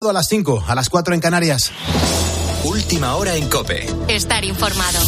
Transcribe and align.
A 0.00 0.12
las 0.12 0.28
5, 0.28 0.62
a 0.68 0.76
las 0.76 0.90
4 0.90 1.12
en 1.12 1.20
Canarias. 1.20 1.72
Última 2.62 3.16
hora 3.16 3.34
en 3.34 3.48
Cope. 3.48 3.84
Estar 4.06 4.44
informado. 4.44 5.00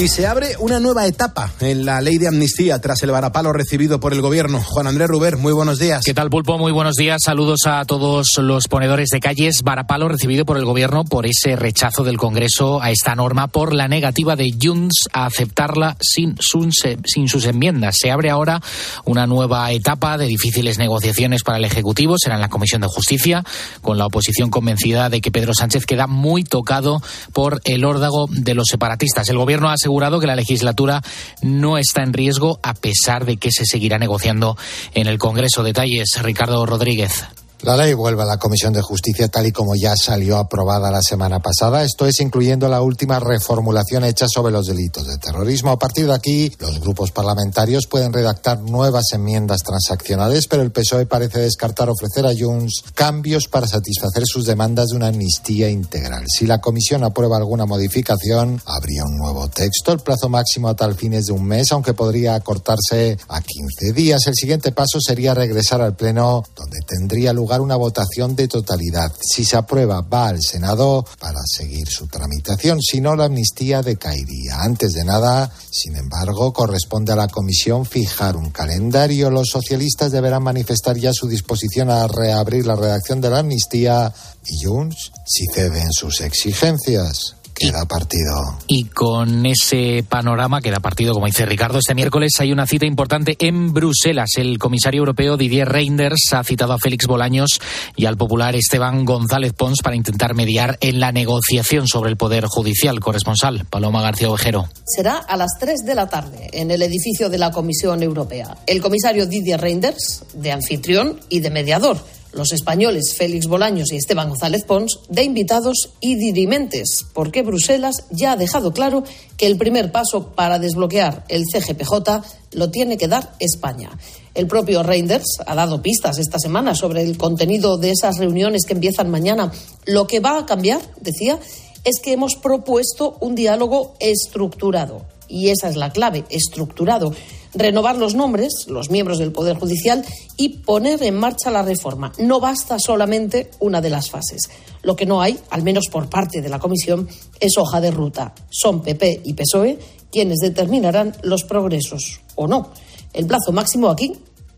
Y 0.00 0.06
se 0.06 0.28
abre 0.28 0.54
una 0.60 0.78
nueva 0.78 1.08
etapa 1.08 1.52
en 1.58 1.84
la 1.84 2.00
ley 2.00 2.18
de 2.18 2.28
amnistía 2.28 2.80
tras 2.80 3.02
el 3.02 3.10
varapalo 3.10 3.52
recibido 3.52 3.98
por 3.98 4.12
el 4.12 4.20
gobierno. 4.20 4.60
Juan 4.62 4.86
Andrés 4.86 5.08
Ruber, 5.08 5.38
muy 5.38 5.52
buenos 5.52 5.80
días. 5.80 6.02
¿Qué 6.04 6.14
tal, 6.14 6.30
Pulpo? 6.30 6.56
Muy 6.56 6.70
buenos 6.70 6.94
días. 6.94 7.20
Saludos 7.24 7.62
a 7.66 7.84
todos 7.84 8.28
los 8.38 8.68
ponedores 8.68 9.08
de 9.08 9.18
calles. 9.18 9.62
Varapalo 9.64 10.06
recibido 10.06 10.44
por 10.44 10.56
el 10.56 10.64
gobierno 10.64 11.02
por 11.02 11.26
ese 11.26 11.56
rechazo 11.56 12.04
del 12.04 12.16
Congreso 12.16 12.80
a 12.80 12.92
esta 12.92 13.16
norma 13.16 13.48
por 13.48 13.74
la 13.74 13.88
negativa 13.88 14.36
de 14.36 14.54
Junts 14.62 15.08
a 15.12 15.26
aceptarla 15.26 15.96
sin 16.00 16.36
sus, 16.38 16.76
sin 17.04 17.28
sus 17.28 17.46
enmiendas. 17.46 17.96
Se 17.98 18.12
abre 18.12 18.30
ahora 18.30 18.62
una 19.04 19.26
nueva 19.26 19.72
etapa 19.72 20.16
de 20.16 20.26
difíciles 20.26 20.78
negociaciones 20.78 21.42
para 21.42 21.58
el 21.58 21.64
Ejecutivo. 21.64 22.14
Será 22.18 22.36
en 22.36 22.42
la 22.42 22.50
Comisión 22.50 22.82
de 22.82 22.86
Justicia, 22.86 23.42
con 23.82 23.98
la 23.98 24.06
oposición 24.06 24.48
convencida 24.50 25.10
de 25.10 25.20
que 25.20 25.32
Pedro 25.32 25.54
Sánchez 25.54 25.86
queda 25.86 26.06
muy 26.06 26.44
tocado 26.44 27.02
por 27.32 27.60
el 27.64 27.84
órdago 27.84 28.28
de 28.30 28.54
los 28.54 28.66
separatistas. 28.70 29.28
El 29.28 29.38
gobierno 29.38 29.68
ha 29.68 29.72
asegurado 29.72 29.87
que 30.20 30.26
la 30.26 30.36
legislatura 30.36 31.02
no 31.42 31.78
está 31.78 32.02
en 32.02 32.12
riesgo 32.12 32.60
a 32.62 32.74
pesar 32.74 33.24
de 33.24 33.36
que 33.36 33.50
se 33.50 33.64
seguirá 33.64 33.98
negociando 33.98 34.56
en 34.94 35.06
el 35.06 35.18
Congreso. 35.18 35.62
Detalles, 35.62 36.20
Ricardo 36.22 36.66
Rodríguez. 36.66 37.24
La 37.62 37.76
ley 37.76 37.92
vuelve 37.92 38.22
a 38.22 38.24
la 38.24 38.38
Comisión 38.38 38.72
de 38.72 38.82
Justicia 38.82 39.26
tal 39.26 39.46
y 39.48 39.52
como 39.52 39.74
ya 39.74 39.94
salió 39.96 40.36
aprobada 40.38 40.92
la 40.92 41.02
semana 41.02 41.40
pasada, 41.40 41.82
esto 41.82 42.06
es 42.06 42.20
incluyendo 42.20 42.68
la 42.68 42.82
última 42.82 43.18
reformulación 43.18 44.04
hecha 44.04 44.26
sobre 44.28 44.52
los 44.52 44.66
delitos 44.66 45.08
de 45.08 45.18
terrorismo. 45.18 45.72
A 45.72 45.78
partir 45.78 46.06
de 46.06 46.14
aquí, 46.14 46.52
los 46.60 46.78
grupos 46.78 47.10
parlamentarios 47.10 47.88
pueden 47.88 48.12
redactar 48.12 48.60
nuevas 48.60 49.06
enmiendas 49.12 49.64
transaccionales, 49.64 50.46
pero 50.46 50.62
el 50.62 50.70
PSOE 50.70 51.06
parece 51.06 51.40
descartar 51.40 51.90
ofrecer 51.90 52.26
a 52.26 52.32
Junts 52.32 52.84
cambios 52.94 53.48
para 53.48 53.66
satisfacer 53.66 54.22
sus 54.24 54.46
demandas 54.46 54.90
de 54.90 54.96
una 54.96 55.08
amnistía 55.08 55.68
integral. 55.68 56.26
Si 56.28 56.46
la 56.46 56.60
Comisión 56.60 57.02
aprueba 57.02 57.38
alguna 57.38 57.66
modificación, 57.66 58.62
habría 58.66 59.02
un 59.04 59.16
nuevo 59.16 59.48
texto. 59.48 59.90
El 59.90 59.98
plazo 59.98 60.28
máximo 60.28 60.68
a 60.68 60.76
tal 60.76 60.94
fin 60.94 61.12
es 61.12 61.26
de 61.26 61.32
un 61.32 61.44
mes, 61.44 61.72
aunque 61.72 61.92
podría 61.92 62.36
acortarse 62.36 63.18
a 63.26 63.40
15 63.40 63.92
días. 63.92 64.20
El 64.28 64.34
siguiente 64.36 64.70
paso 64.70 65.00
sería 65.00 65.34
regresar 65.34 65.80
al 65.80 65.96
Pleno, 65.96 66.44
donde 66.54 66.78
tendría 66.86 67.32
lugar 67.32 67.47
una 67.56 67.76
votación 67.76 68.36
de 68.36 68.48
totalidad. 68.48 69.12
Si 69.20 69.44
se 69.44 69.56
aprueba, 69.56 70.02
va 70.02 70.28
al 70.28 70.42
Senado 70.42 71.04
para 71.18 71.40
seguir 71.46 71.88
su 71.88 72.06
tramitación. 72.06 72.80
Si 72.80 73.00
no, 73.00 73.16
la 73.16 73.24
amnistía 73.24 73.82
decaería. 73.82 74.60
Antes 74.60 74.92
de 74.92 75.04
nada, 75.04 75.50
sin 75.70 75.96
embargo, 75.96 76.52
corresponde 76.52 77.12
a 77.12 77.16
la 77.16 77.28
Comisión 77.28 77.86
fijar 77.86 78.36
un 78.36 78.50
calendario. 78.50 79.30
Los 79.30 79.48
socialistas 79.48 80.12
deberán 80.12 80.42
manifestar 80.42 80.96
ya 80.96 81.12
su 81.12 81.26
disposición 81.26 81.90
a 81.90 82.06
reabrir 82.06 82.66
la 82.66 82.76
redacción 82.76 83.20
de 83.20 83.30
la 83.30 83.38
amnistía 83.38 84.12
y 84.46 84.64
Junts 84.64 85.12
si 85.26 85.46
ceden 85.46 85.92
sus 85.92 86.20
exigencias. 86.20 87.37
Queda 87.58 87.84
partido. 87.86 88.56
Y 88.68 88.84
con 88.84 89.44
ese 89.44 90.04
panorama 90.08 90.60
queda 90.60 90.78
partido, 90.78 91.12
como 91.12 91.26
dice 91.26 91.44
Ricardo, 91.44 91.78
este 91.78 91.96
miércoles 91.96 92.30
hay 92.38 92.52
una 92.52 92.68
cita 92.68 92.86
importante 92.86 93.36
en 93.40 93.72
Bruselas. 93.72 94.30
El 94.36 94.60
comisario 94.60 95.00
europeo 95.00 95.36
Didier 95.36 95.68
Reinders 95.68 96.32
ha 96.34 96.44
citado 96.44 96.72
a 96.72 96.78
Félix 96.78 97.08
Bolaños 97.08 97.58
y 97.96 98.06
al 98.06 98.16
popular 98.16 98.54
Esteban 98.54 99.04
González 99.04 99.54
Pons 99.54 99.80
para 99.82 99.96
intentar 99.96 100.34
mediar 100.34 100.78
en 100.80 101.00
la 101.00 101.10
negociación 101.10 101.88
sobre 101.88 102.10
el 102.10 102.16
Poder 102.16 102.44
Judicial. 102.46 103.00
Corresponsal, 103.00 103.64
Paloma 103.68 104.02
García 104.02 104.30
Ovejero. 104.30 104.68
Será 104.84 105.16
a 105.16 105.36
las 105.36 105.50
3 105.58 105.84
de 105.84 105.94
la 105.96 106.06
tarde 106.06 106.50
en 106.52 106.70
el 106.70 106.82
edificio 106.82 107.28
de 107.28 107.38
la 107.38 107.50
Comisión 107.50 108.04
Europea. 108.04 108.56
El 108.68 108.80
comisario 108.80 109.26
Didier 109.26 109.60
Reinders, 109.60 110.22
de 110.32 110.52
anfitrión 110.52 111.18
y 111.28 111.40
de 111.40 111.50
mediador 111.50 111.98
los 112.32 112.52
españoles 112.52 113.14
Félix 113.16 113.46
Bolaños 113.46 113.92
y 113.92 113.96
Esteban 113.96 114.28
González 114.28 114.64
Pons 114.64 115.00
de 115.08 115.24
invitados 115.24 115.90
y 116.00 116.16
dirimentes, 116.16 117.06
porque 117.12 117.42
Bruselas 117.42 118.04
ya 118.10 118.32
ha 118.32 118.36
dejado 118.36 118.72
claro 118.72 119.04
que 119.36 119.46
el 119.46 119.56
primer 119.56 119.92
paso 119.92 120.32
para 120.34 120.58
desbloquear 120.58 121.24
el 121.28 121.44
CGPJ 121.44 122.22
lo 122.52 122.70
tiene 122.70 122.96
que 122.96 123.08
dar 123.08 123.34
España. 123.38 123.90
El 124.34 124.46
propio 124.46 124.82
Reinders 124.82 125.38
ha 125.46 125.54
dado 125.54 125.82
pistas 125.82 126.18
esta 126.18 126.38
semana 126.38 126.74
sobre 126.74 127.02
el 127.02 127.18
contenido 127.18 127.76
de 127.76 127.90
esas 127.90 128.18
reuniones 128.18 128.64
que 128.66 128.74
empiezan 128.74 129.10
mañana. 129.10 129.52
Lo 129.84 130.06
que 130.06 130.20
va 130.20 130.38
a 130.38 130.46
cambiar, 130.46 130.80
decía, 131.00 131.38
es 131.84 132.00
que 132.00 132.12
hemos 132.12 132.36
propuesto 132.36 133.16
un 133.20 133.34
diálogo 133.34 133.94
estructurado. 134.00 135.04
Y 135.28 135.48
esa 135.48 135.68
es 135.68 135.76
la 135.76 135.90
clave, 135.90 136.24
estructurado 136.30 137.12
renovar 137.54 137.96
los 137.96 138.14
nombres, 138.14 138.66
los 138.68 138.90
miembros 138.90 139.18
del 139.18 139.32
Poder 139.32 139.58
Judicial 139.58 140.04
y 140.36 140.60
poner 140.60 141.02
en 141.02 141.16
marcha 141.16 141.50
la 141.50 141.62
reforma. 141.62 142.12
No 142.18 142.40
basta 142.40 142.78
solamente 142.78 143.50
una 143.60 143.80
de 143.80 143.90
las 143.90 144.10
fases. 144.10 144.50
Lo 144.82 144.96
que 144.96 145.06
no 145.06 145.20
hay, 145.20 145.38
al 145.50 145.62
menos 145.62 145.86
por 145.90 146.08
parte 146.08 146.40
de 146.40 146.48
la 146.48 146.58
Comisión, 146.58 147.08
es 147.40 147.56
hoja 147.58 147.80
de 147.80 147.90
ruta. 147.90 148.34
Son 148.50 148.82
PP 148.82 149.22
y 149.24 149.34
PSOE 149.34 149.78
quienes 150.10 150.38
determinarán 150.38 151.14
los 151.22 151.44
progresos 151.44 152.20
o 152.34 152.46
no. 152.46 152.70
El 153.12 153.26
plazo 153.26 153.52
máximo 153.52 153.88
aquí 153.88 154.12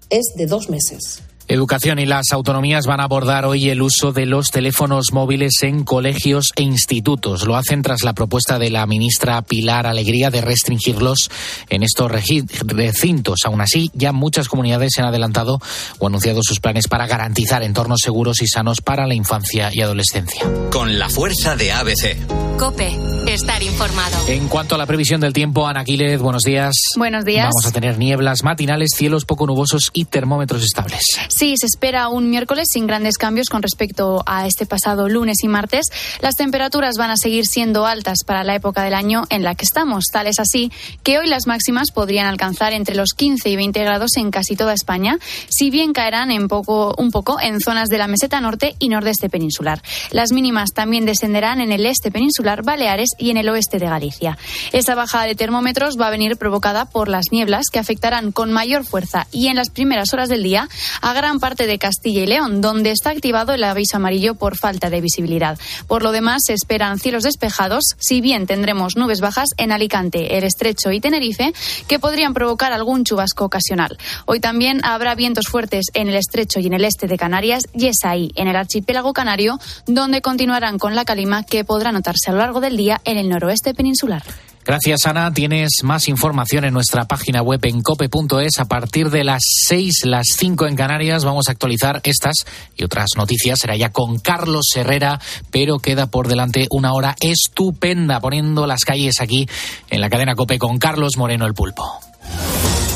es 0.08 0.32
de 0.36 0.46
dos 0.46 0.68
meses. 0.68 1.22
Educación 1.50 1.98
y 1.98 2.06
las 2.06 2.30
autonomías 2.30 2.86
van 2.86 3.00
a 3.00 3.04
abordar 3.04 3.44
hoy 3.44 3.70
el 3.70 3.82
uso 3.82 4.12
de 4.12 4.24
los 4.24 4.52
teléfonos 4.52 5.06
móviles 5.12 5.64
en 5.64 5.82
colegios 5.82 6.52
e 6.54 6.62
institutos. 6.62 7.44
Lo 7.44 7.56
hacen 7.56 7.82
tras 7.82 8.04
la 8.04 8.12
propuesta 8.12 8.60
de 8.60 8.70
la 8.70 8.86
ministra 8.86 9.42
Pilar 9.42 9.88
Alegría 9.88 10.30
de 10.30 10.42
restringirlos 10.42 11.28
en 11.68 11.82
estos 11.82 12.08
recintos. 12.08 13.40
Aún 13.46 13.60
así, 13.62 13.90
ya 13.94 14.12
muchas 14.12 14.46
comunidades 14.46 14.92
se 14.94 15.02
han 15.02 15.08
adelantado 15.08 15.58
o 15.98 16.06
anunciado 16.06 16.38
sus 16.44 16.60
planes 16.60 16.86
para 16.86 17.08
garantizar 17.08 17.64
entornos 17.64 17.98
seguros 18.00 18.42
y 18.42 18.46
sanos 18.46 18.80
para 18.80 19.08
la 19.08 19.14
infancia 19.14 19.70
y 19.72 19.80
adolescencia. 19.80 20.44
Con 20.70 21.00
la 21.00 21.08
fuerza 21.08 21.56
de 21.56 21.72
ABC. 21.72 22.16
Cope, 22.60 22.94
estar 23.26 23.60
informado. 23.60 24.18
En 24.28 24.46
cuanto 24.46 24.76
a 24.76 24.78
la 24.78 24.86
previsión 24.86 25.20
del 25.20 25.32
tiempo, 25.32 25.66
Ana 25.66 25.82
Quílez, 25.82 26.20
buenos 26.20 26.42
días. 26.42 26.74
Buenos 26.96 27.24
días. 27.24 27.46
Vamos 27.46 27.66
a 27.66 27.72
tener 27.72 27.98
nieblas 27.98 28.44
matinales, 28.44 28.90
cielos 28.94 29.24
poco 29.24 29.46
nubosos 29.46 29.90
y 29.94 30.04
termómetros 30.04 30.62
estables. 30.62 31.02
Sí, 31.40 31.54
se 31.56 31.64
espera 31.64 32.10
un 32.10 32.28
miércoles 32.28 32.66
sin 32.70 32.86
grandes 32.86 33.16
cambios 33.16 33.48
con 33.48 33.62
respecto 33.62 34.22
a 34.26 34.46
este 34.46 34.66
pasado 34.66 35.08
lunes 35.08 35.38
y 35.42 35.48
martes. 35.48 35.86
Las 36.20 36.34
temperaturas 36.34 36.96
van 36.98 37.10
a 37.10 37.16
seguir 37.16 37.46
siendo 37.46 37.86
altas 37.86 38.24
para 38.26 38.44
la 38.44 38.54
época 38.54 38.82
del 38.82 38.92
año 38.92 39.22
en 39.30 39.42
la 39.42 39.54
que 39.54 39.64
estamos. 39.64 40.04
Tal 40.12 40.26
es 40.26 40.38
así 40.38 40.70
que 41.02 41.18
hoy 41.18 41.28
las 41.28 41.46
máximas 41.46 41.92
podrían 41.92 42.26
alcanzar 42.26 42.74
entre 42.74 42.94
los 42.94 43.14
15 43.16 43.48
y 43.48 43.56
20 43.56 43.82
grados 43.82 44.18
en 44.18 44.30
casi 44.30 44.54
toda 44.54 44.74
España, 44.74 45.18
si 45.48 45.70
bien 45.70 45.94
caerán 45.94 46.30
en 46.30 46.46
poco, 46.46 46.94
un 46.98 47.10
poco 47.10 47.40
en 47.40 47.58
zonas 47.58 47.88
de 47.88 47.96
la 47.96 48.06
meseta 48.06 48.38
norte 48.42 48.76
y 48.78 48.90
nordeste 48.90 49.30
peninsular. 49.30 49.80
Las 50.10 50.32
mínimas 50.32 50.74
también 50.74 51.06
descenderán 51.06 51.62
en 51.62 51.72
el 51.72 51.86
este 51.86 52.10
peninsular, 52.10 52.62
Baleares 52.64 53.12
y 53.16 53.30
en 53.30 53.38
el 53.38 53.48
oeste 53.48 53.78
de 53.78 53.86
Galicia. 53.86 54.36
Esa 54.72 54.94
bajada 54.94 55.24
de 55.24 55.36
termómetros 55.36 55.96
va 55.98 56.08
a 56.08 56.10
venir 56.10 56.36
provocada 56.36 56.84
por 56.84 57.08
las 57.08 57.32
nieblas 57.32 57.70
que 57.72 57.78
afectarán 57.78 58.30
con 58.30 58.52
mayor 58.52 58.84
fuerza 58.84 59.26
y 59.32 59.46
en 59.46 59.56
las 59.56 59.70
primeras 59.70 60.12
horas 60.12 60.28
del 60.28 60.42
día 60.42 60.68
a 61.00 61.14
gran 61.14 61.29
parte 61.38 61.66
de 61.66 61.78
Castilla 61.78 62.22
y 62.22 62.26
León, 62.26 62.60
donde 62.60 62.90
está 62.90 63.10
activado 63.10 63.52
el 63.52 63.62
aviso 63.62 63.98
amarillo 63.98 64.34
por 64.34 64.56
falta 64.56 64.90
de 64.90 65.00
visibilidad. 65.00 65.58
Por 65.86 66.02
lo 66.02 66.10
demás, 66.10 66.42
se 66.46 66.54
esperan 66.54 66.98
cielos 66.98 67.22
despejados, 67.22 67.84
si 67.98 68.20
bien 68.20 68.46
tendremos 68.46 68.96
nubes 68.96 69.20
bajas 69.20 69.50
en 69.58 69.70
Alicante, 69.70 70.38
el 70.38 70.44
Estrecho 70.44 70.90
y 70.90 71.00
Tenerife, 71.00 71.52
que 71.86 71.98
podrían 71.98 72.34
provocar 72.34 72.72
algún 72.72 73.04
chubasco 73.04 73.44
ocasional. 73.44 73.96
Hoy 74.26 74.40
también 74.40 74.80
habrá 74.84 75.14
vientos 75.14 75.46
fuertes 75.46 75.86
en 75.94 76.08
el 76.08 76.16
Estrecho 76.16 76.58
y 76.58 76.66
en 76.66 76.74
el 76.74 76.84
este 76.84 77.06
de 77.06 77.18
Canarias, 77.18 77.64
y 77.72 77.86
es 77.86 77.98
ahí, 78.04 78.32
en 78.34 78.48
el 78.48 78.56
archipiélago 78.56 79.12
canario, 79.12 79.60
donde 79.86 80.22
continuarán 80.22 80.78
con 80.78 80.94
la 80.94 81.04
calima 81.04 81.44
que 81.44 81.64
podrá 81.64 81.92
notarse 81.92 82.30
a 82.30 82.32
lo 82.32 82.38
largo 82.38 82.60
del 82.60 82.76
día 82.76 83.00
en 83.04 83.18
el 83.18 83.28
noroeste 83.28 83.74
peninsular. 83.74 84.22
Gracias, 84.64 85.06
Ana. 85.06 85.32
Tienes 85.32 85.82
más 85.82 86.06
información 86.08 86.64
en 86.64 86.74
nuestra 86.74 87.06
página 87.06 87.42
web 87.42 87.60
en 87.64 87.82
cope.es. 87.82 88.58
A 88.58 88.66
partir 88.66 89.10
de 89.10 89.24
las 89.24 89.42
6, 89.66 90.04
las 90.04 90.26
5 90.36 90.66
en 90.66 90.76
Canarias, 90.76 91.24
vamos 91.24 91.48
a 91.48 91.52
actualizar 91.52 92.00
estas 92.04 92.44
y 92.76 92.84
otras 92.84 93.08
noticias. 93.16 93.58
Será 93.58 93.76
ya 93.76 93.90
con 93.90 94.18
Carlos 94.18 94.66
Herrera, 94.76 95.20
pero 95.50 95.78
queda 95.78 96.06
por 96.08 96.28
delante 96.28 96.66
una 96.70 96.92
hora 96.92 97.16
estupenda 97.20 98.20
poniendo 98.20 98.66
las 98.66 98.84
calles 98.84 99.20
aquí 99.20 99.48
en 99.88 100.00
la 100.00 100.10
cadena 100.10 100.34
Cope 100.34 100.58
con 100.58 100.78
Carlos 100.78 101.16
Moreno 101.16 101.46
el 101.46 101.54
Pulpo. 101.54 102.00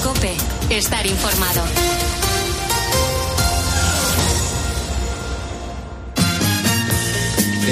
Cope, 0.02 0.34
estar 0.70 1.06
informado. 1.06 2.03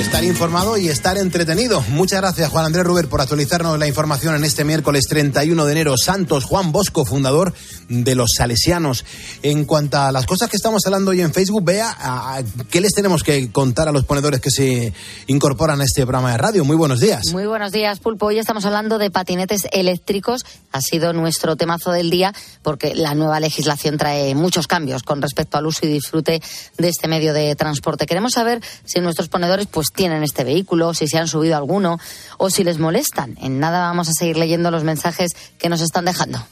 Estar 0.03 0.25
informado 0.25 0.77
y 0.77 0.89
estar 0.89 1.17
entretenido. 1.17 1.81
Muchas 1.91 2.21
gracias, 2.21 2.51
Juan 2.51 2.65
Andrés 2.65 2.85
Ruber, 2.85 3.09
por 3.09 3.21
actualizarnos 3.21 3.79
la 3.79 3.87
información 3.87 4.35
en 4.35 4.45
este 4.45 4.65
miércoles 4.65 5.05
31 5.09 5.65
de 5.65 5.73
enero. 5.73 5.95
Santos 5.97 6.45
Juan 6.45 6.73
Bosco, 6.73 7.05
fundador 7.05 7.55
de 7.93 8.15
los 8.15 8.31
Salesianos. 8.37 9.05
En 9.43 9.65
cuanto 9.65 9.99
a 9.99 10.13
las 10.13 10.27
cosas 10.27 10.49
que 10.49 10.57
estamos 10.57 10.85
hablando 10.87 11.11
hoy 11.11 11.21
en 11.21 11.33
Facebook, 11.33 11.65
vea 11.65 12.43
qué 12.71 12.81
les 12.81 12.93
tenemos 12.93 13.23
que 13.23 13.51
contar 13.53 13.89
a 13.89 13.93
los 13.93 14.05
ponedores 14.05 14.41
que 14.41 14.51
se 14.51 14.93
incorporan 15.27 15.81
a 15.81 15.85
este 15.85 16.03
programa 16.03 16.33
de 16.33 16.39
radio. 16.39 16.65
Muy 16.65 16.77
buenos 16.77 17.01
días. 17.01 17.27
Muy 17.33 17.47
buenos 17.47 17.73
días, 17.73 17.99
Pulpo. 18.01 18.27
Hoy 18.27 18.39
estamos 18.39 18.65
hablando 18.65 18.99
de 18.99 19.11
patinetes 19.11 19.69
eléctricos. 19.73 20.45
Ha 20.73 20.81
sido 20.81 21.13
nuestro 21.13 21.57
temazo 21.57 21.93
del 21.93 22.11
día 22.11 22.33
porque 22.63 22.95
la 22.95 23.15
nueva 23.15 23.41
legislación 23.41 23.99
trae 23.99 24.35
muchos 24.35 24.67
cambios 24.67 25.03
con 25.03 25.21
respecto 25.21 25.59
al 25.59 25.67
uso 25.67 25.87
y 25.87 25.93
disfrute 25.93 26.41
de 26.79 26.89
este 26.89 27.09
medio 27.09 27.35
de 27.35 27.55
transporte. 27.57 28.07
Queremos 28.07 28.33
saber 28.33 28.63
si 28.85 29.01
nuestros 29.01 29.29
ponedores 29.29 29.67
pues 29.67 29.89
tienen 29.95 30.23
este 30.23 30.45
vehículo, 30.45 30.95
si 30.95 31.07
se 31.09 31.19
han 31.19 31.29
subido 31.29 31.57
alguno 31.57 31.99
o 32.39 32.49
si 32.49 32.65
les 32.65 32.79
molestan. 32.79 33.37
En 33.41 33.61
nada 33.61 33.81
vamos 33.81 34.09
a 34.09 34.13
seguir 34.13 34.39
leyendo 34.39 34.71
los 34.71 34.85
mensajes 34.85 35.33
que 35.59 35.69
nos 35.69 35.81
están 35.81 36.05
dejando. 36.07 36.43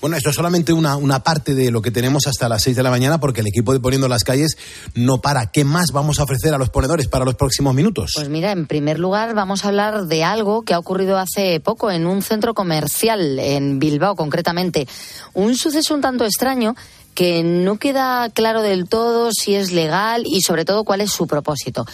Bueno, 0.00 0.16
esto 0.16 0.30
es 0.30 0.36
solamente 0.36 0.72
una, 0.72 0.96
una 0.96 1.22
parte 1.22 1.54
de 1.54 1.70
lo 1.70 1.82
que 1.82 1.90
tenemos 1.90 2.26
hasta 2.26 2.48
las 2.48 2.62
6 2.62 2.76
de 2.76 2.82
la 2.82 2.90
mañana 2.90 3.18
porque 3.18 3.40
el 3.40 3.46
equipo 3.46 3.72
de 3.72 3.80
Poniendo 3.80 4.08
las 4.08 4.24
Calles 4.24 4.56
no 4.94 5.20
para. 5.20 5.50
¿Qué 5.50 5.64
más 5.64 5.92
vamos 5.92 6.20
a 6.20 6.24
ofrecer 6.24 6.54
a 6.54 6.58
los 6.58 6.70
ponedores 6.70 7.08
para 7.08 7.24
los 7.24 7.34
próximos 7.34 7.74
minutos? 7.74 8.12
Pues 8.14 8.28
mira, 8.28 8.52
en 8.52 8.66
primer 8.66 8.98
lugar 8.98 9.34
vamos 9.34 9.64
a 9.64 9.68
hablar 9.68 10.06
de 10.06 10.24
algo 10.24 10.62
que 10.62 10.74
ha 10.74 10.78
ocurrido 10.78 11.18
hace 11.18 11.60
poco 11.60 11.90
en 11.90 12.06
un 12.06 12.22
centro 12.22 12.54
comercial 12.54 13.38
en 13.38 13.78
Bilbao 13.78 14.16
concretamente. 14.16 14.86
Un 15.34 15.56
suceso 15.56 15.94
un 15.94 16.00
tanto 16.00 16.24
extraño 16.24 16.74
que 17.14 17.42
no 17.42 17.78
queda 17.78 18.30
claro 18.30 18.62
del 18.62 18.88
todo 18.88 19.30
si 19.32 19.54
es 19.54 19.72
legal 19.72 20.24
y 20.26 20.42
sobre 20.42 20.64
todo 20.64 20.84
cuál 20.84 21.00
es 21.00 21.12
su 21.12 21.26
propósito. 21.26 21.84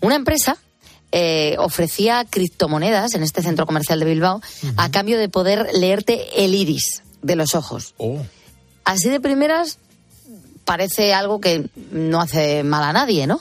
Una 0.00 0.14
empresa 0.14 0.56
eh, 1.12 1.56
ofrecía 1.58 2.26
criptomonedas 2.28 3.14
en 3.14 3.22
este 3.22 3.42
centro 3.42 3.66
comercial 3.66 4.00
de 4.00 4.06
Bilbao 4.06 4.42
a 4.76 4.90
cambio 4.90 5.18
de 5.18 5.28
poder 5.28 5.68
leerte 5.72 6.44
el 6.44 6.54
iris 6.54 7.02
de 7.22 7.36
los 7.36 7.54
ojos. 7.54 7.94
Oh. 7.98 8.22
Así 8.84 9.08
de 9.08 9.20
primeras 9.20 9.78
parece 10.68 11.14
algo 11.14 11.40
que 11.40 11.70
no 11.92 12.20
hace 12.20 12.62
mal 12.62 12.84
a 12.84 12.92
nadie, 12.92 13.26
¿no? 13.26 13.40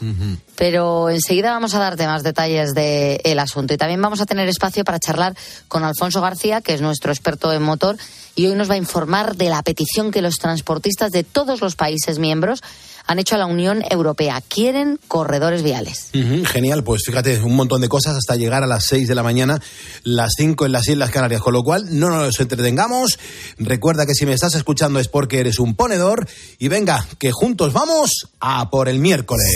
Pero 0.55 1.09
enseguida 1.09 1.51
vamos 1.51 1.75
a 1.75 1.79
darte 1.79 2.07
más 2.07 2.23
detalles 2.23 2.73
del 2.73 3.39
asunto 3.39 3.73
y 3.73 3.77
también 3.77 4.01
vamos 4.01 4.21
a 4.21 4.25
tener 4.25 4.47
espacio 4.47 4.85
para 4.85 4.97
charlar 4.97 5.35
con 5.67 5.83
Alfonso 5.83 6.21
García, 6.21 6.61
que 6.61 6.73
es 6.73 6.79
nuestro 6.79 7.11
experto 7.11 7.51
en 7.51 7.63
motor, 7.63 7.97
y 8.35 8.47
hoy 8.47 8.55
nos 8.55 8.69
va 8.69 8.75
a 8.75 8.77
informar 8.77 9.35
de 9.35 9.49
la 9.49 9.61
petición 9.61 10.09
que 10.09 10.21
los 10.21 10.37
transportistas 10.37 11.11
de 11.11 11.25
todos 11.25 11.59
los 11.59 11.75
países 11.75 12.17
miembros 12.17 12.63
han 13.07 13.19
hecho 13.19 13.35
a 13.35 13.37
la 13.39 13.45
Unión 13.45 13.83
Europea. 13.89 14.41
Quieren 14.47 14.99
corredores 15.07 15.63
viales. 15.63 16.09
genial, 16.45 16.83
pues 16.83 17.03
fíjate, 17.05 17.39
un 17.39 17.55
montón 17.55 17.81
de 17.81 17.89
cosas 17.89 18.15
hasta 18.15 18.35
llegar 18.35 18.63
a 18.63 18.67
las 18.67 18.85
6 18.85 19.07
de 19.07 19.15
la 19.15 19.23
mañana, 19.23 19.59
las 20.03 20.33
5 20.37 20.65
en 20.65 20.71
las 20.71 20.87
Islas 20.87 21.09
Canarias, 21.09 21.41
con 21.41 21.53
lo 21.53 21.63
cual 21.63 21.85
no 21.89 22.09
nos 22.09 22.39
entretengamos. 22.39 23.17
Recuerda 23.57 24.05
que 24.05 24.13
si 24.13 24.25
me 24.25 24.33
estás 24.33 24.55
escuchando 24.55 24.99
es 24.99 25.07
porque 25.07 25.39
eres 25.39 25.59
un 25.59 25.75
ponedor 25.75 26.27
y 26.59 26.67
venga, 26.67 27.07
que 27.17 27.31
juntos 27.31 27.73
vamos 27.73 28.27
a 28.39 28.69
por 28.69 28.89
el 28.89 28.99
miércoles. 28.99 29.55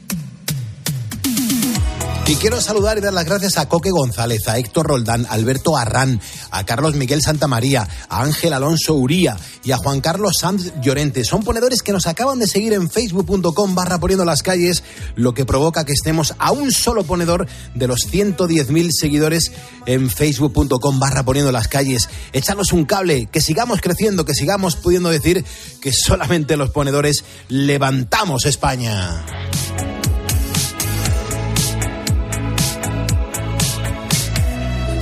Y 2.31 2.35
quiero 2.35 2.61
saludar 2.61 2.97
y 2.97 3.01
dar 3.01 3.11
las 3.11 3.25
gracias 3.25 3.57
a 3.57 3.67
Coque 3.67 3.91
González, 3.91 4.47
a 4.47 4.57
Héctor 4.57 4.87
Roldán, 4.87 5.25
a 5.25 5.33
Alberto 5.33 5.75
Arrán, 5.75 6.21
a 6.49 6.65
Carlos 6.65 6.95
Miguel 6.95 7.21
Santamaría, 7.21 7.85
a 8.07 8.23
Ángel 8.23 8.53
Alonso 8.53 8.93
Uría 8.93 9.35
y 9.65 9.73
a 9.73 9.77
Juan 9.77 9.99
Carlos 9.99 10.37
Sanz 10.39 10.71
Llorente. 10.81 11.25
Son 11.25 11.43
ponedores 11.43 11.81
que 11.81 11.91
nos 11.91 12.07
acaban 12.07 12.39
de 12.39 12.47
seguir 12.47 12.71
en 12.71 12.89
facebook.com 12.89 13.75
barra 13.75 13.99
poniendo 13.99 14.23
las 14.23 14.43
calles, 14.43 14.81
lo 15.15 15.33
que 15.33 15.43
provoca 15.43 15.83
que 15.83 15.91
estemos 15.91 16.33
a 16.39 16.53
un 16.53 16.71
solo 16.71 17.03
ponedor 17.03 17.47
de 17.75 17.87
los 17.87 18.09
110.000 18.09 18.91
seguidores 18.97 19.51
en 19.85 20.09
facebook.com 20.09 20.99
barra 21.01 21.23
poniendo 21.23 21.51
las 21.51 21.67
calles. 21.67 22.07
Échanos 22.31 22.71
un 22.71 22.85
cable, 22.85 23.25
que 23.25 23.41
sigamos 23.41 23.81
creciendo, 23.81 24.23
que 24.23 24.35
sigamos 24.35 24.77
pudiendo 24.77 25.09
decir 25.09 25.43
que 25.81 25.91
solamente 25.91 26.55
los 26.55 26.69
ponedores 26.69 27.25
levantamos 27.49 28.45
España. 28.45 29.25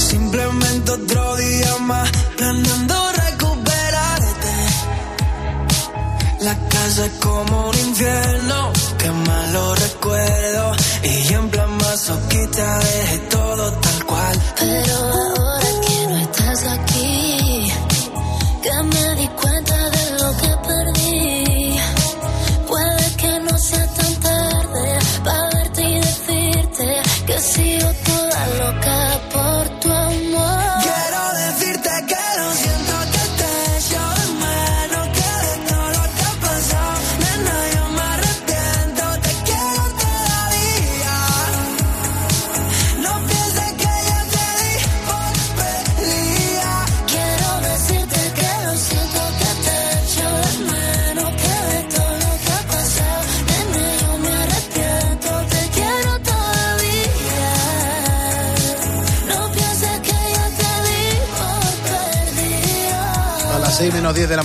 Simplemente 0.10 0.92
otro 0.92 1.36
día 1.38 1.78
más, 1.82 2.10
planeando 2.36 2.96
recuperarte. 3.12 4.56
La 6.42 6.56
casa 6.68 7.06
es 7.06 7.12
como 7.20 7.70
un 7.70 7.78
infierno, 7.78 8.72
que 8.98 9.12
malo 9.12 9.76
recuerdo. 9.76 10.72
Y 11.04 11.34
en 11.34 11.50
plan 11.50 11.78
masoquista 11.78 12.80
dejé 12.80 13.18
todo 13.30 13.72
tal 13.74 14.06
cual. 14.06 14.42
Pero 14.60 14.96
ahora 14.96 15.70
que 15.86 16.08
no 16.08 16.18
estás 16.18 16.64
aquí, 16.66 17.72
que 18.64 18.84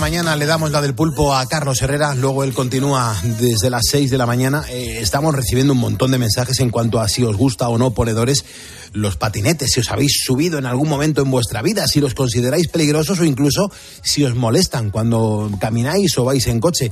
mañana 0.05 0.35
le 0.35 0.45
damos 0.45 0.69
la 0.69 0.81
del 0.81 0.93
pulpo 0.93 1.33
a 1.33 1.47
Carlos 1.47 1.81
Herrera, 1.81 2.13
luego 2.13 2.43
él 2.43 2.53
continúa 2.53 3.19
desde 3.39 3.71
las 3.71 3.81
6 3.89 4.11
de 4.11 4.19
la 4.19 4.27
mañana. 4.27 4.63
Eh, 4.69 4.99
estamos 5.01 5.33
recibiendo 5.33 5.73
un 5.73 5.79
montón 5.79 6.11
de 6.11 6.19
mensajes 6.19 6.59
en 6.59 6.69
cuanto 6.69 6.99
a 6.99 7.07
si 7.07 7.23
os 7.23 7.35
gusta 7.35 7.69
o 7.69 7.79
no, 7.79 7.89
ponedores, 7.95 8.45
los 8.93 9.15
patinetes, 9.17 9.71
si 9.71 9.79
os 9.79 9.89
habéis 9.89 10.21
subido 10.23 10.59
en 10.59 10.67
algún 10.67 10.89
momento 10.89 11.23
en 11.23 11.31
vuestra 11.31 11.63
vida, 11.63 11.87
si 11.87 12.01
los 12.01 12.13
consideráis 12.13 12.67
peligrosos 12.67 13.19
o 13.19 13.25
incluso 13.25 13.71
si 14.03 14.23
os 14.23 14.35
molestan 14.35 14.91
cuando 14.91 15.49
camináis 15.59 16.15
o 16.19 16.23
vais 16.23 16.45
en 16.45 16.59
coche. 16.59 16.91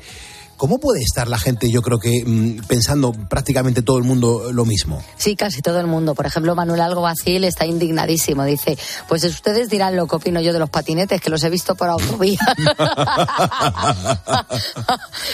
¿Cómo 0.57 0.79
puede 0.79 1.01
estar 1.01 1.27
la 1.27 1.37
gente, 1.37 1.69
yo 1.69 1.81
creo 1.81 1.99
que 1.99 2.23
mm, 2.25 2.65
pensando 2.67 3.11
prácticamente 3.11 3.81
todo 3.81 3.97
el 3.97 4.03
mundo 4.03 4.51
lo 4.51 4.65
mismo? 4.65 5.03
Sí, 5.17 5.35
casi 5.35 5.61
todo 5.61 5.79
el 5.79 5.87
mundo. 5.87 6.15
Por 6.15 6.25
ejemplo, 6.25 6.55
Manuel 6.55 6.81
Alguacil 6.81 7.43
está 7.43 7.65
indignadísimo. 7.65 8.43
Dice, 8.45 8.77
pues 9.07 9.23
ustedes 9.23 9.69
dirán 9.69 9.95
lo 9.95 10.07
que 10.07 10.15
opino 10.15 10.41
yo 10.41 10.53
de 10.53 10.59
los 10.59 10.69
patinetes, 10.69 11.21
que 11.21 11.29
los 11.29 11.43
he 11.43 11.49
visto 11.49 11.75
por 11.75 11.89
autovía. 11.89 12.39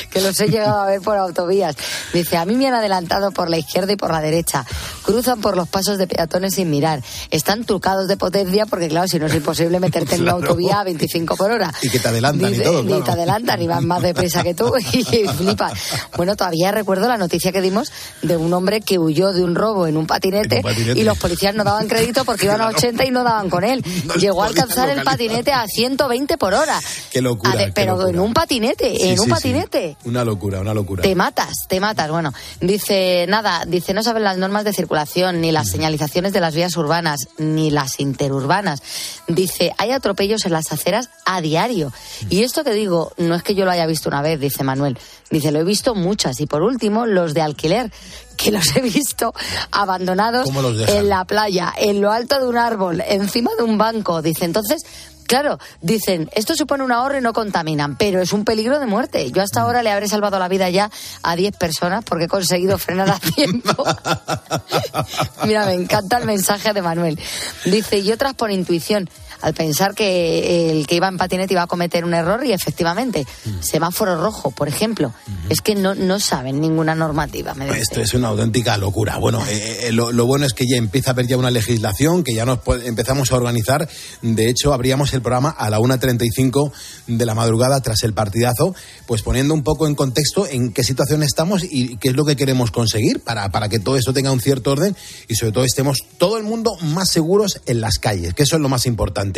que 0.10 0.22
los 0.22 0.40
he 0.40 0.48
llegado 0.48 0.82
a 0.82 0.86
ver 0.86 1.02
por 1.02 1.18
autovías. 1.18 1.76
Dice, 2.14 2.38
a 2.38 2.46
mí 2.46 2.56
me 2.56 2.68
han 2.68 2.74
adelantado 2.74 3.32
por 3.32 3.50
la 3.50 3.58
izquierda 3.58 3.94
y 3.94 3.98
por 3.98 4.12
la 4.12 4.22
derecha. 4.22 4.66
Cruzan 5.04 5.42
por 5.42 5.56
los 5.56 5.68
pasos 5.68 5.98
de 5.98 6.08
peatones 6.08 6.56
sin 6.56 6.70
mirar. 6.70 7.04
Están 7.30 7.66
trucados 7.66 8.08
de 8.08 8.18
potencia 8.18 8.66
porque, 8.66 8.88
claro, 8.88 9.08
si 9.08 9.20
no 9.20 9.28
es 9.28 9.36
imposible 9.36 9.80
meterte 9.80 10.16
en 10.16 10.22
una 10.22 10.32
autovía 10.34 10.80
a 10.80 10.84
25 10.84 11.36
por 11.36 11.52
hora. 11.52 11.74
Y 11.82 11.90
que 11.90 12.00
te 12.00 12.08
adelantan 12.08 12.54
y 12.54 12.60
todo, 12.60 12.84
Ni 12.84 13.02
te 13.02 13.12
adelantan 13.12 13.62
y 13.62 13.68
van 13.68 13.86
más 13.86 14.02
deprisa 14.02 14.44
que 14.44 14.54
tú. 14.54 14.74
Y 14.92 15.04
que 15.24 15.34
flipa. 15.34 15.72
Bueno, 16.18 16.36
todavía 16.36 16.72
recuerdo 16.72 17.08
la 17.08 17.18
noticia 17.18 17.52
que 17.52 17.62
dimos 17.62 17.92
de 18.22 18.38
un 18.38 18.54
hombre 18.54 18.82
que 18.82 18.98
huyó 19.00 19.32
de 19.34 19.44
un 19.44 19.56
robo 19.56 19.88
en 19.88 19.98
un 19.98 20.08
patinete, 20.08 20.56
En 20.60 20.66
un 20.66 20.72
patinete. 20.72 21.00
y 21.00 21.04
los 21.04 21.18
policías 21.18 21.56
no 21.56 21.64
daban 21.64 21.88
crédito 21.88 22.26
porque 22.26 22.46
iban 22.46 22.62
a 22.62 22.68
80 22.68 23.06
y 23.06 23.12
no 23.12 23.24
daban 23.24 23.50
con 23.50 23.64
él. 23.64 23.84
No 24.06 24.16
Llegó 24.16 24.44
a 24.44 24.48
alcanzar 24.48 24.90
el 24.90 25.04
patinete 25.04 25.52
a 25.54 25.66
120 25.68 26.38
por 26.38 26.54
hora. 26.54 26.80
Qué 27.12 27.22
locura, 27.22 27.58
qué 27.58 27.72
pero 27.74 27.92
locura. 27.94 28.10
en 28.10 28.20
un 28.20 28.34
patinete, 28.34 28.96
Sí, 28.98 29.10
en 29.10 29.20
un 29.20 29.26
sí. 29.26 29.32
patinete. 29.32 29.98
Una 30.06 30.24
locura, 30.24 30.60
una 30.62 30.74
locura. 30.74 31.04
Te 31.04 31.16
matas, 31.16 31.68
te 31.68 31.80
matas. 31.80 32.10
Bueno, 32.10 32.34
dice 32.62 33.26
nada, 33.28 33.64
dice 33.68 33.94
no 33.94 34.04
saben 34.04 34.24
las 34.24 34.38
normas 34.38 34.64
de 34.64 34.74
circulación, 34.74 35.42
ni 35.42 35.52
las 35.52 35.70
señalizaciones 35.70 36.34
de 36.34 36.40
las 36.40 36.54
vías 36.56 36.76
urbanas, 36.78 37.28
ni 37.38 37.72
las 37.72 38.00
interurbanas. 38.00 38.82
Dice, 39.28 39.74
hay 39.78 39.92
atropellos 39.92 40.46
en 40.46 40.54
las 40.54 40.72
aceras 40.72 41.10
a 41.26 41.42
diario. 41.42 41.92
Y 42.30 42.44
esto 42.44 42.64
que 42.64 42.74
digo, 42.74 43.12
no 43.18 43.36
es 43.36 43.44
que 43.44 43.56
yo 43.56 43.66
lo 43.66 43.72
haya 43.72 43.86
visto 43.88 44.10
una 44.10 44.22
vez, 44.22 44.40
dice 44.40 44.64
Manuel. 44.64 44.98
Dice, 45.29 45.51
lo 45.51 45.60
he 45.60 45.63
visto 45.63 45.96
muchas. 45.96 46.39
Y 46.39 46.48
por 46.48 46.62
último, 46.62 47.06
los 47.06 47.34
de 47.34 47.41
alquiler, 47.41 47.91
que 48.38 48.51
los 48.51 48.75
he 48.75 48.82
visto 48.82 49.34
abandonados 49.72 50.48
en 50.88 51.10
la 51.10 51.25
playa, 51.25 51.74
en 51.77 52.01
lo 52.01 52.12
alto 52.12 52.39
de 52.39 52.48
un 52.48 52.58
árbol, 52.58 53.03
encima 53.06 53.51
de 53.58 53.63
un 53.63 53.77
banco. 53.77 54.22
Dice, 54.22 54.46
entonces, 54.46 54.84
claro, 55.29 55.60
dicen, 55.82 56.27
esto 56.34 56.56
supone 56.56 56.84
un 56.84 56.91
ahorro 56.91 57.20
y 57.20 57.22
no 57.22 57.34
contaminan, 57.34 57.98
pero 57.98 58.20
es 58.20 58.34
un 58.34 58.46
peligro 58.46 58.79
de 58.79 58.88
muerte. 58.88 59.29
Yo 59.32 59.44
hasta 59.44 59.62
ahora 59.62 59.84
le 59.84 59.91
habré 59.91 60.08
salvado 60.08 60.39
la 60.39 60.48
vida 60.48 60.70
ya 60.72 60.89
a 61.22 61.36
10 61.36 61.56
personas 61.58 62.03
porque 62.03 62.25
he 62.25 62.27
conseguido 62.27 62.79
frenar 62.79 63.12
a 63.12 63.20
tiempo. 63.36 63.86
Mira, 65.46 65.68
me 65.68 65.74
encanta 65.74 66.18
el 66.18 66.25
mensaje 66.25 66.74
de 66.74 66.82
Manuel. 66.82 67.20
Dice, 67.65 68.00
y 68.00 68.12
otras 68.12 68.34
por 68.34 68.50
intuición, 68.50 69.08
al 69.41 69.53
pensar 69.53 69.96
que 69.96 70.72
el 70.72 70.88
que 70.88 70.96
iba 70.96 71.08
en 71.08 71.17
patinete 71.17 71.53
iba 71.53 71.63
a 71.63 71.67
cometer 71.67 72.05
un 72.05 72.13
error 72.13 72.46
y 72.46 72.51
efectivamente, 72.51 73.25
semáforo 73.62 74.22
rojo, 74.22 74.51
por 74.51 74.67
ejemplo, 74.67 75.13
es 75.50 75.62
que 75.62 75.75
no, 75.75 75.96
no 75.96 76.19
saben 76.19 76.60
ninguna 76.60 76.96
normativa. 76.96 77.53
Me 77.53 77.65
dice. 77.65 77.79
Esto 77.79 78.01
es 78.01 78.13
una 78.13 78.29
auténtica 78.29 78.77
locura. 78.77 79.17
Bueno, 79.17 79.46
eh, 79.48 79.88
eh, 79.88 79.91
lo, 79.91 80.12
lo 80.12 80.25
bueno 80.25 80.46
es 80.46 80.53
que 80.53 80.67
ya 80.67 80.77
empieza 80.77 81.12
a 81.12 81.13
haber 81.13 81.27
ya 81.27 81.38
una 81.38 81.51
legislación, 81.51 82.24
que 82.24 82.34
ya 82.34 82.46
nos 82.46 82.60
empezamos 82.84 83.31
a 83.31 83.36
organizar. 83.36 83.88
De 84.22 84.50
hecho, 84.50 84.74
abríamos 84.74 85.13
el 85.13 85.22
programa 85.22 85.50
a 85.50 85.69
la 85.69 85.79
1.35 85.79 86.72
de 87.08 87.25
la 87.25 87.36
madrugada 87.36 87.81
tras 87.81 88.03
el 88.03 88.13
partidazo, 88.13 88.75
pues 89.05 89.22
poniendo 89.22 89.53
un 89.53 89.63
poco 89.63 89.88
en 89.88 89.96
contexto 89.96 90.48
en 90.48 90.74
qué 90.74 90.84
situación 90.84 91.24
estamos 91.24 91.63
y 91.63 91.98
qué 91.98 92.10
es 92.10 92.15
lo 92.15 92.25
que 92.25 92.36
queremos 92.36 92.72
conseguir 92.72 93.22
para, 93.22 93.50
para 93.50 93.69
que 93.69 93.79
todo 93.79 93.98
esto 93.98 94.13
tenga 94.13 94.31
un 94.31 94.41
cierto 94.41 94.72
orden 94.72 94.96
y 95.27 95.36
sobre 95.36 95.51
todo 95.51 95.63
estemos 95.63 96.00
todo 96.17 96.38
el 96.38 96.43
mundo 96.43 96.75
más 96.81 97.10
seguros 97.10 97.62
en 97.65 97.81
las 97.81 98.00
calles, 98.00 98.34
que 98.34 98.43
eso 98.43 98.55
es 98.55 98.62
lo 98.62 98.69
más 98.69 98.86
importante. 98.86 99.29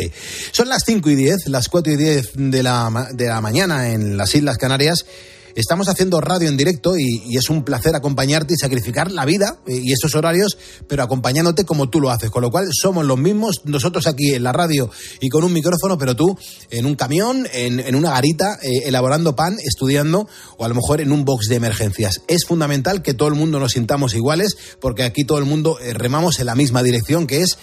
Son 0.50 0.68
las 0.68 0.82
5 0.84 1.10
y 1.10 1.14
10, 1.14 1.48
las 1.48 1.68
4 1.68 1.92
y 1.92 1.96
10 1.96 2.30
de 2.34 2.62
la, 2.62 3.08
de 3.12 3.26
la 3.26 3.40
mañana 3.40 3.90
en 3.90 4.16
las 4.16 4.34
Islas 4.34 4.58
Canarias. 4.58 5.04
Estamos 5.54 5.88
haciendo 5.88 6.20
radio 6.20 6.48
en 6.48 6.56
directo 6.56 6.96
y, 6.96 7.36
es 7.36 7.50
un 7.50 7.64
placer 7.64 7.94
acompañarte 7.94 8.54
y 8.54 8.56
sacrificar 8.56 9.10
la 9.10 9.24
vida 9.24 9.58
eh, 9.66 9.80
y 9.82 9.92
esos 9.92 10.14
horarios, 10.14 10.56
pero 10.86 11.02
acompañándote 11.02 11.64
como 11.64 11.88
tú 11.88 12.00
lo 12.00 12.10
haces. 12.10 12.30
Con 12.30 12.42
lo 12.42 12.50
cual 12.50 12.68
somos 12.72 13.04
los 13.04 13.18
mismos, 13.18 13.62
nosotros 13.64 14.06
aquí 14.06 14.34
en 14.34 14.44
la 14.44 14.52
radio 14.52 14.90
y 15.20 15.28
con 15.28 15.44
un 15.44 15.52
micrófono, 15.52 15.98
pero 15.98 16.16
tú 16.16 16.38
en 16.70 16.86
un 16.86 16.94
camión, 16.94 17.46
en, 17.52 17.94
una 17.94 18.12
garita, 18.12 18.58
eh, 18.62 18.82
elaborando 18.86 19.36
pan, 19.36 19.56
estudiando 19.62 20.26
o 20.56 20.64
a 20.64 20.68
lo 20.68 20.74
mejor 20.74 21.00
en 21.00 21.12
un 21.12 21.24
box 21.24 21.48
de 21.48 21.56
emergencias. 21.56 22.22
Es 22.28 22.46
fundamental 22.46 23.02
que 23.02 23.14
todo 23.14 23.28
el 23.28 23.34
mundo 23.34 23.58
nos 23.58 23.72
sintamos 23.72 24.14
iguales 24.14 24.56
porque 24.80 25.02
aquí 25.02 25.24
todo 25.24 25.38
el 25.38 25.44
mundo 25.44 25.78
eh, 25.80 25.92
remamos 25.92 26.38
en 26.40 26.46
la 26.46 26.54
misma 26.54 26.82
dirección, 26.82 27.26
que 27.26 27.42
es 27.42 27.58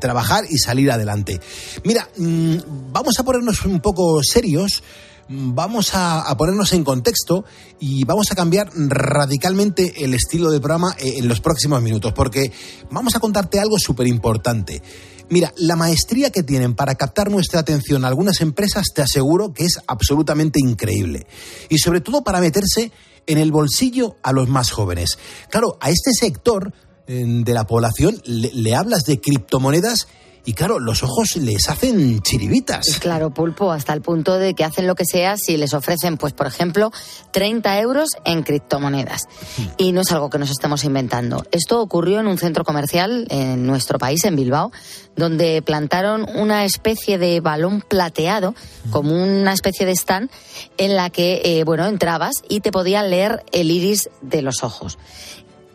trabajar 0.00 0.44
y 0.48 0.58
salir 0.58 0.90
adelante. 0.90 1.40
Mira, 1.84 2.08
mm, 2.16 2.92
vamos 2.92 3.18
a 3.18 3.24
ponernos 3.24 3.64
un 3.64 3.80
poco 3.80 4.22
serios 4.22 4.82
vamos 5.28 5.90
a, 5.94 6.34
ponernos 6.36 6.72
en 6.72 6.84
contexto 6.84 7.44
y 7.78 8.04
vamos 8.04 8.30
a 8.30 8.34
cambiar 8.34 8.70
radicalmente 8.74 10.04
el 10.04 10.14
estilo 10.14 10.50
del 10.50 10.60
programa 10.60 10.94
eh, 10.98 11.14
en 11.18 11.28
los 11.28 11.40
próximos 11.40 11.82
minutos, 11.82 12.12
porque 12.12 12.52
vamos 12.90 13.16
a 13.16 13.20
contarte 13.20 13.60
algo 13.60 13.78
súper 13.78 14.06
importante. 14.06 14.82
Mira, 15.28 15.52
la 15.56 15.76
maestría 15.76 16.30
que 16.30 16.42
tienen 16.42 16.74
para 16.74 16.94
captar 16.94 17.30
nuestra 17.30 17.60
atención 17.60 18.04
algunas 18.04 18.40
empresas 18.40 18.88
te 18.94 19.02
aseguro 19.02 19.54
que 19.54 19.64
es 19.64 19.80
absolutamente 19.86 20.60
increíble. 20.60 21.26
Y 21.68 21.78
sobre 21.78 22.00
todo 22.00 22.22
para 22.22 22.40
meterse 22.40 22.92
en 23.26 23.38
el 23.38 23.52
bolsillo 23.52 24.16
a 24.22 24.32
los 24.32 24.48
más 24.48 24.70
jóvenes. 24.70 25.18
Claro, 25.48 25.78
a 25.80 25.90
este 25.90 26.12
sector 26.12 26.72
eh, 27.06 27.24
de 27.26 27.54
la 27.54 27.66
población 27.66 28.20
le 28.24 28.74
hablas 28.74 29.04
de 29.04 29.20
criptomonedas 29.20 30.08
y 30.44 30.54
claro, 30.54 30.80
los 30.80 31.02
ojos 31.02 31.36
les 31.36 31.68
hacen 31.68 32.20
chiribitas. 32.20 32.98
Claro, 32.98 33.30
pulpo, 33.30 33.70
hasta 33.70 33.92
el 33.92 34.02
punto 34.02 34.38
de 34.38 34.54
que 34.54 34.64
hacen 34.64 34.86
lo 34.86 34.94
que 34.94 35.04
sea 35.04 35.36
si 35.36 35.56
les 35.56 35.72
ofrecen, 35.72 36.16
pues, 36.16 36.32
por 36.32 36.46
ejemplo, 36.46 36.90
30 37.30 37.78
euros 37.80 38.10
en 38.24 38.42
criptomonedas. 38.42 39.22
Y 39.76 39.92
no 39.92 40.00
es 40.00 40.10
algo 40.10 40.30
que 40.30 40.38
nos 40.38 40.50
estemos 40.50 40.84
inventando. 40.84 41.44
Esto 41.52 41.80
ocurrió 41.80 42.20
en 42.20 42.26
un 42.26 42.38
centro 42.38 42.64
comercial 42.64 43.26
en 43.30 43.66
nuestro 43.66 43.98
país, 43.98 44.24
en 44.24 44.34
Bilbao, 44.34 44.72
donde 45.16 45.62
plantaron 45.62 46.26
una 46.34 46.64
especie 46.64 47.18
de 47.18 47.40
balón 47.40 47.80
plateado, 47.80 48.54
como 48.90 49.22
una 49.22 49.52
especie 49.52 49.86
de 49.86 49.92
stand, 49.92 50.30
en 50.76 50.96
la 50.96 51.10
que, 51.10 51.42
eh, 51.44 51.64
bueno, 51.64 51.86
entrabas 51.86 52.42
y 52.48 52.60
te 52.60 52.72
podían 52.72 53.10
leer 53.10 53.44
el 53.52 53.70
iris 53.70 54.10
de 54.22 54.42
los 54.42 54.64
ojos. 54.64 54.98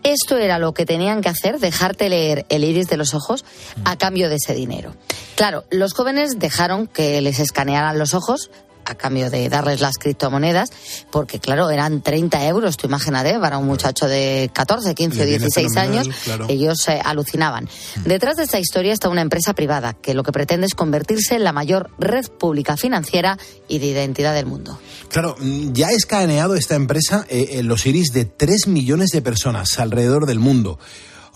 Esto 0.07 0.37
era 0.37 0.57
lo 0.57 0.73
que 0.73 0.85
tenían 0.85 1.19
que 1.19 1.27
hacer, 1.27 1.59
dejarte 1.59 2.07
leer 2.07 2.45
el 2.47 2.63
iris 2.63 2.87
de 2.87 2.95
los 2.95 3.13
ojos 3.13 3.43
a 3.83 3.97
cambio 3.97 4.29
de 4.29 4.35
ese 4.35 4.53
dinero. 4.53 4.95
Claro, 5.35 5.65
los 5.69 5.93
jóvenes 5.93 6.39
dejaron 6.39 6.87
que 6.87 7.19
les 7.19 7.39
escanearan 7.39 7.99
los 7.99 8.13
ojos 8.13 8.49
a 8.87 8.95
cambio 8.95 9.29
de 9.29 9.49
darles 9.49 9.81
las 9.81 9.97
criptomonedas, 9.97 10.69
porque 11.11 11.39
claro, 11.39 11.69
eran 11.69 12.01
30 12.01 12.47
euros, 12.47 12.77
tú 12.77 12.87
imagínate, 12.87 13.37
para 13.39 13.57
un 13.57 13.67
muchacho 13.67 14.07
de 14.07 14.49
14, 14.53 14.95
15 14.95 15.15
o 15.15 15.19
Le 15.19 15.25
viene 15.25 15.45
16 15.45 15.73
fenomenal, 15.73 15.99
años, 16.05 16.15
claro. 16.23 16.45
ellos 16.49 16.87
eh, 16.87 17.01
alucinaban. 17.03 17.67
Detrás 18.05 18.37
de 18.37 18.43
esta 18.43 18.59
historia 18.59 18.93
está 18.93 19.09
una 19.09 19.21
empresa 19.21 19.53
privada 19.53 19.93
que 19.93 20.13
lo 20.13 20.23
que 20.23 20.31
pretende 20.31 20.67
es 20.67 20.75
convertirse 20.75 21.35
en 21.35 21.43
la 21.43 21.53
mayor 21.53 21.91
red 21.99 22.25
pública 22.27 22.77
financiera 22.77 23.37
y 23.67 23.79
de 23.79 23.87
identidad 23.87 24.33
del 24.33 24.45
mundo. 24.45 24.79
Claro, 25.09 25.35
mm, 25.39 25.73
ya 25.73 25.87
ha 25.87 25.91
escaneado 25.91 26.55
esta 26.55 26.75
empresa 26.75 27.25
eh, 27.29 27.49
eh, 27.51 27.63
los 27.63 27.85
iris 27.85 28.11
de 28.13 28.25
3 28.25 28.67
millones 28.67 29.09
de 29.09 29.21
personas 29.21 29.79
alrededor 29.79 30.25
del 30.25 30.39
mundo. 30.39 30.79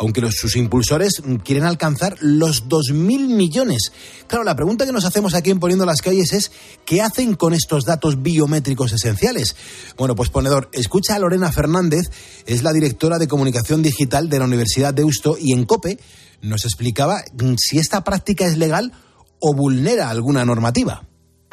Aunque 0.01 0.31
sus 0.31 0.55
impulsores 0.55 1.21
mm, 1.23 1.35
quieren 1.35 1.63
alcanzar 1.63 2.17
los 2.21 2.67
2.000 2.67 3.27
millones. 3.27 3.93
Claro, 4.25 4.43
la 4.43 4.55
pregunta 4.55 4.83
que 4.87 4.91
nos 4.91 5.05
hacemos 5.05 5.35
aquí 5.35 5.51
en 5.51 5.59
Poniendo 5.59 5.85
las 5.85 6.01
Calles 6.01 6.33
es, 6.33 6.51
¿qué 6.85 7.03
hacen 7.03 7.35
con 7.35 7.53
estos 7.53 7.85
datos 7.85 8.23
biométricos 8.23 8.93
esenciales? 8.93 9.55
Bueno, 9.99 10.15
pues 10.15 10.29
ponedor, 10.29 10.69
escucha 10.73 11.13
a 11.13 11.19
Lorena 11.19 11.51
Fernández, 11.51 12.09
es 12.47 12.63
la 12.63 12.73
directora 12.73 13.19
de 13.19 13.27
comunicación 13.27 13.83
digital 13.83 14.27
de 14.27 14.39
la 14.39 14.45
Universidad 14.45 14.91
de 14.91 15.03
Eusto 15.03 15.37
y 15.39 15.53
en 15.53 15.65
COPE 15.65 15.99
nos 16.41 16.65
explicaba 16.65 17.21
mm, 17.33 17.53
si 17.57 17.77
esta 17.77 18.03
práctica 18.03 18.47
es 18.47 18.57
legal 18.57 18.93
o 19.39 19.53
vulnera 19.53 20.09
alguna 20.09 20.43
normativa. 20.45 21.03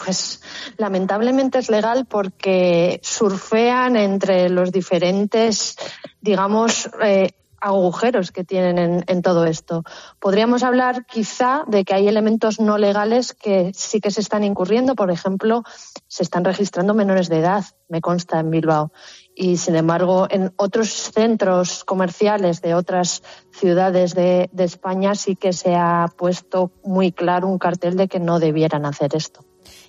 Pues 0.02 0.40
lamentablemente 0.78 1.59
es 1.59 1.69
legal 1.69 2.07
porque 2.09 2.99
surfean 3.02 3.97
entre 3.97 4.49
los 4.49 4.73
diferentes, 4.73 5.76
digamos, 6.23 6.88
eh, 7.05 7.33
agujeros 7.61 8.33
que 8.33 8.45
tienen 8.45 8.79
en, 8.79 9.05
en 9.07 9.23
todo 9.23 9.45
esto. 9.47 9.85
Podríamos 10.21 10.62
hablar 10.62 11.07
quizá 11.07 11.65
de 11.67 11.85
que 11.85 11.95
hay 11.95 12.09
elementos 12.09 12.61
no 12.61 12.79
legales 12.79 13.33
que 13.33 13.73
sí 13.75 14.00
que 14.00 14.11
se 14.11 14.21
están 14.21 14.45
incurriendo. 14.45 14.95
Por 14.95 15.11
ejemplo, 15.11 15.62
se 16.07 16.23
están 16.23 16.45
registrando 16.45 16.95
menores 16.95 17.29
de 17.29 17.38
edad, 17.38 17.65
me 17.88 18.00
consta 18.00 18.41
en 18.41 18.50
Bilbao. 18.50 18.93
Y 19.35 19.57
sin 19.57 19.77
embargo, 19.77 20.27
en 20.31 20.53
otros 20.57 20.88
centros 20.88 21.85
comerciales 21.85 22.61
de 22.61 22.75
otras 22.75 23.23
ciudades 23.53 24.15
de, 24.15 24.50
de 24.53 24.65
España 24.65 25.15
sí 25.15 25.37
que 25.37 25.53
se 25.53 25.77
ha 25.77 26.09
puesto 26.17 26.73
muy 26.83 27.12
claro 27.12 27.49
un 27.49 27.59
cartel 27.59 27.97
de 27.97 28.09
que 28.09 28.21
no 28.21 28.41
debieran 28.41 28.85
hacer 28.85 29.15
esto. 29.15 29.48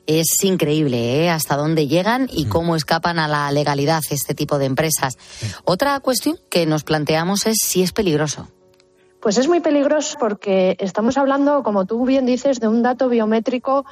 Es 0.10 0.44
increíble 0.44 1.24
¿eh? 1.24 1.30
hasta 1.30 1.56
dónde 1.56 1.88
llegan 1.88 2.28
y 2.32 2.46
cómo 2.46 2.76
escapan 2.76 3.20
a 3.20 3.28
la 3.28 3.52
legalidad 3.52 4.02
este 4.10 4.34
tipo 4.34 4.58
de 4.58 4.66
empresas. 4.66 5.20
Otra 5.66 6.00
cuestión 6.00 6.40
que 6.50 6.66
nos 6.66 6.84
planteamos 6.84 7.46
es 7.46 7.58
si 7.62 7.84
es 7.84 7.92
peligroso. 7.92 8.48
Pues 9.22 9.38
es 9.38 9.48
muy 9.48 9.60
peligroso 9.60 10.18
porque 10.20 10.76
estamos 10.80 11.16
hablando, 11.20 11.62
como 11.62 11.86
tú 11.86 12.04
bien 12.08 12.26
dices, 12.26 12.60
de 12.60 12.68
un 12.68 12.82
dato 12.82 13.08
biométrico 13.08 13.86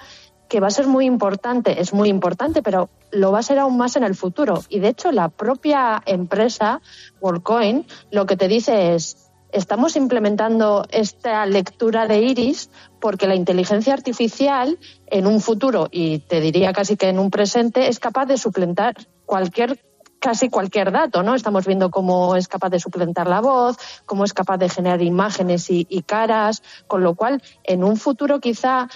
que 0.50 0.60
va 0.60 0.68
a 0.68 0.72
ser 0.72 0.88
muy 0.88 1.06
importante, 1.06 1.80
es 1.82 1.94
muy 1.94 2.10
importante, 2.10 2.64
pero 2.64 2.90
lo 3.12 3.32
va 3.32 3.38
a 3.38 3.44
ser 3.44 3.60
aún 3.60 3.78
más 3.78 3.96
en 3.96 4.04
el 4.04 4.16
futuro. 4.16 4.64
Y 4.70 4.80
de 4.80 4.88
hecho, 4.88 5.12
la 5.12 5.30
propia 5.30 6.02
empresa, 6.08 6.82
WorldCoin, 7.22 7.86
lo 8.10 8.26
que 8.26 8.38
te 8.38 8.48
dice 8.48 8.96
es, 8.96 9.27
estamos 9.52 9.96
implementando 9.96 10.86
esta 10.90 11.46
lectura 11.46 12.08
de 12.08 12.22
iris 12.22 12.70
porque 13.00 13.28
la 13.28 13.36
inteligencia 13.36 13.94
artificial 13.94 14.78
en 15.08 15.28
un 15.28 15.42
futuro, 15.42 15.88
y 15.92 16.20
te 16.20 16.42
diría 16.42 16.74
casi 16.74 16.98
que 16.98 17.10
en 17.10 17.20
un 17.20 17.32
presente, 17.32 17.88
es 17.88 18.00
capaz 18.00 18.26
de 18.26 18.38
suplantar 18.38 18.96
cualquier 19.26 19.80
casi 20.20 20.50
cualquier 20.50 20.92
dato, 20.92 21.22
¿no? 21.22 21.36
Estamos 21.36 21.66
viendo 21.68 21.92
cómo 21.92 22.36
es 22.36 22.48
capaz 22.48 22.70
de 22.70 22.80
suplantar 22.80 23.28
la 23.28 23.40
voz, 23.40 23.78
cómo 24.06 24.24
es 24.24 24.34
capaz 24.34 24.58
de 24.58 24.68
generar 24.68 25.02
imágenes 25.02 25.70
y, 25.70 25.86
y 25.90 26.02
caras, 26.02 26.64
con 26.88 27.04
lo 27.04 27.16
cual 27.16 27.42
en 27.64 27.84
un 27.84 27.98
futuro 27.98 28.40
quizá 28.40 28.88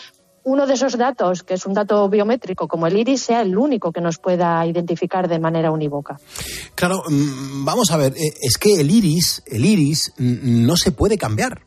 uno 0.44 0.66
de 0.66 0.74
esos 0.74 0.98
datos, 0.98 1.44
que 1.44 1.54
es 1.54 1.66
un 1.66 1.74
dato 1.74 2.10
biométrico 2.10 2.68
como 2.68 2.88
el 2.88 2.98
iris, 2.98 3.22
sea 3.22 3.42
el 3.42 3.58
único 3.58 3.92
que 3.92 4.02
nos 4.02 4.18
pueda 4.18 4.66
identificar 4.66 5.28
de 5.28 5.40
manera 5.40 5.72
unívoca. 5.72 6.20
Claro, 6.76 7.04
mm, 7.08 7.64
vamos 7.64 7.92
a 7.92 7.98
ver, 7.98 8.14
eh, 8.14 8.34
es 8.42 8.58
que 8.58 8.80
el 8.80 8.90
iris, 8.90 9.44
el 9.46 9.66
iris 9.66 10.14
mm, 10.18 10.66
no 10.66 10.76
se 10.76 10.92
puede 10.92 11.18
cambiar. 11.18 11.62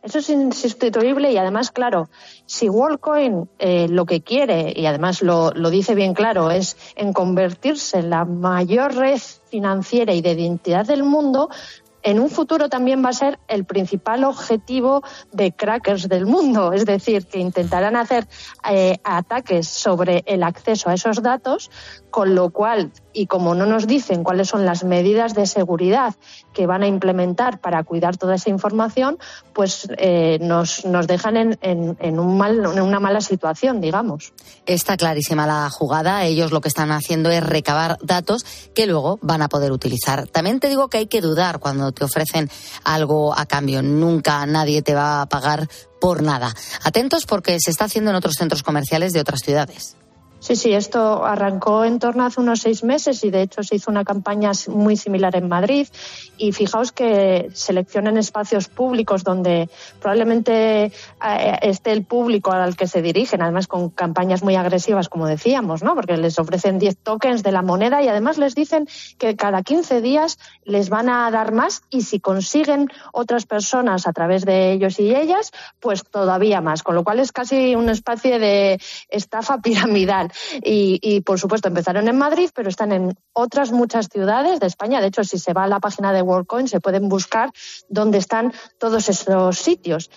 Eso 0.00 0.20
es 0.20 0.30
insustituible 0.30 1.32
y 1.32 1.38
además, 1.38 1.72
claro, 1.72 2.08
si 2.46 2.68
WorldCoin 2.68 3.48
eh, 3.58 3.88
lo 3.88 4.06
que 4.06 4.20
quiere, 4.20 4.72
y 4.74 4.86
además 4.86 5.22
lo, 5.22 5.50
lo, 5.50 5.70
dice 5.70 5.96
bien 5.96 6.14
claro, 6.14 6.52
es 6.52 6.76
en 6.94 7.12
convertirse 7.12 7.98
en 7.98 8.10
la 8.10 8.24
mayor 8.24 8.94
red 8.94 9.20
financiera 9.50 10.14
y 10.14 10.22
de 10.22 10.32
identidad 10.32 10.86
del 10.86 11.02
mundo, 11.02 11.50
en 12.02 12.20
un 12.20 12.30
futuro 12.30 12.68
también 12.68 13.04
va 13.04 13.10
a 13.10 13.12
ser 13.12 13.38
el 13.48 13.64
principal 13.64 14.24
objetivo 14.24 15.02
de 15.32 15.52
crackers 15.52 16.08
del 16.08 16.26
mundo, 16.26 16.72
es 16.72 16.84
decir, 16.84 17.26
que 17.26 17.38
intentarán 17.38 17.96
hacer 17.96 18.26
eh, 18.70 18.98
ataques 19.04 19.68
sobre 19.68 20.22
el 20.26 20.42
acceso 20.42 20.90
a 20.90 20.94
esos 20.94 21.22
datos, 21.22 21.70
con 22.10 22.34
lo 22.34 22.50
cual, 22.50 22.92
y 23.12 23.26
como 23.26 23.54
no 23.54 23.66
nos 23.66 23.86
dicen 23.86 24.22
cuáles 24.22 24.48
son 24.48 24.64
las 24.64 24.84
medidas 24.84 25.34
de 25.34 25.46
seguridad 25.46 26.14
que 26.52 26.66
van 26.66 26.82
a 26.82 26.86
implementar 26.86 27.60
para 27.60 27.82
cuidar 27.84 28.16
toda 28.16 28.36
esa 28.36 28.50
información, 28.50 29.18
pues 29.52 29.88
eh, 29.98 30.38
nos, 30.40 30.84
nos, 30.84 31.06
dejan 31.06 31.36
en, 31.36 31.58
en, 31.62 31.96
en, 32.00 32.18
un 32.18 32.36
mal, 32.36 32.58
en 32.58 32.80
una 32.80 33.00
mala 33.00 33.20
situación, 33.20 33.80
digamos. 33.80 34.32
Está 34.66 34.96
clarísima 34.96 35.46
la 35.46 35.68
jugada. 35.70 36.24
Ellos 36.24 36.52
lo 36.52 36.60
que 36.60 36.68
están 36.68 36.90
haciendo 36.90 37.30
es 37.30 37.42
recabar 37.42 37.98
datos 38.02 38.44
que 38.74 38.86
luego 38.86 39.18
van 39.22 39.42
a 39.42 39.48
poder 39.48 39.72
utilizar. 39.72 40.26
También 40.28 40.60
te 40.60 40.68
digo 40.68 40.88
que 40.88 40.98
hay 40.98 41.06
que 41.06 41.20
dudar 41.20 41.58
cuando 41.58 41.92
te 41.92 42.04
ofrecen 42.04 42.50
algo 42.84 43.36
a 43.36 43.46
cambio. 43.46 43.82
Nunca 43.82 44.44
nadie 44.46 44.82
te 44.82 44.94
va 44.94 45.22
a 45.22 45.26
pagar 45.26 45.68
por 46.00 46.22
nada. 46.22 46.54
Atentos 46.82 47.26
porque 47.26 47.58
se 47.60 47.70
está 47.70 47.84
haciendo 47.84 48.10
en 48.10 48.16
otros 48.16 48.34
centros 48.34 48.62
comerciales 48.62 49.12
de 49.12 49.20
otras 49.20 49.40
ciudades. 49.40 49.96
Sí, 50.40 50.54
sí, 50.54 50.72
esto 50.72 51.24
arrancó 51.24 51.84
en 51.84 51.98
torno 51.98 52.22
a 52.22 52.26
hace 52.26 52.40
unos 52.40 52.60
seis 52.60 52.84
meses 52.84 53.24
y 53.24 53.30
de 53.30 53.42
hecho 53.42 53.62
se 53.64 53.74
hizo 53.76 53.90
una 53.90 54.04
campaña 54.04 54.52
muy 54.68 54.96
similar 54.96 55.34
en 55.34 55.48
Madrid. 55.48 55.88
Y 56.36 56.52
fijaos 56.52 56.92
que 56.92 57.48
seleccionan 57.52 58.16
espacios 58.16 58.68
públicos 58.68 59.24
donde 59.24 59.68
probablemente 60.00 60.84
eh, 60.84 61.58
esté 61.62 61.90
el 61.90 62.04
público 62.04 62.52
al 62.52 62.76
que 62.76 62.86
se 62.86 63.02
dirigen, 63.02 63.42
además 63.42 63.66
con 63.66 63.90
campañas 63.90 64.44
muy 64.44 64.54
agresivas, 64.54 65.08
como 65.08 65.26
decíamos, 65.26 65.82
¿no? 65.82 65.96
Porque 65.96 66.16
les 66.16 66.38
ofrecen 66.38 66.78
10 66.78 66.98
tokens 66.98 67.42
de 67.42 67.50
la 67.50 67.62
moneda 67.62 68.00
y 68.02 68.08
además 68.08 68.38
les 68.38 68.54
dicen 68.54 68.86
que 69.18 69.34
cada 69.34 69.62
15 69.62 70.00
días 70.00 70.38
les 70.64 70.88
van 70.88 71.08
a 71.08 71.28
dar 71.32 71.52
más 71.52 71.82
y 71.90 72.02
si 72.02 72.20
consiguen 72.20 72.88
otras 73.12 73.44
personas 73.44 74.06
a 74.06 74.12
través 74.12 74.44
de 74.44 74.72
ellos 74.72 75.00
y 75.00 75.14
ellas, 75.14 75.50
pues 75.80 76.04
todavía 76.04 76.60
más. 76.60 76.84
Con 76.84 76.94
lo 76.94 77.02
cual 77.02 77.18
es 77.18 77.32
casi 77.32 77.74
una 77.74 77.92
especie 77.92 78.38
de 78.38 78.80
estafa 79.08 79.58
piramidal. 79.62 80.27
Y, 80.62 81.20
por 81.22 81.38
supuesto, 81.38 81.68
empezaron 81.68 82.08
en 82.08 82.18
Madrid, 82.18 82.50
pero 82.54 82.68
están 82.68 82.92
en 82.92 83.14
otras 83.32 83.72
muchas 83.72 84.08
ciudades 84.08 84.60
de 84.60 84.66
España. 84.66 85.00
De 85.00 85.08
hecho, 85.08 85.24
si 85.24 85.38
se 85.38 85.52
va 85.52 85.64
a 85.64 85.68
la 85.68 85.80
página 85.80 86.12
de 86.12 86.22
WorldCoin, 86.22 86.68
se 86.68 86.80
pueden 86.80 87.08
buscar 87.08 87.50
dónde 87.88 88.18
están 88.18 88.52
todos 88.78 89.08
esos 89.08 89.58
sitios. 89.58 90.10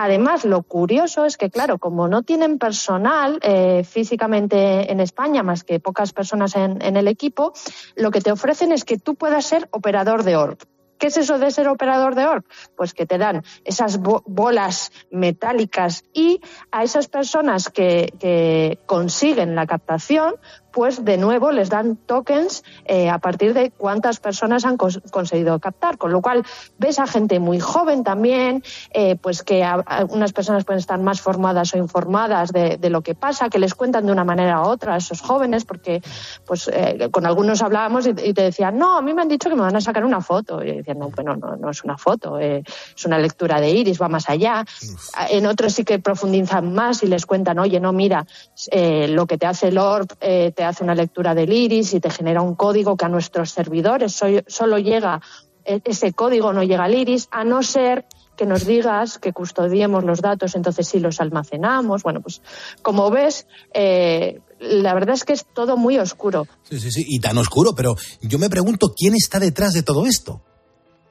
Además, 0.00 0.44
lo 0.44 0.62
curioso 0.62 1.24
es 1.24 1.36
que, 1.36 1.50
claro, 1.50 1.78
como 1.78 2.06
no 2.06 2.22
tienen 2.22 2.58
personal 2.58 3.40
eh, 3.42 3.82
físicamente 3.82 4.92
en 4.92 5.00
España, 5.00 5.42
más 5.42 5.64
que 5.64 5.80
pocas 5.80 6.12
personas 6.12 6.54
en, 6.54 6.80
en 6.82 6.96
el 6.96 7.08
equipo, 7.08 7.52
lo 7.96 8.12
que 8.12 8.20
te 8.20 8.30
ofrecen 8.30 8.70
es 8.70 8.84
que 8.84 8.98
tú 8.98 9.16
puedas 9.16 9.44
ser 9.44 9.68
operador 9.72 10.22
de 10.22 10.36
orb. 10.36 10.58
¿Qué 10.98 11.08
es 11.08 11.16
eso 11.16 11.38
de 11.38 11.50
ser 11.50 11.68
operador 11.68 12.14
de 12.14 12.26
orb? 12.26 12.44
Pues 12.76 12.94
que 12.94 13.06
te 13.06 13.18
dan 13.18 13.42
esas 13.64 13.98
bo 13.98 14.22
bolas 14.26 14.92
metálicas 15.10 16.04
y 16.12 16.40
a 16.70 16.84
esas 16.84 17.08
personas 17.08 17.68
que 17.68 18.78
consiguen 18.86 19.54
la 19.54 19.66
captación, 19.66 20.34
pues 20.78 21.04
de 21.04 21.16
nuevo 21.16 21.50
les 21.50 21.70
dan 21.70 21.96
tokens 21.96 22.62
eh, 22.84 23.10
a 23.10 23.18
partir 23.18 23.52
de 23.52 23.72
cuántas 23.72 24.20
personas 24.20 24.64
han 24.64 24.76
cons 24.76 25.00
conseguido 25.10 25.58
captar. 25.58 25.98
Con 25.98 26.12
lo 26.12 26.22
cual 26.22 26.44
ves 26.78 27.00
a 27.00 27.08
gente 27.08 27.40
muy 27.40 27.58
joven 27.58 28.04
también, 28.04 28.62
eh, 28.94 29.16
pues 29.16 29.42
que 29.42 29.64
a, 29.64 29.82
a 29.84 30.04
unas 30.04 30.32
personas 30.32 30.64
pueden 30.64 30.78
estar 30.78 31.00
más 31.00 31.20
formadas 31.20 31.74
o 31.74 31.78
informadas 31.78 32.52
de, 32.52 32.76
de, 32.76 32.90
lo 32.90 33.02
que 33.02 33.16
pasa, 33.16 33.48
que 33.48 33.58
les 33.58 33.74
cuentan 33.74 34.06
de 34.06 34.12
una 34.12 34.22
manera 34.22 34.62
u 34.62 34.66
otra 34.66 34.94
a 34.94 34.98
esos 34.98 35.20
jóvenes, 35.20 35.64
porque 35.64 36.00
pues 36.46 36.70
eh, 36.72 37.08
con 37.10 37.26
algunos 37.26 37.60
hablábamos 37.60 38.06
y, 38.06 38.10
y, 38.10 38.32
te 38.32 38.42
decían, 38.42 38.78
no, 38.78 38.98
a 38.98 39.02
mí 39.02 39.12
me 39.14 39.22
han 39.22 39.28
dicho 39.28 39.48
que 39.48 39.56
me 39.56 39.62
van 39.62 39.74
a 39.74 39.80
sacar 39.80 40.04
una 40.04 40.20
foto. 40.20 40.62
Y 40.62 40.76
decían, 40.76 41.00
no, 41.00 41.08
bueno, 41.08 41.34
no, 41.34 41.56
no 41.56 41.70
es 41.70 41.82
una 41.82 41.98
foto, 41.98 42.38
es 42.38 43.04
una 43.04 43.18
lectura 43.18 43.60
de 43.60 43.70
iris, 43.70 44.00
va 44.00 44.08
más 44.08 44.30
allá. 44.30 44.62
Uf. 44.62 45.08
En 45.30 45.44
otros 45.46 45.74
sí 45.74 45.82
que 45.82 45.98
profundizan 45.98 46.72
más 46.72 47.02
y 47.02 47.08
les 47.08 47.26
cuentan, 47.26 47.58
oye, 47.58 47.80
no, 47.80 47.92
mira, 47.92 48.24
eh, 48.70 49.08
lo 49.08 49.26
que 49.26 49.38
te 49.38 49.46
hace 49.46 49.68
el 49.68 49.78
ORB 49.78 50.06
te 50.54 50.67
hace 50.68 50.84
una 50.84 50.94
lectura 50.94 51.34
del 51.34 51.52
iris 51.52 51.94
y 51.94 52.00
te 52.00 52.10
genera 52.10 52.42
un 52.42 52.54
código 52.54 52.96
que 52.96 53.04
a 53.04 53.08
nuestros 53.08 53.50
servidores 53.50 54.20
solo 54.46 54.78
llega, 54.78 55.20
e, 55.64 55.80
ese 55.84 56.12
código 56.12 56.52
no 56.52 56.62
llega 56.62 56.84
al 56.84 56.94
iris, 56.94 57.28
a 57.30 57.44
no 57.44 57.62
ser 57.62 58.06
que 58.36 58.46
nos 58.46 58.64
digas 58.64 59.18
que 59.18 59.32
custodiemos 59.32 60.04
los 60.04 60.22
datos, 60.22 60.54
entonces 60.54 60.86
sí 60.86 61.00
los 61.00 61.20
almacenamos. 61.20 62.02
Bueno, 62.04 62.20
pues 62.20 62.40
como 62.82 63.10
ves, 63.10 63.46
eh, 63.74 64.40
la 64.60 64.94
verdad 64.94 65.16
es 65.16 65.24
que 65.24 65.32
es 65.32 65.44
todo 65.44 65.76
muy 65.76 65.98
oscuro. 65.98 66.46
Sí, 66.62 66.78
sí, 66.78 66.90
sí, 66.90 67.04
y 67.06 67.20
tan 67.20 67.36
oscuro, 67.36 67.74
pero 67.74 67.96
yo 68.22 68.38
me 68.38 68.48
pregunto 68.48 68.94
quién 68.96 69.14
está 69.14 69.40
detrás 69.40 69.72
de 69.72 69.82
todo 69.82 70.06
esto. 70.06 70.40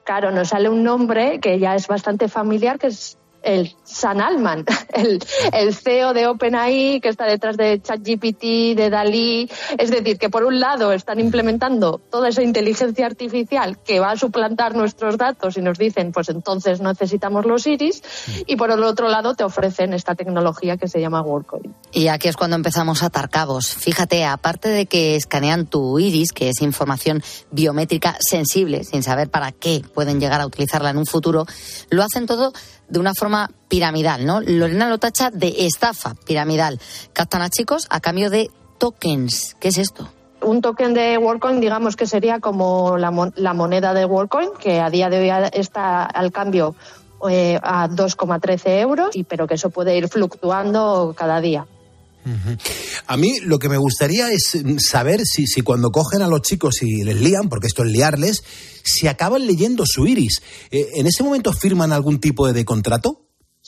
Claro, 0.06 0.32
nos 0.32 0.50
sale 0.50 0.70
un 0.70 0.84
nombre 0.84 1.42
que 1.42 1.60
ya 1.60 1.76
es 1.76 1.88
bastante 1.88 2.30
familiar, 2.30 2.80
que 2.80 2.88
es 2.88 3.18
el 3.48 3.74
San 3.86 4.20
Alman, 4.20 4.66
el, 4.94 5.74
CEO 5.74 6.14
de 6.14 6.28
OpenAI 6.28 7.00
que 7.00 7.08
está 7.08 7.26
detrás 7.26 7.56
de 7.56 7.82
ChatGPT, 7.82 8.76
de 8.76 8.90
Dalí. 8.90 9.50
Es 9.78 9.90
decir, 9.90 10.18
que 10.18 10.30
por 10.30 10.44
un 10.44 10.60
lado 10.60 10.92
están 10.92 11.20
implementando 11.20 12.00
toda 12.12 12.28
esa 12.28 12.44
inteligencia 12.44 13.06
artificial 13.06 13.80
que 13.80 14.02
va 14.02 14.12
a 14.12 14.18
suplantar 14.18 14.76
nuestros 14.76 15.18
datos 15.18 15.58
y 15.58 15.62
nos 15.62 15.78
dicen, 15.78 16.12
pues 16.12 16.28
entonces 16.28 16.82
necesitamos 16.82 17.46
los 17.46 17.66
iris, 17.66 18.04
y 18.46 18.58
por 18.58 18.70
el 18.72 18.84
otro 18.84 19.08
lado 19.08 19.34
te 19.34 19.46
ofrecen 19.46 19.94
esta 19.94 20.16
tecnología 20.16 20.76
que 20.76 20.90
se 20.90 21.00
llama 21.00 21.22
WorldCoin. 21.22 21.74
Y 21.94 22.10
aquí 22.10 22.28
es 22.28 22.36
cuando 22.36 22.58
empezamos 22.58 23.02
a 23.02 23.06
atar 23.06 23.30
cabos. 23.30 23.74
Fíjate, 23.74 24.26
aparte 24.26 24.68
de 24.68 24.88
que 24.88 25.16
escanean 25.16 25.68
tu 25.68 25.98
iris, 26.00 26.34
que 26.34 26.50
es 26.50 26.62
información 26.62 27.24
biométrica 27.52 28.18
sensible, 28.20 28.84
sin 28.84 29.04
saber 29.04 29.30
para 29.30 29.54
qué 29.54 29.82
pueden 29.94 30.20
llegar 30.20 30.42
a 30.42 30.46
utilizarla 30.46 30.90
en 30.90 30.98
un 30.98 31.06
futuro, 31.06 31.46
lo 31.90 32.04
hacen 32.04 32.26
todo 32.26 32.52
de 32.90 33.00
una 33.00 33.14
forma 33.14 33.50
piramidal, 33.68 34.26
¿no? 34.26 34.42
Lorena 34.42 34.90
lo 34.90 34.98
tacha 34.98 35.30
de 35.32 35.66
estafa 35.66 36.16
piramidal. 36.26 36.80
Captan 37.14 37.42
a 37.42 37.50
chicos 37.50 37.88
a 37.90 38.00
cambio 38.00 38.30
de 38.30 38.50
tokens. 38.78 39.56
¿Qué 39.60 39.70
es 39.70 39.78
esto? 39.78 40.10
Un 40.42 40.62
token 40.62 40.94
de 40.94 41.18
WorldCoin, 41.18 41.60
digamos 41.60 41.96
que 41.96 42.06
sería 42.06 42.40
como 42.40 42.98
la, 42.98 43.12
mon 43.12 43.34
la 43.36 43.54
moneda 43.54 43.94
de 43.94 44.06
WorldCoin, 44.06 44.50
que 44.60 44.80
a 44.80 44.90
día 44.90 45.10
de 45.10 45.20
hoy 45.20 45.50
está 45.54 46.04
al 46.04 46.32
cambio 46.32 46.76
eh, 47.30 47.60
a 47.62 47.90
2,13 47.90 48.80
euros, 48.82 49.16
y, 49.16 49.24
pero 49.24 49.48
que 49.48 49.56
eso 49.56 49.72
puede 49.72 49.98
ir 49.98 50.08
fluctuando 50.08 51.16
cada 51.18 51.42
día. 51.42 51.66
A 53.08 53.18
mí 53.18 53.40
lo 53.42 53.60
que 53.60 53.70
me 53.70 53.78
gustaría 53.78 54.32
es 54.32 54.58
saber 54.80 55.22
si, 55.26 55.48
si, 55.48 55.62
cuando 55.62 55.92
cogen 55.92 56.22
a 56.22 56.28
los 56.28 56.42
chicos 56.42 56.82
y 56.82 57.04
les 57.04 57.16
lían, 57.16 57.50
porque 57.50 57.68
esto 57.68 57.84
es 57.84 57.92
liarles, 57.92 58.44
si 58.84 59.08
acaban 59.08 59.46
leyendo 59.46 59.86
su 59.86 60.08
iris. 60.08 60.42
Eh, 60.72 60.88
¿En 60.96 61.08
ese 61.08 61.24
momento 61.24 61.54
firman 61.54 61.92
algún 61.92 62.20
tipo 62.20 62.52
de 62.52 62.66
contrato? 62.66 63.27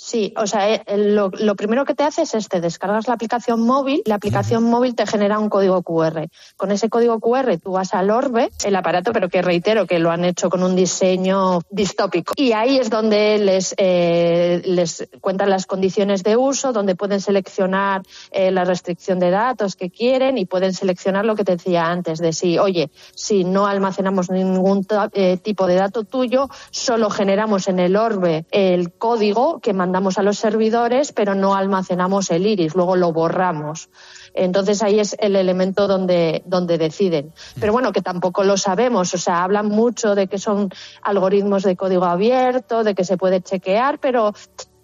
Sí, 0.10 0.34
o 0.38 0.48
sea, 0.48 0.74
eh, 0.74 0.84
lo, 0.98 1.30
lo, 1.38 1.56
primero 1.56 1.86
que 1.86 1.94
te 1.94 2.02
hace 2.02 2.24
es 2.24 2.34
este, 2.34 2.62
descargas 2.62 3.08
la 3.08 3.14
aplicación 3.14 3.62
móvil, 3.62 4.02
la 4.08 4.16
aplicación 4.16 4.64
uh 4.64 4.68
-huh. 4.68 4.72
móvil 4.72 4.96
te 4.96 5.06
genera 5.06 5.38
un 5.38 5.50
código 5.50 5.84
QR. 5.84 6.30
Con 6.58 6.72
ese 6.72 6.90
código 6.90 7.20
QR 7.20 7.60
tú 7.60 7.74
vas 7.74 7.94
al 7.94 8.10
Orbe, 8.10 8.50
el 8.66 8.76
aparato, 8.76 9.14
pero 9.14 9.30
que 9.30 9.44
reitero 9.44 9.86
que 9.86 10.00
lo 10.00 10.10
han 10.10 10.26
hecho 10.26 10.50
con 10.50 10.64
un 10.64 10.76
diseño 10.76 11.62
distópico. 11.70 12.34
Y 12.36 12.54
ahí 12.54 12.80
es 12.80 12.90
donde 12.90 13.38
les, 13.38 13.76
eh, 13.78 14.64
les 14.66 15.08
cuentan 15.22 15.52
las 15.52 15.68
condiciones 15.68 16.24
de 16.24 16.38
uso, 16.38 16.74
donde 16.74 16.96
pueden 16.96 17.22
seleccionar 17.22 18.02
eh, 18.32 18.50
la 18.50 18.66
restricción 18.66 19.20
de 19.20 19.30
datos 19.30 19.76
que 19.76 19.92
quieren 19.92 20.40
y 20.40 20.46
pueden 20.48 20.74
seleccionar 20.74 21.24
lo 21.24 21.36
que 21.36 21.44
te 21.44 21.52
decía 21.52 21.86
antes, 21.86 22.18
de 22.18 22.34
si, 22.34 22.58
oye, 22.58 22.90
si 23.14 23.44
no 23.44 23.68
almacenamos 23.68 24.32
ningún 24.32 24.88
eh, 25.14 25.38
tipo 25.38 25.68
de 25.68 25.76
dato 25.76 26.04
tuyo, 26.04 26.50
solo 26.72 27.12
generamos 27.12 27.68
en 27.68 27.78
el 27.78 27.96
Orbe 27.96 28.48
el 28.50 28.92
código 28.92 29.60
que 29.60 29.74
mandamos 29.74 29.99
mandamos 30.00 30.18
a 30.18 30.24
los 30.24 30.40
servidores, 30.40 31.12
pero 31.12 31.36
no 31.36 31.56
almacenamos 31.56 32.32
el 32.32 32.48
iris, 32.48 32.74
luego 32.74 32.96
lo 32.96 33.12
borramos. 33.12 33.90
Entonces 34.34 34.82
ahí 34.82 34.98
es 34.98 35.14
el 35.20 35.36
elemento 35.36 35.88
donde, 35.88 36.42
donde 36.46 36.78
deciden. 36.78 37.34
Pero 37.60 37.74
bueno, 37.74 37.92
que 37.92 38.02
tampoco 38.02 38.46
lo 38.46 38.56
sabemos. 38.56 39.14
O 39.14 39.18
sea, 39.18 39.44
hablan 39.44 39.66
mucho 39.66 40.16
de 40.16 40.28
que 40.28 40.38
son 40.38 40.70
algoritmos 41.02 41.64
de 41.64 41.76
código 41.76 42.06
abierto, 42.06 42.86
de 42.86 42.96
que 42.96 43.04
se 43.04 43.18
puede 43.18 43.42
chequear, 43.42 44.00
pero 44.00 44.34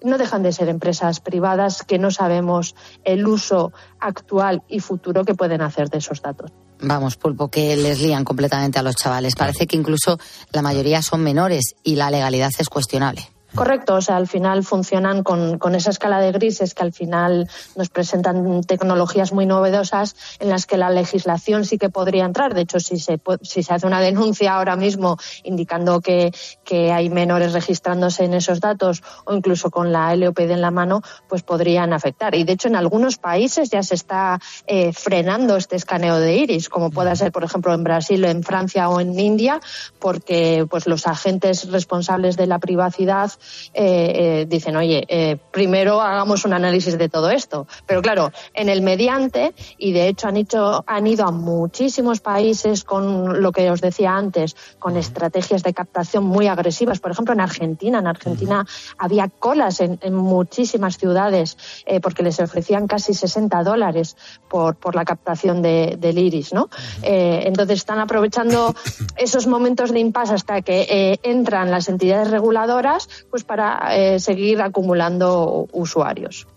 no 0.04 0.18
dejan 0.18 0.44
de 0.44 0.52
ser 0.52 0.68
empresas 0.68 1.22
privadas 1.22 1.84
que 1.84 1.98
no 1.98 2.12
sabemos 2.12 2.76
el 3.06 3.26
uso 3.26 3.72
actual 4.02 4.64
y 4.68 4.82
futuro 4.82 5.24
que 5.24 5.34
pueden 5.34 5.62
hacer 5.62 5.90
de 5.90 6.00
esos 6.00 6.22
datos. 6.22 6.52
Vamos, 6.82 7.16
pulpo, 7.16 7.48
que 7.48 7.78
les 7.78 8.02
lían 8.02 8.26
completamente 8.26 8.80
a 8.80 8.84
los 8.84 8.98
chavales. 8.98 9.36
Parece 9.36 9.66
que 9.66 9.78
incluso 9.78 10.20
la 10.52 10.62
mayoría 10.62 11.02
son 11.02 11.24
menores 11.24 11.76
y 11.84 11.96
la 11.96 12.12
legalidad 12.12 12.52
es 12.60 12.68
cuestionable. 12.68 13.35
Correcto, 13.56 13.96
o 13.96 14.02
sea, 14.02 14.18
al 14.18 14.28
final 14.28 14.64
funcionan 14.64 15.24
con, 15.24 15.76
esa 15.76 15.90
escala 15.90 16.20
de 16.20 16.32
grises 16.32 16.74
que 16.74 16.84
al 16.84 16.92
final 16.92 17.50
nos 17.76 17.90
presentan 17.90 18.64
tecnologías 18.64 19.32
muy 19.32 19.46
novedosas 19.46 20.16
en 20.40 20.50
las 20.50 20.66
que 20.66 20.78
la 20.78 20.90
legislación 20.90 21.64
sí 21.64 21.78
que 21.78 21.90
podría 21.90 22.26
entrar. 22.26 22.54
De 22.54 22.62
hecho, 22.62 22.80
si 22.80 23.00
se, 23.00 23.20
si 23.42 23.64
se 23.64 23.74
hace 23.74 23.88
una 23.88 24.02
denuncia 24.02 24.56
ahora 24.56 24.76
mismo 24.76 25.18
indicando 25.44 26.02
que, 26.02 26.34
que 26.64 26.92
hay 26.92 27.10
menores 27.10 27.54
registrándose 27.54 28.26
en 28.26 28.34
esos 28.34 28.60
datos 28.60 29.04
o 29.26 29.34
incluso 29.34 29.72
con 29.72 29.92
la 29.92 30.14
LOPD 30.16 30.52
en 30.52 30.62
la 30.62 30.72
mano, 30.72 31.02
pues 31.30 31.42
podrían 31.44 31.94
afectar. 31.94 32.36
Y 32.36 32.44
de 32.44 32.54
hecho, 32.54 32.68
en 32.68 32.76
algunos 32.76 33.18
países 33.18 33.70
ya 33.70 33.84
se 33.84 33.96
está 33.96 34.40
eh, 34.68 34.92
frenando 34.92 35.56
este 35.56 35.78
escaneo 35.78 36.20
de 36.20 36.36
iris, 36.36 36.68
como 36.68 36.92
pueda 36.92 37.16
ser, 37.16 37.32
por 37.32 37.44
ejemplo, 37.44 37.74
en 37.74 37.84
Brasil, 37.84 38.26
en 38.26 38.44
Francia 38.44 38.90
o 38.90 39.00
en 39.00 39.18
India, 39.18 39.62
porque 40.00 40.66
pues 40.70 40.88
los 40.88 41.08
agentes 41.08 41.72
responsables 41.72 42.36
de 42.36 42.48
la 42.48 42.60
privacidad 42.60 43.32
eh, 43.74 44.42
eh, 44.42 44.46
dicen, 44.48 44.76
oye, 44.78 45.06
eh, 45.08 45.38
primero 45.52 46.02
hagamos 46.02 46.46
un 46.46 46.54
análisis 46.54 46.98
de 46.98 47.10
todo 47.10 47.30
esto. 47.30 47.68
Pero 47.86 48.02
claro, 48.02 48.32
en 48.54 48.70
el 48.70 48.82
mediante, 48.82 49.54
y 49.78 49.92
de 49.92 50.08
hecho 50.08 50.28
han, 50.28 50.38
hecho, 50.38 50.84
han 50.88 51.08
ido 51.08 51.26
a 51.26 51.32
muchísimos 51.32 52.22
países 52.22 52.84
con 52.84 53.42
lo 53.42 53.52
que 53.52 53.70
os 53.70 53.82
decía 53.82 54.16
antes, 54.16 54.56
con 54.80 54.96
estrategias 54.96 55.64
de 55.64 55.74
captación 55.74 56.24
muy 56.24 56.48
agresivas. 56.48 57.00
Por 57.00 57.12
ejemplo, 57.12 57.34
en 57.34 57.42
Argentina, 57.42 58.00
en 58.00 58.08
Argentina 58.08 58.66
había 58.98 59.28
colas 59.28 59.82
en, 59.82 60.00
en 60.02 60.14
muchísimas 60.14 60.98
ciudades 60.98 61.58
eh, 61.86 62.00
porque 62.00 62.24
les 62.24 62.40
ofrecían 62.40 62.88
casi 62.88 63.14
60 63.14 63.64
dólares 63.64 64.16
por, 64.50 64.76
por 64.76 64.96
la 64.96 65.04
captación 65.04 65.62
de, 65.62 65.98
del 66.00 66.18
iris, 66.18 66.54
¿no? 66.54 66.70
Entonces 67.02 67.80
están 67.80 68.00
aprovechando 68.00 68.74
esos 69.18 69.48
momentos 69.48 69.92
de 69.92 70.00
impasse 70.00 70.34
hasta 70.34 70.62
que 70.62 71.20
entran 71.24 71.72
las 71.72 71.90
entidades 71.90 72.32
reguladoras, 72.32 73.10
pues 73.36 73.44
para 73.44 73.94
eh, 73.98 74.18
seguir 74.22 74.62
acumulando 74.62 75.68
usuarios. 75.74 76.48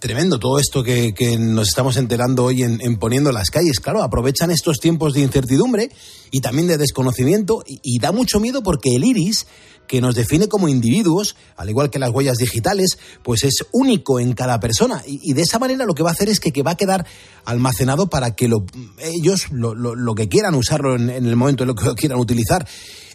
Tremendo 0.00 0.40
todo 0.40 0.58
esto 0.58 0.82
que, 0.82 1.14
nos 1.38 1.68
estamos 1.68 1.96
enterando 1.96 2.46
hoy 2.46 2.64
en, 2.64 2.80
en, 2.80 2.96
Poniendo 2.96 3.30
las 3.30 3.50
calles. 3.50 3.78
Claro, 3.78 4.02
aprovechan 4.02 4.50
estos 4.50 4.80
tiempos 4.80 5.14
de 5.14 5.20
incertidumbre 5.20 5.92
y 6.32 6.40
también 6.40 6.66
de 6.66 6.76
desconocimiento 6.76 7.62
y, 7.64 8.00
da 8.00 8.10
mucho 8.10 8.40
miedo 8.40 8.64
porque 8.64 8.96
el 8.96 9.04
iris 9.04 9.46
que 9.86 10.00
nos 10.00 10.16
define 10.16 10.48
como 10.48 10.66
individuos, 10.66 11.36
al 11.56 11.70
igual 11.70 11.88
que 11.88 12.00
las 12.00 12.10
huellas 12.10 12.38
digitales, 12.38 12.98
pues 13.22 13.44
es 13.44 13.64
único 13.70 14.18
en 14.18 14.32
cada 14.32 14.58
persona. 14.58 15.04
Y, 15.06 15.34
de 15.34 15.42
esa 15.42 15.60
manera 15.60 15.86
lo 15.86 15.94
que 15.94 16.02
va 16.02 16.10
a 16.10 16.14
hacer 16.14 16.28
es 16.28 16.40
que, 16.40 16.52
que 16.52 16.64
va 16.64 16.72
a 16.72 16.76
quedar 16.76 17.06
almacenado 17.44 18.08
para 18.08 18.34
que 18.34 18.48
lo, 18.48 18.66
ellos 18.98 19.52
lo, 19.52 19.72
lo, 19.72 19.94
lo, 19.94 20.16
que 20.16 20.28
quieran 20.28 20.56
usarlo 20.56 20.96
en, 20.96 21.10
en 21.10 21.26
el 21.26 21.36
momento 21.36 21.62
en 21.62 21.68
lo 21.68 21.76
que 21.76 21.84
lo 21.84 21.94
quieran 21.94 22.18
utilizar. 22.18 22.66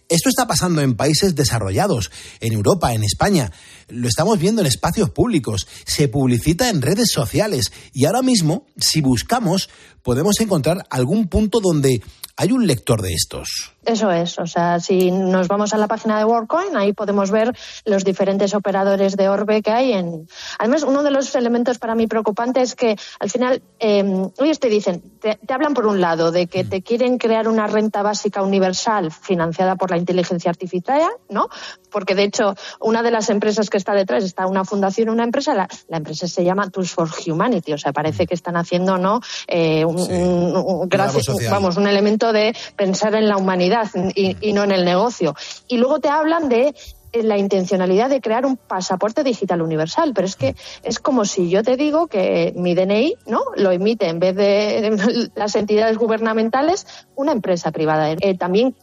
Esto 0.10 0.30
está 0.30 0.48
pasando 0.48 0.82
en 0.82 0.96
países 0.96 1.36
desarrollados, 1.36 2.12
en 2.40 2.54
Europa, 2.54 2.94
en 2.94 3.04
España. 3.04 3.52
Lo 3.90 4.08
estamos 4.08 4.40
viendo 4.40 4.62
en 4.62 4.68
espacios 4.68 5.10
públicos, 5.10 5.68
se 5.86 6.08
publicita 6.08 6.70
en 6.70 6.82
redes 6.82 7.12
sociales 7.12 7.72
y 7.94 8.06
ahora 8.06 8.22
mismo, 8.22 8.68
si 8.78 9.02
buscamos, 9.02 9.70
podemos 10.04 10.40
encontrar 10.40 10.86
algún 10.90 11.28
punto 11.28 11.60
donde 11.60 12.02
hay 12.38 12.52
un 12.52 12.68
lector 12.68 13.02
de 13.02 13.14
estos. 13.14 13.74
Eso 13.84 14.12
es, 14.12 14.38
o 14.38 14.46
sea, 14.46 14.80
si 14.80 15.12
nos 15.12 15.48
vamos 15.48 15.74
a 15.74 15.78
la 15.78 15.88
página 15.88 16.18
de 16.20 16.26
WorldCoin, 16.26 16.76
ahí 16.76 16.92
podemos 16.92 17.32
ver 17.32 17.58
los 17.86 18.04
diferentes 18.04 18.54
operadores 18.54 19.16
de 19.16 19.30
Orbe 19.30 19.62
que 19.62 19.72
hay. 19.72 19.94
En... 19.94 20.28
Además, 20.60 20.84
uno 20.84 21.04
de 21.04 21.12
los 21.12 21.34
elementos 21.36 21.80
para 21.80 21.96
mí 21.96 22.06
preocupante 22.06 22.62
es 22.62 22.76
que 22.76 22.98
al 23.20 23.30
final, 23.30 23.62
eh, 23.80 24.30
ellos 24.40 24.60
te 24.60 24.68
dicen, 24.68 25.02
te, 25.22 25.36
te, 25.36 25.54
hablan 25.54 25.74
por 25.74 25.88
un 25.88 26.02
lado 26.02 26.32
de 26.32 26.48
que 26.48 26.66
te 26.66 26.82
quieren 26.82 27.18
crear 27.18 27.48
una 27.48 27.66
renta 27.66 28.04
básica 28.04 28.44
universal 28.44 29.10
financiada 29.10 29.78
por 29.78 29.90
la 29.90 29.98
inteligencia 29.98 30.52
artificial, 30.52 31.10
¿no? 31.30 31.48
Porque 31.90 32.14
de 32.14 32.24
hecho, 32.24 32.56
una 32.82 33.02
de 33.04 33.12
las 33.12 33.30
empresas 33.30 33.70
que 33.70 33.78
está 33.78 33.94
detrás 33.94 34.26
está 34.26 34.48
una 34.48 34.66
fundación, 34.66 35.10
una 35.10 35.24
empresa, 35.24 35.56
la, 35.56 35.70
la 35.88 35.98
empresa 35.98 36.28
se 36.28 36.44
llama 36.44 36.70
Tools 36.70 36.92
for 36.92 37.10
Humanity, 37.26 37.72
o 37.72 37.78
sea, 37.78 37.94
parece 37.94 38.28
que 38.28 38.34
están 38.34 38.58
haciendo, 38.58 38.98
¿no? 38.98 39.22
Eh, 39.48 39.86
un, 39.86 39.98
sí. 39.98 40.12
un, 40.12 40.56
un, 40.58 40.90
gracias, 40.90 41.26
vamos, 41.50 41.78
un 41.78 41.88
elemento 41.88 42.27
de 42.34 42.56
pensar 42.76 43.16
en 43.16 43.28
la 43.28 43.38
humanidad 43.38 43.88
y, 44.16 44.54
no 44.54 44.64
en 44.64 44.72
el 44.72 44.86
negocio. 44.86 45.36
Y 45.68 45.78
luego 45.78 46.00
te 46.00 46.10
hablan 46.10 46.50
de 46.50 46.74
la 47.14 47.38
intencionalidad 47.38 48.10
de 48.10 48.22
crear 48.22 48.46
un 48.46 48.58
pasaporte 48.58 49.24
digital 49.24 49.62
universal, 49.62 50.12
pero 50.14 50.28
es 50.28 50.36
que 50.36 50.56
es 50.84 51.00
como 51.00 51.26
si 51.26 51.50
yo 51.50 51.64
te 51.64 51.78
digo 51.78 52.08
que 52.08 52.54
mi 52.56 52.76
DNI, 52.76 53.16
¿no? 53.26 53.42
Lo 53.56 53.72
emite 53.72 54.08
en 54.08 54.20
vez 54.20 54.36
de 54.36 55.30
las 55.36 55.56
entidades 55.56 55.98
gubernamentales 55.98 56.86
una 57.16 57.32
empresa 57.32 57.72
privada. 57.72 58.12
Eh, 58.12 58.38
también 58.38 58.76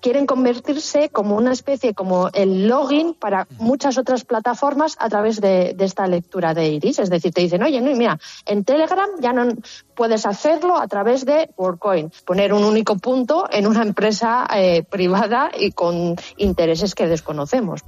quieren 0.00 0.26
convertirse 0.26 1.08
como 1.10 1.36
una 1.36 1.52
especie, 1.52 1.94
como 1.94 2.28
el 2.32 2.68
login 2.68 3.14
para 3.14 3.46
muchas 3.58 3.98
otras 3.98 4.24
plataformas 4.24 4.96
a 4.98 5.08
través 5.08 5.40
de, 5.40 5.76
esta 5.78 6.06
lectura 6.06 6.54
de 6.54 6.68
iris. 6.68 6.98
Es 6.98 7.10
decir, 7.10 7.32
te 7.32 7.40
dicen, 7.40 7.62
oye, 7.62 7.80
no, 7.80 7.94
mira, 7.96 8.18
en 8.46 8.64
Telegram 8.64 9.08
ya 9.20 9.32
no 9.32 9.54
puedes 9.94 10.26
hacerlo 10.26 10.78
a 10.78 10.86
través 10.86 11.24
de 11.24 11.50
WorldCoin, 11.56 12.12
poner 12.24 12.52
un 12.52 12.64
único 12.64 12.96
punto 12.96 13.48
en 13.50 13.66
una 13.66 13.82
empresa 13.82 14.46
eh, 14.54 14.82
privada 14.82 15.50
y 15.58 15.72
con 15.72 16.16
intereses 16.36 16.94
que 16.94 17.06
desconocemos. 17.06 17.80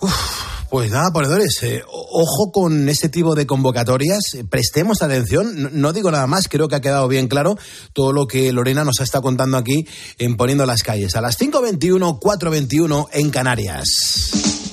Uf. 0.00 0.55
Pues 0.70 0.90
nada, 0.90 1.12
ponedores, 1.12 1.62
eh, 1.62 1.82
ojo 1.88 2.50
con 2.52 2.88
este 2.88 3.08
tipo 3.08 3.34
de 3.34 3.46
convocatorias, 3.46 4.18
prestemos 4.50 5.00
atención, 5.00 5.62
no, 5.62 5.68
no, 5.70 5.92
digo 5.92 6.10
nada 6.10 6.26
más, 6.26 6.48
creo 6.48 6.68
que 6.68 6.74
ha 6.74 6.80
quedado 6.80 7.06
bien 7.08 7.28
claro 7.28 7.56
todo 7.92 8.12
lo 8.12 8.26
que 8.26 8.52
Lorena 8.52 8.84
nos 8.84 9.00
estado 9.00 9.22
contando 9.22 9.56
aquí 9.56 9.86
en 10.18 10.36
Poniendo 10.36 10.66
las 10.66 10.82
calles. 10.82 11.14
A 11.14 11.20
las 11.20 11.38
5.21, 11.38 12.18
4.21 12.20 13.08
en 13.12 13.30
Canarias. 13.30 14.65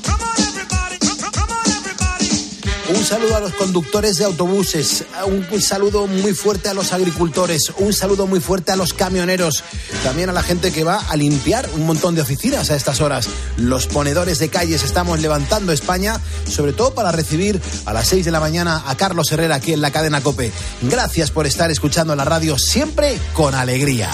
Un 2.90 3.04
saludo 3.06 3.38
a 3.38 3.40
los 3.40 3.54
conductores 3.54 4.18
de 4.18 4.26
autobuses, 4.26 5.06
un 5.26 5.62
saludo 5.62 6.06
muy 6.06 6.34
fuerte 6.34 6.68
a 6.68 6.74
los 6.74 6.92
agricultores, 6.92 7.72
un 7.78 7.94
saludo 7.94 8.28
muy 8.28 8.42
fuerte 8.42 8.74
a 8.74 8.76
los 8.76 8.94
camioneros, 8.94 9.64
también 10.04 10.30
a 10.30 10.34
la 10.34 10.44
gente 10.44 10.74
que 10.74 10.84
va 10.84 11.00
a 11.00 11.16
limpiar 11.16 11.70
un 11.76 11.86
montón 11.86 12.14
de 12.14 12.22
oficinas 12.22 12.72
a 12.72 12.76
estas 12.76 13.00
horas. 13.00 13.30
Los 13.56 13.88
ponedores 13.88 14.40
de 14.40 14.50
calles 14.50 14.84
estamos 14.84 15.22
levantando 15.22 15.72
España, 15.72 16.20
sobre 16.50 16.74
todo 16.74 16.94
para 16.94 17.14
recibir 17.14 17.62
a 17.86 17.94
las 17.94 18.08
6 18.10 18.26
de 18.26 18.32
la 18.32 18.42
mañana 18.42 18.84
a 18.86 18.96
Carlos 18.96 19.32
Herrera 19.32 19.56
aquí 19.56 19.72
en 19.72 19.82
la 19.82 19.92
cadena 19.92 20.22
Cope. 20.22 20.52
Gracias 20.82 21.32
por 21.32 21.48
estar 21.48 21.72
escuchando 21.72 22.16
la 22.16 22.26
radio 22.26 22.58
siempre 22.60 23.18
con 23.34 23.56
alegría. 23.56 24.12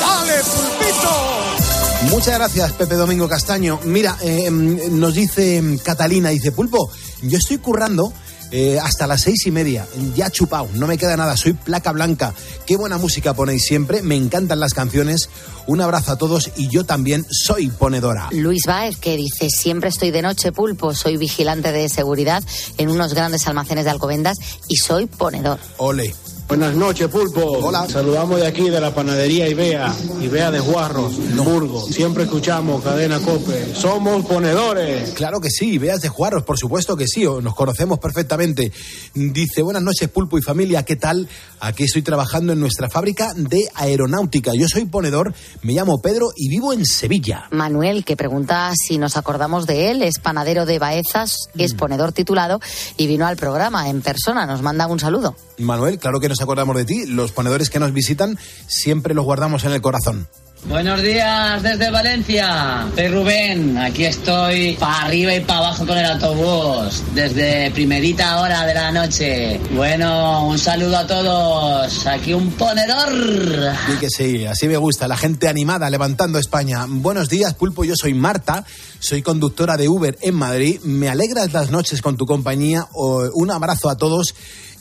¡Dale, 0.00 0.40
pulpito! 0.42 1.83
Muchas 2.02 2.34
gracias, 2.34 2.72
Pepe 2.72 2.94
Domingo 2.94 3.28
Castaño. 3.28 3.80
Mira, 3.84 4.16
eh, 4.20 4.50
nos 4.50 5.14
dice 5.14 5.62
Catalina, 5.82 6.30
dice 6.30 6.52
Pulpo, 6.52 6.90
yo 7.22 7.38
estoy 7.38 7.58
currando 7.58 8.12
eh, 8.50 8.78
hasta 8.80 9.06
las 9.06 9.22
seis 9.22 9.46
y 9.46 9.50
media, 9.50 9.84
ya 10.14 10.30
chupado, 10.30 10.68
no 10.74 10.86
me 10.86 10.96
queda 10.96 11.16
nada, 11.16 11.36
soy 11.36 11.54
placa 11.54 11.90
blanca. 11.90 12.34
Qué 12.66 12.76
buena 12.76 12.98
música 12.98 13.34
ponéis 13.34 13.64
siempre, 13.64 14.02
me 14.02 14.14
encantan 14.14 14.60
las 14.60 14.74
canciones. 14.74 15.28
Un 15.66 15.80
abrazo 15.80 16.12
a 16.12 16.18
todos 16.18 16.50
y 16.56 16.68
yo 16.68 16.84
también 16.84 17.26
soy 17.30 17.68
ponedora. 17.68 18.28
Luis 18.30 18.62
Baez, 18.66 18.96
que 18.96 19.16
dice, 19.16 19.48
siempre 19.48 19.88
estoy 19.88 20.10
de 20.12 20.22
noche 20.22 20.52
pulpo, 20.52 20.94
soy 20.94 21.16
vigilante 21.16 21.72
de 21.72 21.88
seguridad 21.88 22.44
en 22.78 22.90
unos 22.90 23.14
grandes 23.14 23.46
almacenes 23.48 23.86
de 23.86 23.90
Alcobendas 23.90 24.38
y 24.68 24.76
soy 24.76 25.06
ponedor. 25.06 25.58
Ole. 25.78 26.14
Buenas 26.46 26.74
noches, 26.76 27.08
Pulpo. 27.08 27.40
Hola. 27.40 27.86
Saludamos 27.88 28.38
de 28.38 28.46
aquí 28.46 28.68
de 28.68 28.78
la 28.78 28.94
panadería 28.94 29.48
Ibea, 29.48 29.92
Ibea 30.20 30.50
de 30.50 30.60
Juarros, 30.60 31.14
Burgos. 31.36 31.86
Siempre 31.86 32.24
escuchamos 32.24 32.82
Cadena 32.84 33.18
Cope. 33.18 33.74
Somos 33.74 34.26
ponedores. 34.26 35.10
Claro 35.14 35.40
que 35.40 35.48
sí, 35.50 35.78
veas 35.78 36.02
de 36.02 36.10
Juarros, 36.10 36.44
por 36.44 36.58
supuesto 36.58 36.96
que 36.96 37.08
sí, 37.08 37.24
nos 37.24 37.54
conocemos 37.54 37.98
perfectamente. 37.98 38.70
Dice, 39.14 39.62
buenas 39.62 39.82
noches, 39.82 40.08
Pulpo 40.10 40.36
y 40.38 40.42
familia, 40.42 40.84
¿qué 40.84 40.96
tal? 40.96 41.28
Aquí 41.60 41.84
estoy 41.84 42.02
trabajando 42.02 42.52
en 42.52 42.60
nuestra 42.60 42.90
fábrica 42.90 43.32
de 43.34 43.66
aeronáutica. 43.74 44.54
Yo 44.54 44.68
soy 44.68 44.84
ponedor, 44.84 45.32
me 45.62 45.72
llamo 45.72 46.02
Pedro 46.02 46.28
y 46.36 46.50
vivo 46.50 46.74
en 46.74 46.84
Sevilla. 46.84 47.48
Manuel, 47.52 48.04
que 48.04 48.16
pregunta 48.16 48.70
si 48.76 48.98
nos 48.98 49.16
acordamos 49.16 49.66
de 49.66 49.90
él, 49.90 50.02
es 50.02 50.18
panadero 50.18 50.66
de 50.66 50.78
Baezas, 50.78 51.48
es 51.56 51.72
ponedor 51.72 52.12
titulado 52.12 52.60
y 52.98 53.06
vino 53.06 53.26
al 53.26 53.36
programa 53.38 53.88
en 53.88 54.02
persona. 54.02 54.44
Nos 54.44 54.60
manda 54.60 54.86
un 54.86 55.00
saludo. 55.00 55.34
Manuel, 55.58 55.98
claro 55.98 56.20
que 56.20 56.28
nos 56.34 56.42
acordamos 56.42 56.74
de 56.74 56.84
ti. 56.84 57.06
Los 57.06 57.30
ponedores 57.30 57.70
que 57.70 57.78
nos 57.78 57.92
visitan 57.92 58.36
siempre 58.66 59.14
los 59.14 59.24
guardamos 59.24 59.62
en 59.62 59.70
el 59.70 59.80
corazón. 59.80 60.26
Buenos 60.68 61.00
días 61.00 61.62
desde 61.62 61.90
Valencia. 61.90 62.88
Soy 62.96 63.06
Rubén. 63.08 63.78
Aquí 63.78 64.04
estoy 64.04 64.74
para 64.80 65.02
arriba 65.02 65.32
y 65.32 65.40
para 65.40 65.58
abajo 65.60 65.86
con 65.86 65.96
el 65.96 66.06
autobús. 66.06 67.04
Desde 67.14 67.70
primerita 67.70 68.40
hora 68.40 68.66
de 68.66 68.74
la 68.74 68.90
noche. 68.90 69.60
Bueno, 69.76 70.48
un 70.48 70.58
saludo 70.58 70.96
a 70.96 71.06
todos. 71.06 72.04
Aquí 72.08 72.34
un 72.34 72.50
ponedor. 72.52 73.12
Y 73.94 74.00
que 74.00 74.10
sí, 74.10 74.44
así 74.46 74.66
me 74.66 74.78
gusta. 74.78 75.06
La 75.06 75.16
gente 75.16 75.48
animada 75.48 75.88
levantando 75.90 76.40
España. 76.40 76.86
Buenos 76.88 77.28
días, 77.28 77.54
Pulpo. 77.54 77.84
Yo 77.84 77.94
soy 77.94 78.14
Marta. 78.14 78.64
Soy 78.98 79.22
conductora 79.22 79.76
de 79.76 79.88
Uber 79.88 80.18
en 80.20 80.34
Madrid. 80.34 80.80
Me 80.82 81.08
alegras 81.10 81.52
las 81.52 81.70
noches 81.70 82.02
con 82.02 82.16
tu 82.16 82.26
compañía. 82.26 82.88
Un 82.92 83.50
abrazo 83.52 83.88
a 83.88 83.98
todos. 83.98 84.34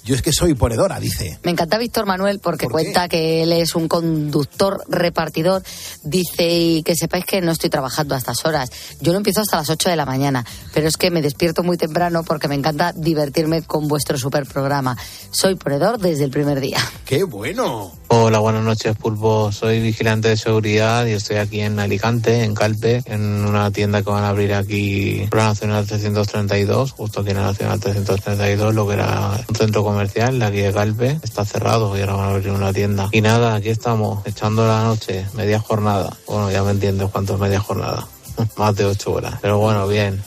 Yo 0.06 0.16
es 0.16 0.22
que 0.22 0.34
soy 0.34 0.54
ponedora, 0.54 1.00
dice. 1.00 1.40
Me 1.44 1.52
encanta 1.52 1.78
Víctor 1.78 2.06
Manuel 2.06 2.40
porque 2.40 2.68
cuenta 2.68 3.08
que 3.08 3.44
él 3.44 3.54
es 3.54 3.74
un 3.74 3.88
conductor 3.88 4.84
repartidor. 4.90 5.64
Dice 6.04 6.50
y 6.50 6.84
que 6.84 6.94
sepáis 6.98 7.24
que 7.24 7.40
no 7.40 7.54
estoy 7.54 7.70
trabajando 7.70 8.14
a 8.14 8.18
estas 8.18 8.44
horas. 8.44 8.70
Yo 9.00 9.14
no 9.14 9.20
empiezo 9.20 9.40
hasta 9.40 9.56
las 9.56 9.70
8 9.70 9.92
de 9.92 9.96
la 9.96 10.06
mañana, 10.06 10.46
pero 10.74 10.90
es 10.90 10.98
que 10.98 11.10
me 11.10 11.22
despierto 11.22 11.64
muy 11.64 11.78
temprano 11.78 12.24
porque 12.26 12.50
me 12.50 12.56
encanta 12.56 12.92
divertirme 12.92 13.62
con 13.62 13.88
vuestro 13.88 14.18
super 14.18 14.46
programa. 14.46 14.98
Soy 15.32 15.56
ponedor 15.56 15.98
desde 16.00 16.26
el 16.26 16.32
primer 16.32 16.60
día. 16.60 16.80
¡Qué 17.06 17.24
bueno! 17.24 17.94
Hola, 18.10 18.40
buenas 18.40 18.64
noches, 18.64 18.98
Pulpo. 18.98 19.54
Soy 19.54 19.80
vigilante 19.80 20.28
de 20.28 20.38
seguridad 20.38 21.06
y 21.06 21.14
estoy 21.14 21.38
aquí 21.38 21.62
en 21.62 21.80
Alicante, 21.80 22.44
en 22.44 22.54
Calpe, 22.54 23.02
en 23.06 23.22
una 23.46 23.72
tienda 23.72 24.04
que 24.04 24.10
van 24.10 24.26
a 24.26 24.30
abrir 24.30 24.54
aquí 24.54 25.26
por 25.30 25.40
la 25.40 25.46
Nacional 25.46 25.88
332, 25.88 26.92
justo 26.92 27.22
aquí 27.22 27.32
en 27.32 27.38
la 27.38 27.44
Nacional 27.44 27.80
332, 27.80 28.76
lo 28.76 28.88
que 28.88 28.94
era 28.94 29.40
un 29.48 29.56
centro 29.56 29.82
comercial 29.82 29.93
de 29.98 30.46
aquí 30.46 30.58
de 30.58 30.74
Calpe. 30.74 31.20
Está 31.24 31.46
cerrado 31.46 31.98
y 31.98 32.02
ahora 32.02 32.14
van 32.14 32.26
a 32.26 32.32
abrir 32.32 32.52
una 32.52 32.74
tienda. 32.74 33.10
Y 33.12 33.22
nada, 33.22 33.56
aquí 33.56 33.70
estamos, 33.70 34.26
echando 34.26 34.68
la 34.68 34.84
noche, 34.84 35.26
media 35.34 35.60
jornada. 35.60 36.16
Bueno, 36.28 36.52
ya 36.52 36.64
me 36.64 36.72
entiendes 36.72 37.10
cuánto 37.12 37.36
es 37.36 37.40
media 37.40 37.60
jornada. 37.60 38.08
Más 38.58 38.76
de 38.76 38.86
ocho 38.86 39.14
horas. 39.14 39.36
Pero 39.42 39.60
bueno, 39.60 39.88
bien. 39.88 40.22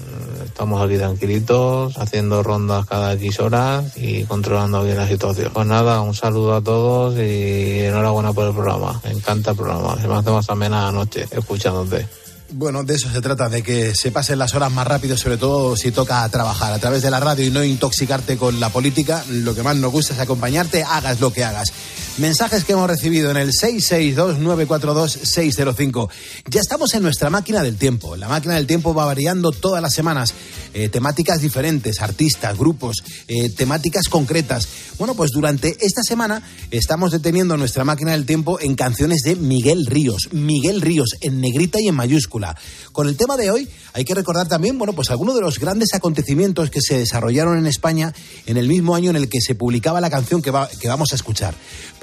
Estamos 0.45 0.83
aquí 0.83 0.97
tranquilitos, 0.97 1.99
haciendo 1.99 2.43
rondas 2.43 2.87
cada 2.87 3.13
X 3.13 3.41
horas 3.41 3.97
y 3.97 4.25
controlando 4.25 4.83
bien 4.85 4.97
la 4.97 5.07
situación. 5.07 5.51
Pues 5.53 5.67
nada, 5.67 6.01
un 6.01 6.15
saludo 6.15 6.55
a 6.55 6.63
todos 6.63 7.19
y 7.19 7.81
enhorabuena 7.81 8.33
por 8.33 8.47
el 8.47 8.55
programa. 8.55 8.99
Me 9.05 9.11
encanta 9.11 9.51
el 9.51 9.57
programa. 9.59 10.01
Se 10.01 10.09
me 10.09 10.15
hace 10.15 10.31
más 10.31 10.49
amena 10.49 10.87
la 10.87 10.93
noche 10.93 11.27
escuchándote. 11.31 12.09
Bueno, 12.51 12.85
de 12.85 12.95
eso 12.95 13.11
se 13.11 13.21
trata, 13.21 13.49
de 13.49 13.63
que 13.63 13.95
se 13.95 14.13
pasen 14.13 14.39
las 14.39 14.55
horas 14.55 14.71
más 14.71 14.87
rápido, 14.87 15.17
sobre 15.17 15.37
todo 15.37 15.77
si 15.77 15.91
toca 15.91 16.29
trabajar 16.29 16.73
a 16.73 16.79
través 16.79 17.03
de 17.03 17.11
la 17.11 17.19
radio 17.19 17.45
y 17.45 17.51
no 17.51 17.65
intoxicarte 17.65 18.37
con 18.37 18.61
la 18.61 18.71
política. 18.71 19.25
Lo 19.29 19.55
que 19.55 19.63
más 19.63 19.77
nos 19.77 19.91
gusta 19.91 20.15
es 20.15 20.21
acompañarte, 20.21 20.85
hagas 20.85 21.21
lo 21.21 21.33
que 21.33 21.45
hagas. 21.45 21.73
Mensajes 22.19 22.65
que 22.65 22.73
hemos 22.73 22.89
recibido 22.89 23.31
en 23.31 23.37
el 23.37 23.51
662-942-605. 23.53 26.09
Ya 26.49 26.61
estamos 26.63 26.95
en 26.95 27.03
nuestra 27.03 27.29
máquina 27.29 27.63
del 27.63 27.77
tiempo. 27.77 28.17
La 28.17 28.27
máquina 28.27 28.55
del 28.55 28.67
tiempo 28.67 28.95
va 28.95 29.05
variando 29.05 29.53
todas 29.53 29.83
las 29.83 29.93
semanas. 29.93 30.33
Eh, 30.73 30.89
temáticas 30.89 31.43
diferentes, 31.43 32.01
artistas, 32.01 32.57
grupos, 32.57 33.03
eh, 33.29 33.51
temáticas 33.51 34.09
concretas. 34.09 34.67
Bueno, 34.99 35.15
pues 35.15 35.31
durante 35.31 35.77
esta 35.85 36.03
semana 36.03 36.43
estamos 36.71 37.13
deteniendo 37.13 37.59
nuestra 37.59 37.85
máquina 37.85 38.13
del 38.13 38.25
tiempo 38.25 38.59
en 38.61 38.77
canciones 38.77 39.21
de 39.23 39.37
Miguel 39.37 39.85
Ríos. 39.85 40.31
Miguel 40.33 40.81
Ríos, 40.81 41.11
en 41.21 41.43
negrita 41.43 41.79
y 41.83 41.89
en 41.89 41.95
mayúscula. 41.97 42.57
Con 42.93 43.09
el 43.09 43.17
tema 43.19 43.37
de 43.37 43.51
hoy 43.51 43.69
hay 43.93 44.07
que 44.07 44.15
recordar 44.15 44.49
también, 44.49 44.79
bueno, 44.79 44.95
pues 44.95 45.11
algunos 45.11 45.35
de 45.35 45.43
los 45.43 45.59
grandes 45.59 45.93
acontecimientos 45.93 46.71
que 46.71 46.81
se 46.81 46.97
desarrollaron 46.99 47.59
en 47.59 47.67
España 47.67 48.15
en 48.47 48.57
el 48.57 48.69
mismo 48.69 48.95
año 48.95 49.11
en 49.11 49.17
el 49.17 49.29
que 49.29 49.43
se 49.43 49.55
publicaba 49.55 50.01
la 50.01 50.09
canción 50.09 50.41
que, 50.41 50.51
va- 50.51 50.71
que 50.81 50.89
vamos 50.89 51.13
a 51.13 51.15
escuchar. 51.15 51.55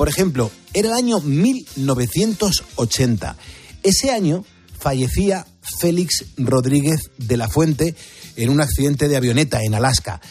Ejemplo, 0.10 0.50
era 0.74 0.90
el 0.90 0.96
año 0.96 1.20
1980. 1.20 3.38
Ese 3.84 4.12
año 4.12 4.44
fallecía 4.80 5.46
Félix 5.80 6.26
Rodríguez 6.38 7.12
de 7.18 7.38
la 7.38 7.48
Fuente 7.48 7.96
en 8.36 8.50
un 8.50 8.62
accidente 8.62 9.08
de 9.08 9.16
avioneta 9.16 9.64
en 9.64 9.76
Alaska. 9.76 10.22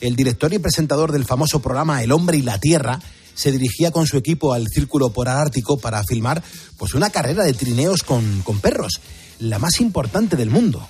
El 0.00 0.16
director 0.16 0.52
y 0.54 0.58
presentador 0.58 1.12
del 1.12 1.24
famoso 1.24 1.60
programa 1.60 2.02
El 2.02 2.12
hombre 2.12 2.38
y 2.38 2.42
la 2.42 2.58
tierra 2.58 3.00
se 3.34 3.52
dirigía 3.52 3.92
con 3.92 4.06
su 4.06 4.16
equipo 4.16 4.52
al 4.52 4.66
Círculo 4.68 5.10
Polar 5.10 5.36
Ártico 5.36 5.78
para 5.78 6.02
filmar 6.02 6.42
pues 6.76 6.94
una 6.94 7.10
carrera 7.10 7.44
de 7.44 7.52
trineos 7.52 8.02
con, 8.02 8.42
perros, 8.60 9.00
la 9.38 9.60
más 9.60 9.80
importante 9.80 10.36
del 10.36 10.50
mundo. 10.50 10.88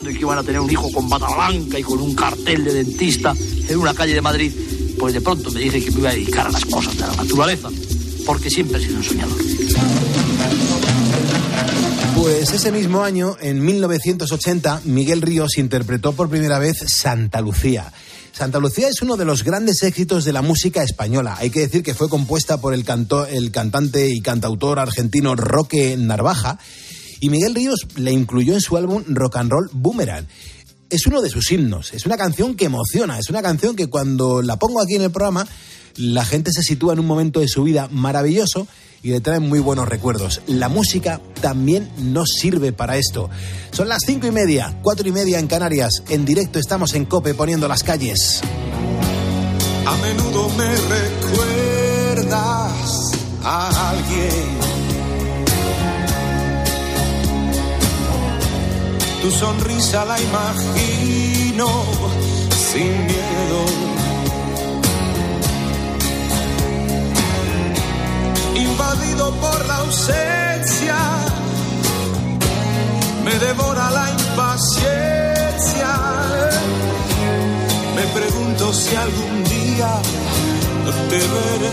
de 0.00 0.12
que 0.12 0.20
iban 0.20 0.38
a 0.38 0.42
tener 0.42 0.60
un 0.60 0.70
hijo 0.70 0.90
con 0.90 1.08
bata 1.08 1.28
blanca 1.28 1.78
y 1.78 1.82
con 1.82 2.00
un 2.00 2.14
cartel 2.14 2.64
de 2.64 2.72
dentista 2.72 3.34
en 3.68 3.78
una 3.78 3.94
calle 3.94 4.14
de 4.14 4.22
Madrid, 4.22 4.52
pues 5.02 5.14
de 5.14 5.20
pronto 5.20 5.50
me 5.50 5.58
dije 5.58 5.82
que 5.84 5.90
me 5.90 5.98
iba 5.98 6.10
a 6.10 6.12
dedicar 6.12 6.46
a 6.46 6.50
las 6.52 6.64
cosas 6.64 6.94
de 6.94 7.00
la 7.00 7.16
naturaleza, 7.16 7.68
porque 8.24 8.48
siempre 8.48 8.78
he 8.80 8.84
sido 8.84 8.98
un 8.98 9.02
soñador. 9.02 9.36
Pues 12.14 12.52
ese 12.52 12.70
mismo 12.70 13.02
año, 13.02 13.36
en 13.40 13.64
1980, 13.64 14.82
Miguel 14.84 15.20
Ríos 15.20 15.58
interpretó 15.58 16.12
por 16.12 16.28
primera 16.30 16.60
vez 16.60 16.76
Santa 16.86 17.40
Lucía. 17.40 17.92
Santa 18.30 18.60
Lucía 18.60 18.88
es 18.88 19.02
uno 19.02 19.16
de 19.16 19.24
los 19.24 19.42
grandes 19.42 19.82
éxitos 19.82 20.24
de 20.24 20.32
la 20.32 20.40
música 20.40 20.84
española. 20.84 21.34
Hay 21.36 21.50
que 21.50 21.58
decir 21.58 21.82
que 21.82 21.94
fue 21.94 22.08
compuesta 22.08 22.60
por 22.60 22.72
el, 22.72 22.84
canto- 22.84 23.26
el 23.26 23.50
cantante 23.50 24.08
y 24.08 24.20
cantautor 24.20 24.78
argentino 24.78 25.34
Roque 25.34 25.96
Narvaja 25.98 26.60
y 27.18 27.28
Miguel 27.28 27.56
Ríos 27.56 27.88
le 27.96 28.12
incluyó 28.12 28.54
en 28.54 28.60
su 28.60 28.76
álbum 28.76 29.02
Rock 29.08 29.34
and 29.38 29.50
Roll 29.50 29.68
Boomerang. 29.72 30.28
Es 30.92 31.06
uno 31.06 31.22
de 31.22 31.30
sus 31.30 31.50
himnos, 31.50 31.94
es 31.94 32.04
una 32.04 32.18
canción 32.18 32.54
que 32.54 32.66
emociona, 32.66 33.18
es 33.18 33.30
una 33.30 33.40
canción 33.40 33.74
que 33.76 33.86
cuando 33.86 34.42
la 34.42 34.58
pongo 34.58 34.82
aquí 34.82 34.96
en 34.96 35.00
el 35.00 35.10
programa, 35.10 35.48
la 35.96 36.22
gente 36.22 36.52
se 36.52 36.62
sitúa 36.62 36.92
en 36.92 36.98
un 36.98 37.06
momento 37.06 37.40
de 37.40 37.48
su 37.48 37.62
vida 37.62 37.88
maravilloso 37.90 38.68
y 39.02 39.08
le 39.08 39.22
traen 39.22 39.48
muy 39.48 39.58
buenos 39.58 39.88
recuerdos. 39.88 40.42
La 40.46 40.68
música 40.68 41.22
también 41.40 41.90
nos 41.96 42.32
sirve 42.38 42.74
para 42.74 42.98
esto. 42.98 43.30
Son 43.70 43.88
las 43.88 44.00
cinco 44.06 44.26
y 44.26 44.32
media, 44.32 44.80
cuatro 44.82 45.08
y 45.08 45.12
media 45.12 45.38
en 45.38 45.46
Canarias. 45.46 46.02
En 46.10 46.26
directo 46.26 46.58
estamos 46.58 46.92
en 46.92 47.06
Cope 47.06 47.32
poniendo 47.32 47.68
las 47.68 47.82
calles. 47.82 48.42
A 49.86 49.96
menudo 49.96 50.50
me 50.50 50.76
recuerdas 50.76 52.32
a 53.42 53.90
alguien. 53.92 54.51
Tu 59.22 59.30
sonrisa 59.30 60.04
la 60.04 60.20
imagino 60.20 61.66
sin 62.70 63.06
miedo. 63.06 63.92
Mundo 69.22 69.40
por 69.40 69.66
la 69.66 69.76
ausencia. 69.76 70.96
Me 73.24 73.34
devora 73.38 73.90
la 73.90 74.10
impaciencia. 74.10 75.90
Me 77.94 78.02
pregunto 78.18 78.72
si 78.72 78.96
algún 78.96 79.44
día 79.44 80.02
te 81.10 81.18
veré. 81.18 81.72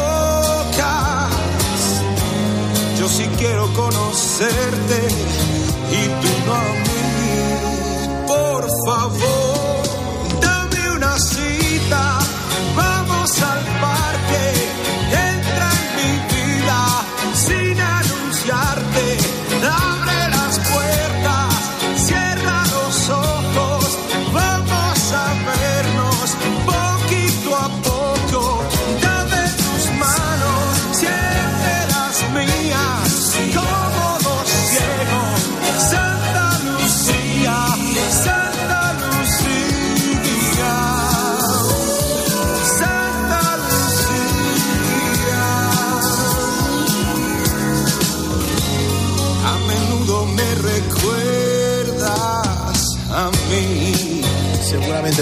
Sí 3.11 3.27
quiero 3.37 3.67
conocerte 3.73 4.99
y 5.91 6.07
tú 6.21 6.31
no 6.45 6.53
a 6.53 6.63
mí. 6.85 7.01
Por 8.25 8.65
favor, 8.85 9.50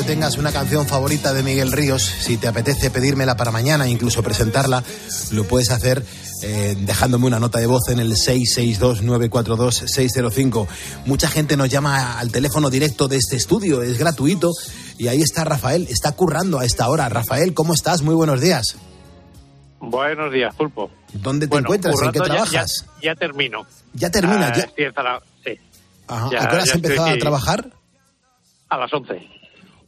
tengas 0.09 0.37
una 0.37 0.51
canción 0.51 0.87
favorita 0.87 1.33
de 1.35 1.43
Miguel 1.43 1.71
Ríos. 1.71 2.01
Si 2.01 2.37
te 2.37 2.47
apetece 2.47 2.89
pedírmela 2.89 3.37
para 3.37 3.51
mañana, 3.51 3.87
incluso 3.87 4.23
presentarla, 4.23 4.83
lo 5.31 5.43
puedes 5.43 5.69
hacer 5.69 6.03
eh, 6.41 6.75
dejándome 6.79 7.27
una 7.27 7.39
nota 7.39 7.59
de 7.59 7.67
voz 7.67 7.89
en 7.89 7.99
el 7.99 8.13
662-942-605. 8.13 10.67
Mucha 11.05 11.27
gente 11.27 11.55
nos 11.57 11.69
llama 11.69 12.17
al 12.17 12.31
teléfono 12.31 12.71
directo 12.71 13.07
de 13.07 13.17
este 13.17 13.35
estudio, 13.35 13.83
es 13.83 13.99
gratuito. 13.99 14.49
Y 14.97 15.09
ahí 15.09 15.21
está 15.21 15.43
Rafael, 15.43 15.85
está 15.91 16.13
currando 16.13 16.57
a 16.57 16.65
esta 16.65 16.89
hora. 16.89 17.07
Rafael, 17.07 17.53
¿cómo 17.53 17.75
estás? 17.75 18.01
Muy 18.01 18.15
buenos 18.15 18.41
días. 18.41 18.77
Buenos 19.79 20.33
días, 20.33 20.55
Pulpo. 20.55 20.89
¿Dónde 21.13 21.45
te 21.45 21.51
Bueno, 21.51 21.67
encuentras? 21.67 21.93
¿En 22.01 22.11
qué 22.13 22.17
ya- 22.17 22.25
trabajas? 22.25 22.85
Ya, 22.99 23.11
ya 23.11 23.15
termino. 23.15 23.67
Ya 23.93 24.09
terminas, 24.09 24.57
Ah, 24.57 24.65
ya. 24.75 24.87
hasta 24.89 25.03
la- 25.03 25.21
sí. 25.45 25.51
Ajá. 26.07 26.29
ya- 26.31 26.39
¿A 26.43 26.47
qué 26.47 26.55
hora 26.55 26.63
has 26.63 26.73
empezado 26.73 27.09
a 27.09 27.17
trabajar? 27.19 27.69
A 28.69 28.77
las 28.79 28.91
11. 28.91 29.37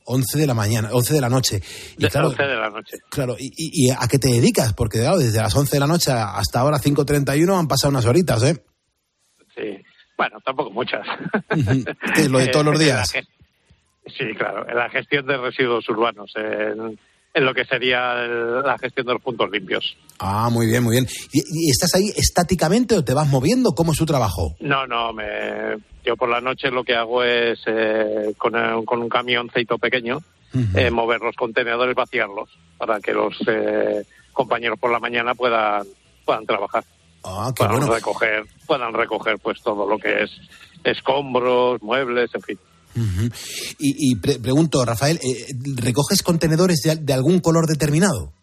11 0.06 0.38
de 0.40 0.48
la 0.48 0.54
mañana, 0.54 0.90
11 0.92 1.14
de 1.14 1.22
la 1.22 1.30
noche. 1.30 1.62
Y 1.98 2.06
claro, 2.08 2.30
11 2.30 2.44
de 2.44 2.56
la 2.56 2.70
noche. 2.70 2.98
Claro, 3.10 3.36
¿y, 3.40 3.48
y- 3.56 3.88
y 3.88 3.92
a 3.92 4.08
qué 4.10 4.18
te 4.20 4.30
dedicas? 4.30 4.74
Porque 4.74 5.00
claro, 5.00 5.18
desde 5.18 5.40
las 5.42 5.56
11 5.56 5.76
de 5.76 5.80
la 5.80 5.88
noche 5.88 6.12
hasta 6.12 6.60
ahora 6.60 6.78
5.31 6.80 7.58
han 7.60 7.68
pasado 7.68 7.92
unas 7.92 8.06
horitas, 8.06 8.44
¿eh? 8.44 8.64
Sí. 9.56 9.78
Bueno, 10.18 10.40
tampoco 10.46 10.72
muchas. 10.72 11.06
¿Qué 12.16 12.22
es 12.22 12.30
lo 12.30 12.40
de 12.40 12.48
todos 12.52 12.66
los 12.66 12.80
días? 12.80 13.12
Sí, 14.06 14.26
claro. 14.38 14.68
En 14.70 14.76
la 14.76 14.90
gestión 14.90 15.26
de 15.28 15.38
residuos 15.38 15.88
urbanos. 15.90 16.32
En, 16.36 17.00
en 17.34 17.46
lo 17.46 17.54
que 17.54 17.66
sería 17.66 18.24
el- 18.24 18.62
la 18.62 18.78
gestión 18.78 19.06
de 19.08 19.14
los 19.14 19.22
puntos 19.22 19.50
limpios. 19.52 19.96
Ah, 20.20 20.50
muy 20.52 20.66
bien, 20.68 20.84
muy 20.84 20.92
bien. 20.94 21.08
¿Y, 21.32 21.40
y 21.40 21.70
estás 21.72 21.96
ahí 21.96 22.12
estáticamente 22.16 22.96
o 22.96 23.04
te 23.04 23.14
vas 23.14 23.28
moviendo? 23.28 23.72
¿Cómo 23.74 23.94
es 23.94 23.98
su 23.98 24.06
trabajo? 24.06 24.56
No, 24.60 24.86
no, 24.86 25.14
me, 25.14 25.78
yo 26.04 26.16
por 26.18 26.30
la 26.30 26.42
noche 26.42 26.70
lo 26.72 26.84
que 26.84 26.96
hago 26.96 27.24
es 27.24 27.60
eh, 27.68 28.34
con, 28.38 28.56
el- 28.56 28.86
con 28.86 29.02
un 29.02 29.10
camioncito 29.10 29.78
pequeño 29.78 30.20
eh, 30.76 30.92
mover 30.92 31.22
los 31.22 31.36
contenedores, 31.38 31.96
vaciarlos, 31.96 32.50
para 32.78 33.00
que 33.00 33.14
los 33.14 33.34
eh, 33.48 34.04
compañeros 34.34 34.78
por 34.78 34.92
la 34.92 35.00
mañana 35.00 35.34
puedan 35.34 35.84
puedan 36.26 36.46
trabajar, 36.46 36.84
Ah, 37.24 37.52
qué 37.56 37.64
puedan 37.64 37.78
bueno. 37.80 37.94
recoger, 37.96 38.44
puedan 38.68 38.94
recoger 38.94 39.40
pues 39.40 39.62
todo 39.64 39.88
lo 39.88 39.98
que 39.98 40.24
es 40.24 40.32
escombros, 40.84 41.82
muebles, 41.82 42.30
en 42.36 42.42
fin. 42.42 42.60
Y, 42.96 44.12
y 44.12 44.16
pre- 44.16 44.40
pregunto, 44.40 44.84
Rafael, 44.86 45.18
eh, 45.24 45.46
¿recoges 45.78 46.22
contenedores 46.24 46.82
de, 46.82 46.96
de 46.98 47.14
algún 47.14 47.40
color 47.40 47.68
determinado? 47.68 48.34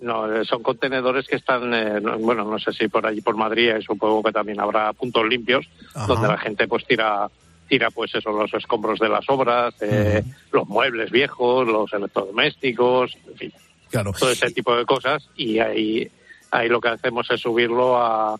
No, 0.00 0.26
eh, 0.32 0.44
son 0.44 0.62
contenedores 0.62 1.26
que 1.28 1.36
están, 1.36 1.72
eh, 1.72 2.00
no- 2.00 2.18
bueno, 2.18 2.44
no 2.44 2.58
sé 2.58 2.72
si 2.72 2.88
por 2.88 3.06
allí 3.06 3.20
por 3.20 3.36
Madrid, 3.36 3.70
eh, 3.70 3.80
supongo 3.86 4.22
que 4.22 4.32
también 4.32 4.60
habrá 4.60 4.92
puntos 4.92 5.24
limpios 5.28 5.64
Ajá. 5.94 6.06
donde 6.08 6.28
la 6.28 6.38
gente 6.38 6.66
pues 6.66 6.84
tira 6.86 7.28
tira 7.68 7.90
pues 7.90 8.14
eso 8.14 8.30
los 8.32 8.52
escombros 8.52 8.98
de 8.98 9.08
las 9.08 9.24
obras, 9.28 9.72
eh, 9.80 10.22
los 10.52 10.68
muebles 10.68 11.10
viejos, 11.10 11.66
los 11.66 11.90
electrodomésticos, 11.92 13.12
en 13.30 13.36
fin, 13.38 13.52
Claro. 13.90 14.12
todo 14.18 14.30
ese 14.30 14.50
tipo 14.50 14.76
de 14.76 14.84
cosas 14.84 15.26
y 15.36 15.58
ahí 15.60 16.10
ahí 16.50 16.68
lo 16.68 16.80
que 16.82 16.88
hacemos 16.88 17.30
es 17.30 17.40
subirlo 17.40 17.96
a, 17.96 18.36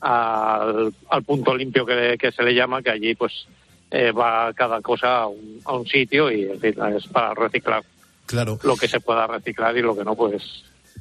al, 0.00 0.92
al 1.10 1.22
punto 1.22 1.54
limpio 1.54 1.86
que, 1.86 2.16
que 2.18 2.32
se 2.32 2.42
le 2.42 2.54
llama, 2.54 2.82
que 2.82 2.90
allí 2.90 3.14
pues 3.14 3.46
eh, 3.92 4.10
va 4.12 4.52
cada 4.54 4.80
cosa 4.80 5.18
a 5.22 5.26
un, 5.28 5.60
a 5.64 5.74
un 5.76 5.86
sitio 5.86 6.30
y 6.30 6.44
en 6.44 6.58
fin, 6.60 6.74
es 6.96 7.06
para 7.08 7.34
reciclar 7.34 7.82
Claro, 8.26 8.58
lo 8.62 8.76
que 8.76 8.88
se 8.88 9.00
pueda 9.00 9.26
reciclar 9.26 9.76
y 9.76 9.82
lo 9.82 9.94
que 9.96 10.04
no 10.04 10.14
pues 10.14 10.42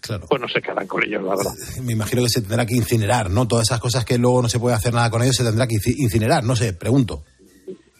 claro. 0.01 0.25
pues 0.27 0.41
no 0.41 0.47
se 0.49 0.62
quedan 0.62 0.86
con 0.88 1.04
ellos, 1.04 1.23
la 1.23 1.36
verdad. 1.36 1.51
Me 1.84 1.93
imagino 1.93 2.23
que 2.23 2.30
se 2.30 2.41
tendrá 2.41 2.65
que 2.65 2.75
incinerar, 2.75 3.30
¿no? 3.30 3.47
Todas 3.47 3.67
esas 3.67 3.80
cosas 3.80 4.04
que 4.04 4.17
luego 4.17 4.41
no 4.41 4.49
se 4.49 4.60
puede 4.60 4.75
hacer 4.75 4.93
nada 4.93 5.10
con 5.10 5.21
ellos 5.21 5.36
se 5.36 5.43
tendrá 5.43 5.67
que 5.67 5.75
inci- 5.75 5.95
incinerar, 5.97 6.43
no 6.43 6.56
sé, 6.56 6.73
pregunto. 6.73 7.23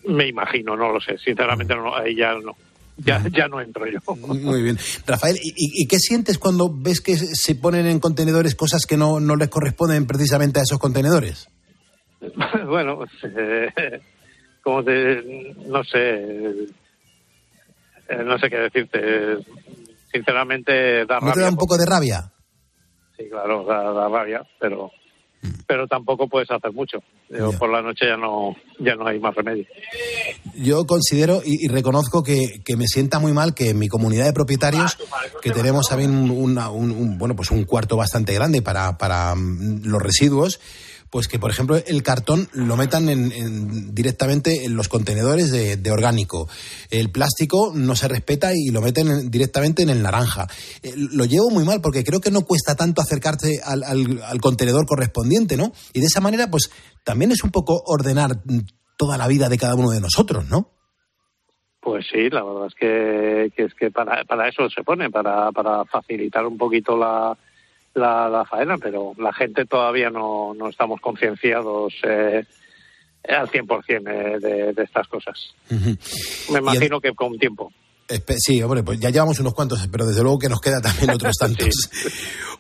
Me 0.08 0.28
imagino, 0.28 0.76
no 0.76 0.92
lo 0.92 1.00
sé. 1.00 1.18
Sinceramente, 1.20 1.76
no, 1.76 1.96
ahí 1.96 2.16
ya 2.16 2.34
no. 2.34 2.56
Ya, 2.98 3.24
ya 3.32 3.48
no 3.48 3.62
entro 3.62 3.86
yo. 3.88 4.00
Muy 4.16 4.62
bien. 4.64 4.78
Rafael, 5.08 5.38
¿y, 5.42 5.50
y- 5.50 5.84
y 5.84 5.88
qué 5.88 5.98
sientes 6.00 6.38
cuando 6.38 6.70
ves 6.74 7.00
que 7.02 7.16
se 7.18 7.56
ponen 7.56 7.86
en 7.86 8.00
contenedores 8.00 8.56
cosas 8.56 8.86
que 8.86 8.98
no, 8.98 9.20
no 9.20 9.36
les 9.36 9.48
corresponden 9.50 10.06
precisamente 10.08 10.60
a 10.60 10.64
esos 10.64 10.80
contenedores? 10.80 11.48
bueno, 12.68 12.98
pues, 12.98 13.12
eh, 13.24 14.02
como 14.64 14.84
te, 14.84 15.54
no 15.68 15.84
sé, 15.84 15.98
eh, 18.10 18.24
no 18.24 18.38
sé 18.38 18.50
qué 18.50 18.58
decirte. 18.58 19.38
Sinceramente, 20.12 21.06
da 21.06 21.16
¿No 21.16 21.20
te 21.22 21.26
rabia. 21.30 21.44
da 21.44 21.50
un 21.50 21.56
poco 21.58 21.78
de 21.78 21.86
rabia? 21.86 22.32
Sí, 23.18 23.30
claro, 23.30 23.64
da, 23.66 23.92
da 23.94 24.10
rabia, 24.10 24.42
pero 24.60 24.92
Mm. 25.44 25.62
pero 25.66 25.88
tampoco 25.88 26.28
puedes 26.28 26.52
hacer 26.52 26.72
mucho. 26.72 27.00
Por 27.58 27.72
la 27.72 27.82
noche 27.82 28.06
ya 28.06 28.16
no 28.16 28.56
ya 28.78 28.94
no 28.94 29.08
hay 29.08 29.20
más 29.20 29.34
remedio. 29.34 29.66
Yo 30.54 30.86
considero 30.86 31.42
y, 31.44 31.66
y 31.66 31.68
reconozco 31.68 32.22
que, 32.22 32.62
que 32.64 32.78
me 32.78 32.86
sienta 32.86 33.18
muy 33.18 33.34
mal 33.34 33.56
que 33.56 33.70
en 33.72 33.80
mi 33.80 33.88
comunidad 33.88 34.26
de 34.26 34.34
propietarios, 34.34 35.00
que 35.42 35.50
tenemos 35.50 35.88
también 35.90 36.12
un, 36.12 36.30
una- 36.30 36.70
un- 36.70 36.92
un- 36.92 37.18
bueno, 37.18 37.36
pues 37.36 37.50
un 37.50 37.64
cuarto 37.64 37.98
bastante 37.98 38.36
grande 38.36 38.62
para, 38.62 39.00
para 39.00 39.34
mm, 39.34 39.82
los 39.86 40.00
residuos, 40.00 40.60
pues 41.12 41.28
que, 41.28 41.38
por 41.38 41.52
ejemplo, 41.52 41.76
el 41.76 42.02
cartón 42.04 42.48
lo 42.54 42.78
metan 42.78 43.10
en- 43.10 43.32
en- 43.34 43.94
directamente 43.94 44.64
en 44.66 44.76
los 44.76 44.88
contenedores 44.88 45.52
de, 45.52 45.76
de 45.76 45.92
orgánico. 45.92 46.48
El 46.90 47.12
plástico 47.12 47.74
no 47.76 47.96
se 47.98 48.08
respeta 48.08 48.52
y 48.56 48.72
lo 48.72 48.82
meten 48.82 49.08
en- 49.10 49.30
directamente 49.30 49.84
en 49.84 49.90
el 49.90 50.02
naranja. 50.02 50.48
Eh, 50.82 50.94
lo 50.96 51.26
llevo 51.26 51.50
muy 51.50 51.66
mal 51.66 51.82
porque 51.82 52.04
creo 52.06 52.22
que 52.22 52.32
no 52.32 52.42
cuesta 52.42 52.76
tanto 52.76 53.02
acercarse 53.02 53.60
al, 53.64 53.84
al- 53.84 54.22
al 54.24 54.40
contenedor 54.42 54.86
correspondiente, 54.86 55.58
¿no? 55.58 55.74
Y 55.94 56.00
de 56.00 56.06
esa 56.06 56.22
manera, 56.22 56.50
pues 56.50 56.72
también 57.04 57.32
es 57.34 57.44
un 57.44 57.52
poco 57.52 57.84
ordenar 57.86 58.38
toda 58.98 59.18
la 59.18 59.28
vida 59.28 59.50
de 59.50 59.58
cada 59.58 59.76
uno 59.76 59.90
de 59.92 60.00
nosotros, 60.00 60.48
¿no? 60.50 60.70
Pues 61.82 62.06
sí, 62.12 62.30
la 62.30 62.44
verdad 62.44 62.68
es 62.68 62.76
que, 62.76 63.52
que 63.58 63.64
es 63.66 63.74
que 63.74 63.90
para, 63.92 64.24
para 64.26 64.48
eso 64.48 64.70
se 64.70 64.84
pone, 64.84 65.10
para, 65.10 65.52
para 65.52 65.84
facilitar 65.86 66.46
un 66.46 66.58
poquito 66.58 66.96
la, 66.96 67.36
la, 67.94 68.30
la 68.30 68.46
faena, 68.46 68.78
pero 68.78 69.14
la 69.18 69.34
gente 69.34 69.66
todavía 69.66 70.10
no, 70.10 70.54
no 70.54 70.70
estamos 70.70 71.00
concienciados 71.02 71.94
eh, 72.04 72.46
al 73.28 73.50
100% 73.50 73.84
eh, 73.90 74.40
de, 74.40 74.74
de 74.74 74.84
estas 74.84 75.08
cosas. 75.08 75.38
Me 76.52 76.60
imagino 76.60 77.00
que 77.00 77.14
con 77.14 77.38
tiempo. 77.38 77.72
Sí, 78.38 78.62
hombre, 78.62 78.84
pues 78.84 79.00
ya 79.00 79.10
llevamos 79.10 79.40
unos 79.40 79.54
cuantos, 79.54 79.88
pero 79.90 80.06
desde 80.06 80.22
luego 80.22 80.40
que 80.40 80.50
nos 80.50 80.60
queda 80.60 80.82
también 80.82 81.10
otros 81.16 81.36
tantos. 81.38 81.90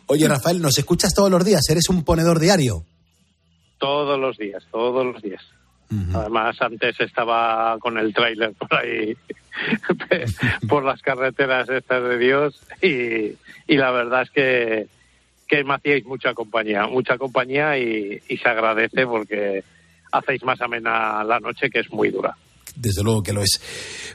Oye, 0.07 0.27
Rafael, 0.27 0.61
¿nos 0.61 0.77
escuchas 0.77 1.13
todos 1.13 1.29
los 1.29 1.43
días? 1.43 1.67
¿Eres 1.69 1.89
un 1.89 2.03
ponedor 2.03 2.39
diario? 2.39 2.86
Todos 3.77 4.19
los 4.19 4.38
días, 4.38 4.63
todos 4.71 5.05
los 5.05 5.21
días. 5.21 5.41
Además, 6.13 6.55
antes 6.61 6.97
estaba 7.01 7.77
con 7.79 7.97
el 7.97 8.13
tráiler 8.13 8.53
por 8.53 8.73
ahí, 8.75 9.17
por 10.69 10.86
las 10.86 11.01
carreteras 11.01 11.67
estas 11.67 12.01
de 12.01 12.17
Dios, 12.17 12.61
y, 12.82 13.36
y 13.67 13.77
la 13.77 13.91
verdad 13.91 14.21
es 14.21 14.29
que, 14.29 14.88
que 15.52 15.66
me 15.66 15.74
hacíais 15.74 16.06
mucha 16.06 16.34
compañía, 16.34 16.88
mucha 16.88 17.18
compañía 17.18 17.78
y, 17.78 18.22
y 18.30 18.38
se 18.38 18.47
agradece 18.47 19.06
porque 19.06 19.66
hacéis 20.10 20.41
más 20.43 20.62
amena 20.62 21.26
la 21.26 21.41
noche, 21.41 21.70
que 21.70 21.82
es 21.82 21.91
muy 21.91 22.10
dura. 22.10 22.38
Desde 22.74 23.04
luego 23.04 23.22
que 23.22 23.34
lo 23.34 23.41
es. 23.41 23.60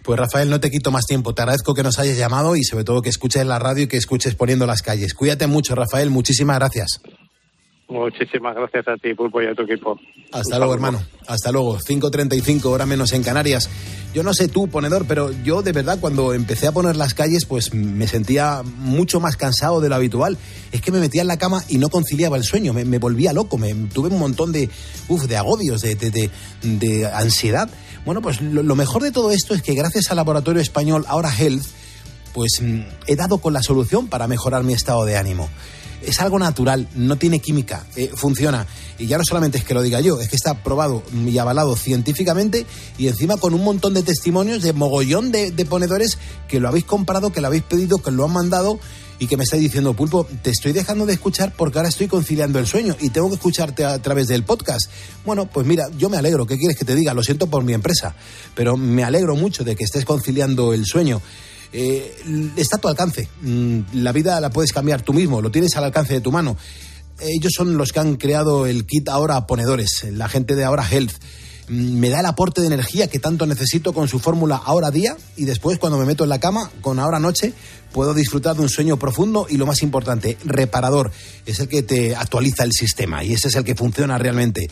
Pues 0.03 0.19
Rafael, 0.19 0.49
no 0.49 0.61
te 0.61 0.71
quito 0.71 0.91
más 0.91 1.05
tiempo. 1.05 1.35
Te 1.35 1.43
agradezco 1.43 1.75
que 1.75 1.83
nos 1.83 1.99
hayas 1.99 2.17
llamado 2.17 2.57
y 2.57 2.65
sobre 2.65 2.85
todo 2.85 3.03
que 3.03 3.11
escuches 3.11 3.45
la 3.45 3.59
radio 3.59 3.85
y 3.85 3.87
que 3.87 3.99
escuches 3.99 4.35
poniendo 4.35 4.67
las 4.67 4.81
calles. 4.81 5.13
Cuídate 5.13 5.47
mucho, 5.47 5.75
Rafael. 5.75 6.09
Muchísimas 6.09 6.59
gracias. 6.59 7.03
Muchísimas 7.89 8.57
gracias 8.57 8.89
a 8.89 8.97
ti, 8.97 9.15
Pulpo, 9.15 9.41
y 9.41 9.47
a 9.47 9.55
tu 9.55 9.63
equipo. 9.63 9.99
Hasta 10.33 10.59
luego, 10.59 10.75
hermano. 10.75 11.01
Hasta 11.29 11.53
luego. 11.53 11.79
5.35, 11.79 12.65
hora 12.65 12.85
menos 12.85 13.13
en 13.13 13.23
Canarias. 13.23 13.71
Yo 14.13 14.25
no 14.25 14.35
sé 14.35 14.49
tú, 14.49 14.67
ponedor, 14.67 15.05
pero 15.07 15.31
yo 15.45 15.63
de 15.63 15.71
verdad 15.71 15.99
cuando 16.01 16.35
empecé 16.35 16.67
a 16.67 16.73
poner 16.73 16.97
las 16.97 17.15
calles, 17.15 17.45
pues 17.45 17.75
me 17.75 18.09
sentía 18.09 18.63
mucho 18.65 19.21
más 19.21 19.37
cansado 19.37 19.81
de 19.81 19.89
lo 19.89 19.95
habitual. 19.95 20.37
Es 20.73 20.81
que 20.81 20.91
me 20.91 20.99
metía 20.99 21.23
en 21.23 21.29
la 21.29 21.37
cama 21.37 21.63
y 21.69 21.79
no 21.79 21.89
conciliaba 21.89 22.37
el 22.37 22.43
sueño, 22.43 22.73
me, 22.73 22.85
me 22.85 22.99
volvía 22.99 23.33
loco, 23.33 23.57
me, 23.57 23.73
tuve 23.75 24.09
un 24.09 24.19
montón 24.19 24.51
de, 24.51 24.69
uf, 25.09 25.25
de 25.25 25.37
agobios, 25.37 25.83
de, 25.83 25.95
de, 25.95 26.11
de, 26.11 26.31
de 26.63 27.07
ansiedad. 27.07 27.69
Bueno, 28.05 28.21
pues 28.21 28.41
lo, 28.41 28.65
lo 28.65 28.75
mejor 28.75 29.03
de 29.03 29.13
todo 29.13 29.31
esto 29.31 29.55
es 29.55 29.63
que 29.63 29.75
gracias 29.75 30.11
al 30.11 30.17
laboratorio 30.17 30.63
español 30.63 31.05
Ahora 31.09 31.31
Health, 31.37 31.65
pues 32.33 32.61
mm, 32.61 32.81
he 33.07 33.17
dado 33.17 33.39
con 33.39 33.53
la 33.53 33.63
solución 33.63 34.09
para 34.09 34.27
mejorar 34.27 34.65
mi 34.65 34.73
estado 34.73 35.05
de 35.05 35.17
ánimo 35.17 35.49
es 36.03 36.21
algo 36.21 36.39
natural, 36.39 36.89
no 36.95 37.17
tiene 37.17 37.41
química, 37.41 37.87
eh, 37.97 38.11
funciona. 38.15 38.67
Y 38.99 39.07
ya 39.07 39.19
no 39.19 39.25
solamente 39.25 39.59
es 39.59 39.65
que 39.65 39.75
lo 39.75 39.83
diga 39.83 40.01
yo, 40.01 40.21
es 40.21 40.29
que 40.29 40.37
está 40.37 40.63
probado 40.63 41.03
y 41.13 41.37
avalado 41.39 41.77
científicamente 41.77 42.67
y 42.99 43.09
encima 43.09 43.37
con 43.37 43.55
un 43.55 43.63
montón 43.63 43.95
de 43.95 44.03
testimonios 44.03 44.63
de 44.63 44.73
mogollón 44.73 45.33
de, 45.33 45.51
de 45.51 45.65
ponedores 45.65 46.19
que 46.49 46.61
lo 46.61 46.69
habéis 46.69 46.85
comprado, 46.85 47.33
que 47.33 47.41
lo 47.41 47.49
habéis 47.49 47.65
pedido, 47.65 47.99
que 47.99 48.11
lo 48.11 48.25
han 48.25 48.33
mandado 48.33 48.79
y 49.19 49.27
que 49.27 49.37
me 49.37 49.45
estáis 49.45 49.63
diciendo, 49.63 49.95
Pulpo, 49.95 50.27
te 50.43 50.51
estoy 50.51 50.73
dejando 50.73 51.07
de 51.07 51.15
escuchar 51.15 51.53
porque 51.57 51.79
ahora 51.79 51.89
estoy 51.89 52.07
conciliando 52.07 52.59
el 52.59 52.67
sueño 52.67 52.97
y 53.01 53.11
tengo 53.11 53.29
que 53.29 53.37
escucharte 53.37 53.85
a 53.85 54.01
través 54.01 54.29
del 54.29 54.45
podcast. 54.45 54.91
Bueno, 55.25 55.47
pues 55.47 55.67
mira, 55.67 55.89
yo 55.97 56.09
me 56.09 56.17
alegro, 56.17 56.47
¿qué 56.47 56.57
quieres 56.57 56.77
que 56.77 56.85
te 56.85 56.95
diga? 56.95 57.15
Lo 57.15 57.23
siento 57.23 57.47
por 57.47 57.65
mi 57.65 57.73
empresa, 57.73 58.15
pero 58.55 58.77
me 58.77 59.05
alegro 59.05 59.37
mucho 59.37 59.65
de 59.65 59.77
que 59.77 59.85
estés 59.85 60.05
conciliando 60.05 60.73
el 60.73 60.85
sueño. 60.85 61.23
Eh, 61.73 62.53
está 62.57 62.77
a 62.77 62.81
tu 62.81 62.89
alcance. 62.89 63.29
Mm, 63.43 63.81
La 63.95 64.13
vida 64.13 64.41
la 64.41 64.51
puedes 64.51 64.73
cambiar 64.73 65.03
tú 65.03 65.13
mismo, 65.13 65.41
lo 65.41 65.51
tienes 65.51 65.77
al 65.77 65.85
alcance 65.85 66.15
de 66.15 66.21
tu 66.21 66.33
mano. 66.33 66.57
Ellos 67.19 67.53
son 67.57 67.77
los 67.77 67.93
que 67.93 68.01
han 68.01 68.17
creado 68.17 68.67
el 68.67 68.87
kit 68.87 69.09
Ahora 69.09 69.47
Ponedores, 69.47 70.05
la 70.11 70.29
gente 70.29 70.55
de 70.55 70.65
Ahora 70.65 70.87
Health. 70.89 71.15
Mm, 71.69 71.99
Me 71.99 72.09
da 72.11 72.21
el 72.21 72.27
aporte 72.27 72.61
de 72.61 72.69
energía 72.69 73.09
que 73.09 73.19
tanto 73.19 73.47
necesito 73.47 73.93
con 73.93 74.09
su 74.09 74.19
fórmula 74.19 74.61
Ahora 74.65 74.91
Día 74.91 75.17
y 75.37 75.45
después 75.45 75.79
cuando 75.79 75.99
me 75.99 76.05
meto 76.05 76.25
en 76.25 76.31
la 76.31 76.41
cama 76.41 76.71
con 76.81 76.99
Ahora 76.99 77.19
Noche 77.19 77.53
puedo 77.93 78.15
disfrutar 78.15 78.57
de 78.57 78.63
un 78.63 78.69
sueño 78.69 78.99
profundo 78.99 79.47
y 79.49 79.57
lo 79.57 79.67
más 79.67 79.83
importante, 79.83 80.37
reparador. 80.45 81.11
Es 81.47 81.61
el 81.61 81.69
que 81.69 81.83
te 81.83 82.15
actualiza 82.15 82.63
el 82.63 82.73
sistema 82.73 83.25
y 83.25 83.33
ese 83.33 83.49
es 83.49 83.55
el 83.55 83.65
que 83.65 83.75
funciona 83.75 84.19
realmente. 84.19 84.69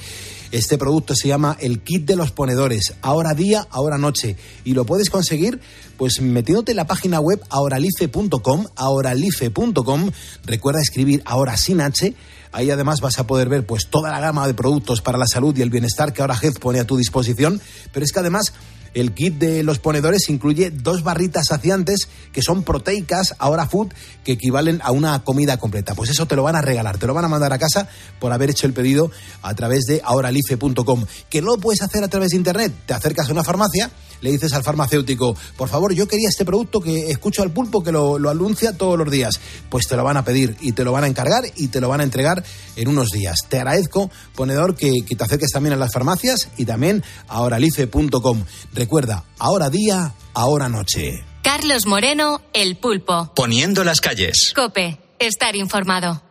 Este 0.52 0.78
producto 0.78 1.16
se 1.16 1.28
llama 1.28 1.56
el 1.58 1.80
kit 1.80 2.04
de 2.04 2.16
los 2.16 2.30
ponedores, 2.30 2.94
ahora 3.02 3.34
día, 3.34 3.66
ahora 3.70 3.98
noche. 3.98 4.36
Y 4.64 4.74
lo 4.74 4.84
puedes 4.84 5.10
conseguir 5.10 5.58
pues 5.96 6.20
metiéndote 6.20 6.72
en 6.72 6.76
la 6.76 6.86
página 6.86 7.18
web 7.18 7.40
ahoralife.com, 7.48 8.66
ahoralife.com. 8.76 10.10
Recuerda 10.44 10.80
escribir 10.80 11.22
ahora 11.24 11.56
sin 11.56 11.80
H. 11.80 12.14
Ahí 12.54 12.70
además 12.70 13.00
vas 13.00 13.18
a 13.18 13.26
poder 13.26 13.48
ver 13.48 13.66
pues 13.66 13.88
toda 13.90 14.12
la 14.12 14.20
gama 14.20 14.46
de 14.46 14.54
productos 14.54 15.02
para 15.02 15.18
la 15.18 15.26
salud 15.26 15.56
y 15.56 15.62
el 15.62 15.70
bienestar 15.70 16.12
que 16.12 16.22
ahora 16.22 16.38
Health 16.40 16.60
pone 16.60 16.78
a 16.78 16.86
tu 16.86 16.96
disposición. 16.96 17.60
Pero 17.92 18.06
es 18.06 18.12
que 18.12 18.20
además 18.20 18.52
el 18.94 19.12
kit 19.12 19.34
de 19.34 19.64
los 19.64 19.80
ponedores 19.80 20.28
incluye 20.28 20.70
dos 20.70 21.02
barritas 21.02 21.48
saciantes 21.48 22.08
que 22.32 22.42
son 22.42 22.62
proteicas, 22.62 23.34
ahora 23.38 23.66
food, 23.66 23.92
que 24.22 24.32
equivalen 24.32 24.80
a 24.84 24.92
una 24.92 25.24
comida 25.24 25.56
completa. 25.56 25.96
Pues 25.96 26.10
eso 26.10 26.26
te 26.26 26.36
lo 26.36 26.44
van 26.44 26.54
a 26.54 26.62
regalar, 26.62 26.96
te 26.96 27.08
lo 27.08 27.14
van 27.14 27.24
a 27.24 27.28
mandar 27.28 27.52
a 27.52 27.58
casa 27.58 27.88
por 28.20 28.32
haber 28.32 28.50
hecho 28.50 28.68
el 28.68 28.72
pedido 28.72 29.10
a 29.42 29.52
través 29.54 29.86
de 29.86 30.00
ahoralife.com. 30.04 31.06
Que 31.28 31.42
no 31.42 31.48
lo 31.48 31.58
puedes 31.58 31.82
hacer 31.82 32.04
a 32.04 32.08
través 32.08 32.30
de 32.30 32.36
internet. 32.36 32.72
Te 32.86 32.94
acercas 32.94 33.28
a 33.28 33.32
una 33.32 33.42
farmacia, 33.42 33.90
le 34.24 34.32
dices 34.32 34.54
al 34.54 34.64
farmacéutico, 34.64 35.36
por 35.58 35.68
favor, 35.68 35.92
yo 35.92 36.08
quería 36.08 36.30
este 36.30 36.46
producto 36.46 36.80
que 36.80 37.10
escucho 37.10 37.42
al 37.42 37.50
pulpo 37.50 37.84
que 37.84 37.92
lo, 37.92 38.18
lo 38.18 38.30
anuncia 38.30 38.72
todos 38.72 38.98
los 38.98 39.10
días. 39.10 39.38
Pues 39.68 39.86
te 39.86 39.96
lo 39.96 40.02
van 40.02 40.16
a 40.16 40.24
pedir 40.24 40.56
y 40.62 40.72
te 40.72 40.82
lo 40.82 40.92
van 40.92 41.04
a 41.04 41.08
encargar 41.08 41.44
y 41.56 41.68
te 41.68 41.78
lo 41.78 41.90
van 41.90 42.00
a 42.00 42.04
entregar 42.04 42.42
en 42.74 42.88
unos 42.88 43.10
días. 43.10 43.36
Te 43.50 43.58
agradezco, 43.58 44.10
ponedor, 44.34 44.76
que, 44.76 44.92
que 45.06 45.14
te 45.14 45.24
acerques 45.24 45.50
también 45.50 45.74
a 45.74 45.76
las 45.76 45.92
farmacias 45.92 46.48
y 46.56 46.64
también 46.64 47.04
a 47.28 47.34
ahoralife.com. 47.34 48.44
Recuerda, 48.72 49.24
ahora 49.38 49.68
día, 49.68 50.14
ahora 50.32 50.70
noche. 50.70 51.22
Carlos 51.42 51.84
Moreno, 51.84 52.40
El 52.54 52.76
Pulpo. 52.76 53.30
Poniendo 53.36 53.84
las 53.84 54.00
calles. 54.00 54.52
Cope, 54.56 54.98
estar 55.18 55.54
informado. 55.54 56.23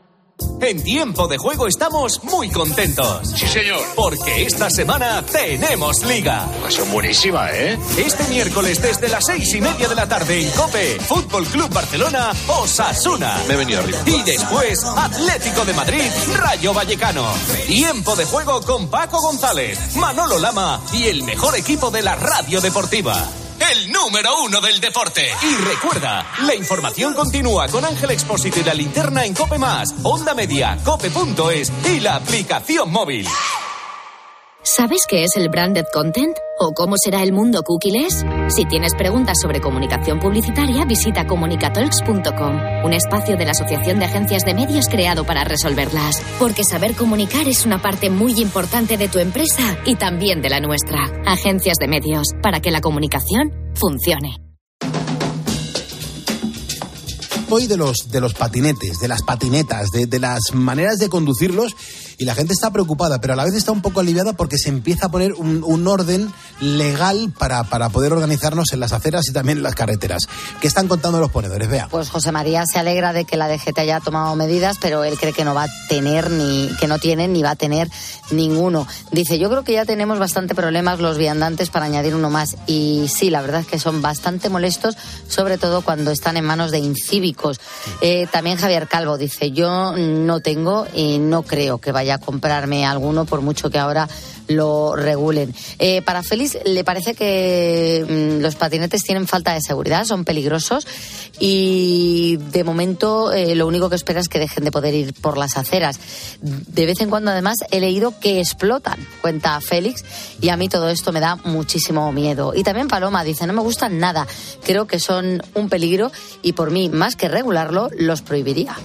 En 0.61 0.81
tiempo 0.81 1.27
de 1.27 1.37
juego 1.37 1.67
estamos 1.67 2.23
muy 2.23 2.49
contentos. 2.49 3.29
Sí, 3.35 3.47
señor. 3.47 3.81
Porque 3.95 4.45
esta 4.45 4.69
semana 4.69 5.23
tenemos 5.25 6.03
liga. 6.05 6.47
Son 6.69 6.89
buenísima, 6.91 7.51
¿eh? 7.51 7.77
Este 7.97 8.23
miércoles 8.29 8.81
desde 8.81 9.09
las 9.09 9.25
seis 9.25 9.53
y 9.53 9.61
media 9.61 9.89
de 9.89 9.95
la 9.95 10.07
tarde 10.07 10.41
en 10.41 10.49
Cope, 10.51 10.99
Fútbol 11.01 11.45
Club 11.47 11.73
Barcelona, 11.73 12.31
Osasuna. 12.47 13.41
Me 13.47 13.55
he 13.55 13.57
venido 13.57 13.81
arriba. 13.81 13.99
Y 14.05 14.21
después, 14.23 14.83
Atlético 14.85 15.65
de 15.65 15.73
Madrid, 15.73 16.09
Rayo 16.37 16.73
Vallecano. 16.73 17.27
Tiempo 17.67 18.15
de 18.15 18.25
juego 18.25 18.61
con 18.61 18.87
Paco 18.87 19.19
González, 19.21 19.95
Manolo 19.97 20.39
Lama 20.39 20.81
y 20.93 21.05
el 21.05 21.23
mejor 21.23 21.57
equipo 21.57 21.91
de 21.91 22.01
la 22.01 22.15
radio 22.15 22.61
deportiva. 22.61 23.27
El 23.71 23.91
número 23.91 24.29
uno 24.43 24.59
del 24.59 24.81
deporte. 24.81 25.25
Y 25.41 25.55
recuerda, 25.55 26.25
la 26.41 26.53
información 26.53 27.13
continúa 27.13 27.67
con 27.69 27.85
Ángel 27.85 28.11
Expósito 28.11 28.59
y 28.59 28.63
la 28.63 28.73
linterna 28.73 29.23
en 29.23 29.33
Cope 29.33 29.57
Más, 29.57 29.95
Onda 30.03 30.33
Media, 30.33 30.77
Cope.es 30.83 31.71
y 31.85 32.01
la 32.01 32.15
aplicación 32.15 32.91
móvil. 32.91 33.25
¿Sabes 34.65 35.01
qué 35.09 35.25
es 35.25 35.35
el 35.35 35.49
branded 35.49 35.83
content? 35.91 36.37
¿O 36.57 36.71
cómo 36.73 36.95
será 36.97 37.21
el 37.21 37.33
mundo 37.33 37.63
cookieless? 37.63 38.23
Si 38.47 38.63
tienes 38.63 38.95
preguntas 38.95 39.37
sobre 39.41 39.59
comunicación 39.59 40.21
publicitaria, 40.21 40.85
visita 40.85 41.27
comunicatalks.com, 41.27 42.85
un 42.85 42.93
espacio 42.93 43.35
de 43.35 43.43
la 43.43 43.51
Asociación 43.51 43.99
de 43.99 44.05
Agencias 44.05 44.45
de 44.45 44.53
Medios 44.53 44.87
creado 44.87 45.25
para 45.25 45.43
resolverlas. 45.43 46.21
Porque 46.39 46.63
saber 46.63 46.95
comunicar 46.95 47.45
es 47.49 47.65
una 47.65 47.81
parte 47.81 48.09
muy 48.09 48.39
importante 48.39 48.95
de 48.95 49.09
tu 49.09 49.19
empresa 49.19 49.77
y 49.85 49.95
también 49.95 50.41
de 50.41 50.49
la 50.49 50.61
nuestra. 50.61 51.11
Agencias 51.25 51.75
de 51.77 51.89
Medios, 51.89 52.27
para 52.41 52.61
que 52.61 52.71
la 52.71 52.79
comunicación 52.79 53.51
funcione. 53.75 54.37
Hoy 57.49 57.67
de 57.67 57.75
los, 57.75 58.09
de 58.09 58.21
los 58.21 58.33
patinetes, 58.33 58.99
de 58.99 59.09
las 59.09 59.23
patinetas, 59.23 59.91
de, 59.91 60.05
de 60.05 60.19
las 60.19 60.53
maneras 60.53 60.99
de 60.99 61.09
conducirlos 61.09 61.75
y 62.23 62.25
la 62.25 62.35
gente 62.35 62.53
está 62.53 62.71
preocupada, 62.71 63.19
pero 63.19 63.33
a 63.33 63.35
la 63.35 63.43
vez 63.43 63.53
está 63.53 63.73
un 63.73 63.81
poco 63.81 63.99
aliviada 63.99 64.31
porque 64.31 64.57
se 64.57 64.69
empieza 64.69 65.07
a 65.07 65.11
poner 65.11 65.33
un, 65.33 65.61
un 65.61 65.85
orden 65.89 66.31
legal 66.61 67.33
para, 67.37 67.65
para 67.65 67.89
poder 67.89 68.13
organizarnos 68.13 68.71
en 68.71 68.79
las 68.79 68.93
aceras 68.93 69.27
y 69.27 69.33
también 69.33 69.57
en 69.57 69.63
las 69.63 69.75
carreteras. 69.75 70.29
¿Qué 70.61 70.67
están 70.67 70.87
contando 70.87 71.19
los 71.19 71.31
ponedores? 71.31 71.67
Vea. 71.67 71.89
Pues 71.91 72.09
José 72.09 72.31
María 72.31 72.65
se 72.65 72.79
alegra 72.79 73.11
de 73.11 73.25
que 73.25 73.35
la 73.35 73.49
DGT 73.49 73.77
haya 73.77 73.99
tomado 73.99 74.37
medidas, 74.37 74.77
pero 74.79 75.03
él 75.03 75.19
cree 75.19 75.33
que 75.33 75.43
no 75.43 75.53
va 75.53 75.63
a 75.63 75.69
tener 75.89 76.31
ni 76.31 76.69
que 76.79 76.87
no 76.87 76.97
tiene 76.97 77.27
ni 77.27 77.43
va 77.43 77.51
a 77.51 77.55
tener 77.57 77.89
ninguno. 78.31 78.87
Dice, 79.11 79.37
yo 79.37 79.49
creo 79.49 79.65
que 79.65 79.73
ya 79.73 79.83
tenemos 79.83 80.17
bastante 80.17 80.55
problemas 80.55 81.01
los 81.01 81.17
viandantes 81.17 81.69
para 81.71 81.87
añadir 81.87 82.15
uno 82.15 82.29
más. 82.29 82.55
Y 82.67 83.09
sí, 83.13 83.31
la 83.31 83.41
verdad 83.41 83.59
es 83.59 83.67
que 83.67 83.79
son 83.79 84.01
bastante 84.01 84.47
molestos, 84.47 84.95
sobre 85.27 85.57
todo 85.57 85.81
cuando 85.81 86.11
están 86.11 86.37
en 86.37 86.45
manos 86.45 86.71
de 86.71 86.79
incívicos. 86.79 87.59
Eh, 87.99 88.27
también 88.31 88.55
Javier 88.55 88.87
Calvo 88.87 89.17
dice, 89.17 89.51
yo 89.51 89.97
no 89.97 90.39
tengo 90.39 90.87
y 90.93 91.19
no 91.19 91.43
creo 91.43 91.79
que 91.79 91.91
vaya 91.91 92.12
a 92.13 92.19
comprarme 92.19 92.85
alguno, 92.85 93.25
por 93.25 93.41
mucho 93.41 93.69
que 93.69 93.79
ahora 93.79 94.07
lo 94.47 94.95
regulen. 94.95 95.53
Eh, 95.79 96.01
para 96.01 96.23
Félix 96.23 96.57
le 96.65 96.83
parece 96.83 97.13
que 97.13 98.05
mm, 98.07 98.41
los 98.41 98.55
patinetes 98.55 99.03
tienen 99.03 99.27
falta 99.27 99.53
de 99.53 99.61
seguridad, 99.61 100.05
son 100.05 100.25
peligrosos 100.25 100.85
y 101.39 102.37
de 102.51 102.63
momento 102.63 103.31
eh, 103.31 103.55
lo 103.55 103.67
único 103.67 103.89
que 103.89 103.95
espera 103.95 104.19
es 104.19 104.29
que 104.29 104.39
dejen 104.39 104.63
de 104.63 104.71
poder 104.71 104.93
ir 104.93 105.13
por 105.13 105.37
las 105.37 105.57
aceras. 105.57 105.99
De 106.41 106.85
vez 106.85 106.99
en 107.01 107.09
cuando 107.09 107.31
además 107.31 107.57
he 107.71 107.79
leído 107.79 108.19
que 108.19 108.39
explotan, 108.39 108.99
cuenta 109.21 109.59
Félix, 109.61 110.03
y 110.41 110.49
a 110.49 110.57
mí 110.57 110.69
todo 110.69 110.89
esto 110.89 111.11
me 111.11 111.19
da 111.19 111.35
muchísimo 111.37 112.11
miedo. 112.11 112.53
Y 112.55 112.63
también 112.63 112.87
Paloma 112.87 113.23
dice, 113.23 113.47
no 113.47 113.53
me 113.53 113.61
gustan 113.61 113.99
nada, 113.99 114.27
creo 114.63 114.87
que 114.87 114.99
son 114.99 115.41
un 115.53 115.69
peligro 115.69 116.11
y 116.41 116.53
por 116.53 116.71
mí, 116.71 116.89
más 116.89 117.15
que 117.15 117.27
regularlo, 117.27 117.89
los 117.97 118.21
prohibiría. 118.21 118.75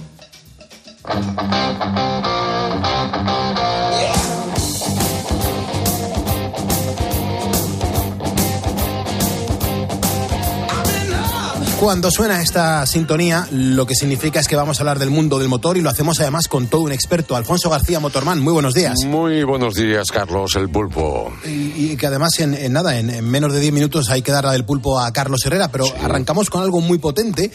Cuando 11.79 12.11
suena 12.11 12.41
esta 12.41 12.85
sintonía, 12.85 13.47
lo 13.51 13.85
que 13.85 13.95
significa 13.95 14.41
es 14.41 14.49
que 14.49 14.57
vamos 14.57 14.79
a 14.79 14.81
hablar 14.81 14.99
del 14.99 15.11
mundo 15.11 15.39
del 15.39 15.47
motor 15.47 15.77
y 15.77 15.81
lo 15.81 15.89
hacemos 15.89 16.19
además 16.19 16.49
con 16.49 16.67
todo 16.67 16.81
un 16.81 16.91
experto, 16.91 17.37
Alfonso 17.37 17.69
García 17.69 18.01
Motorman. 18.01 18.41
Muy 18.41 18.51
buenos 18.51 18.73
días. 18.73 18.95
Muy 19.05 19.43
buenos 19.43 19.75
días, 19.75 20.07
Carlos, 20.11 20.57
el 20.57 20.69
pulpo. 20.69 21.31
Y, 21.45 21.91
y 21.91 21.97
que 21.97 22.07
además 22.07 22.37
en, 22.41 22.53
en 22.53 22.73
nada, 22.73 22.99
en, 22.99 23.09
en, 23.09 23.23
menos 23.25 23.53
de 23.53 23.61
10 23.61 23.71
minutos 23.71 24.09
hay 24.09 24.21
que 24.21 24.33
dar 24.33 24.45
el 24.53 24.65
pulpo 24.65 24.99
a 24.99 25.13
Carlos 25.13 25.45
Herrera, 25.45 25.69
pero 25.69 25.85
sí. 25.85 25.93
arrancamos 26.03 26.49
con 26.49 26.61
algo 26.61 26.81
muy 26.81 26.97
potente, 26.97 27.49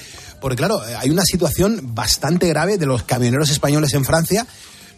porque 0.45 0.57
claro, 0.57 0.83
hay 0.99 1.09
una 1.09 1.23
situación 1.23 1.95
bastante 1.95 2.47
grave 2.49 2.77
de 2.77 2.85
los 2.85 3.03
camioneros 3.05 3.49
españoles 3.49 3.95
en 3.95 4.05
Francia 4.05 4.47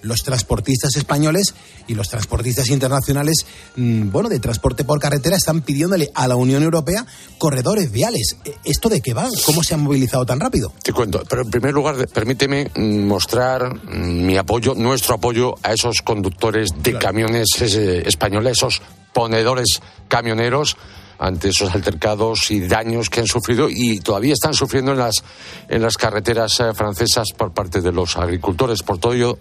los 0.03 0.25
transportistas 0.25 0.97
españoles 0.97 1.55
y 1.87 1.95
los 1.95 2.09
transportistas 2.09 2.69
internacionales, 2.69 3.47
mmm, 3.77 4.11
bueno, 4.11 4.29
de 4.29 4.41
transporte 4.41 4.83
por 4.83 4.99
carretera 4.99 5.37
están 5.37 5.61
pidiéndole 5.63 6.11
a 6.15 6.27
la 6.27 6.35
Unión 6.35 6.65
Europea 6.65 7.07
corredores 7.39 7.93
viales. 7.93 8.37
¿Esto 8.65 8.89
de 8.89 9.01
qué 9.01 9.15
va? 9.15 9.29
¿Cómo 9.45 9.63
se 9.63 9.75
han 9.75 9.83
movilizado 9.83 10.27
tan 10.27 10.41
rápido? 10.41 10.73
Te 10.83 10.93
cuento, 10.93 11.23
pero 11.29 11.43
en 11.43 11.51
primer 11.51 11.73
lugar, 11.73 12.09
permíteme 12.09 12.73
mostrar 12.75 13.73
mi 13.85 14.37
apoyo, 14.37 14.75
nuestro 14.75 15.15
apoyo 15.15 15.55
a 15.63 15.73
esos 15.73 16.03
conductores 16.03 16.71
de 16.83 16.91
claro. 16.91 17.07
camiones 17.07 17.47
eh, 17.61 18.03
españoles, 18.05 18.59
esos 18.59 18.83
ponedores 19.13 19.81
camioneros 20.09 20.77
ante 21.19 21.49
esos 21.49 21.75
altercados 21.75 22.51
y 22.51 22.61
daños 22.61 23.11
que 23.11 23.21
han 23.21 23.27
sufrido 23.27 23.69
y 23.71 24.01
todavía 24.01 24.33
están 24.33 24.55
sufriendo 24.55 24.93
en 24.93 24.99
las, 24.99 25.23
en 25.69 25.83
las 25.83 25.97
carreteras 25.97 26.61
eh, 26.61 26.75
francesas 26.75 27.29
por 27.37 27.53
parte 27.53 27.81
de 27.81 27.93
los 27.93 28.17
agricultores. 28.17 28.83
Por 28.83 28.99
todo 28.99 29.15
ello, 29.15 29.39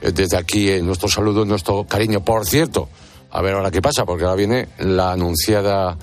eh, 0.00 0.12
desde 0.12 0.36
aquí 0.36 0.68
eh, 0.68 0.82
nuestro 0.82 1.08
saludo, 1.08 1.44
nuestro 1.44 1.84
cariño. 1.84 2.24
Por 2.24 2.46
cierto, 2.46 2.88
a 3.30 3.40
ver 3.40 3.54
ahora 3.54 3.70
qué 3.70 3.80
pasa, 3.80 4.04
porque 4.04 4.24
ahora 4.24 4.36
viene 4.36 4.68
la 4.78 5.12
anunciada 5.12 5.96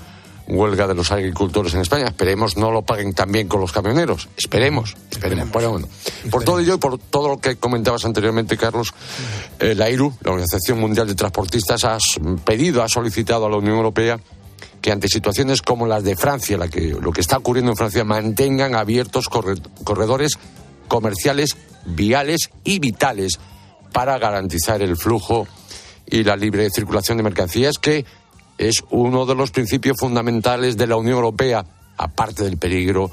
huelga 0.50 0.88
de 0.88 0.96
los 0.96 1.12
agricultores 1.12 1.74
en 1.74 1.82
España. 1.82 2.08
Esperemos 2.08 2.58
no 2.58 2.72
lo 2.72 2.82
paguen 2.82 3.14
también 3.14 3.48
con 3.48 3.62
los 3.62 3.72
camioneros. 3.72 4.28
Esperemos, 4.36 4.96
esperemos. 5.12 5.12
esperemos. 5.12 5.52
Bueno, 5.52 5.72
bueno. 5.72 5.88
Por 6.32 6.44
todo 6.44 6.60
ello 6.60 6.76
y 6.76 6.78
por 6.78 6.98
todo 6.98 7.30
lo 7.30 7.38
que 7.38 7.56
comentabas 7.58 8.04
anteriormente, 8.06 8.58
Carlos, 8.58 8.94
eh, 9.60 9.76
la 9.76 9.90
IRU, 9.90 10.14
la 10.22 10.32
Organización 10.32 10.80
Mundial 10.80 11.08
de 11.08 11.16
Transportistas, 11.16 11.86
ha 11.86 11.98
pedido, 12.44 12.84
ha 12.84 12.90
solicitado 12.90 13.46
a 13.46 13.50
la 13.50 13.58
Unión 13.58 13.76
Europea 13.76 14.20
que 14.82 14.92
ante 14.92 15.08
situaciones 15.08 15.62
como 15.62 15.88
las 15.88 16.04
de 16.04 16.16
Francia, 16.16 16.58
lo 16.58 17.12
que 17.12 17.22
está 17.22 17.38
ocurriendo 17.38 17.72
en 17.72 17.78
Francia, 17.78 18.04
mantengan 18.04 18.76
abiertos 18.76 19.28
corredores 19.30 20.38
comerciales, 20.88 21.58
viales 21.86 22.50
y 22.64 22.80
vitales 22.80 23.40
para 23.92 24.18
garantizar 24.18 24.82
el 24.82 24.96
flujo 24.96 25.48
y 26.06 26.24
la 26.24 26.36
libre 26.36 26.70
circulación 26.70 27.18
de 27.18 27.24
mercancías, 27.24 27.78
que 27.78 28.06
es 28.58 28.84
uno 28.90 29.26
de 29.26 29.36
los 29.36 29.52
principios 29.52 29.98
fundamentales 29.98 30.78
de 30.78 30.88
la 30.88 30.98
Unión 30.98 31.16
Europea, 31.16 31.66
aparte 31.98 32.44
del 32.44 32.58
peligro, 32.58 33.10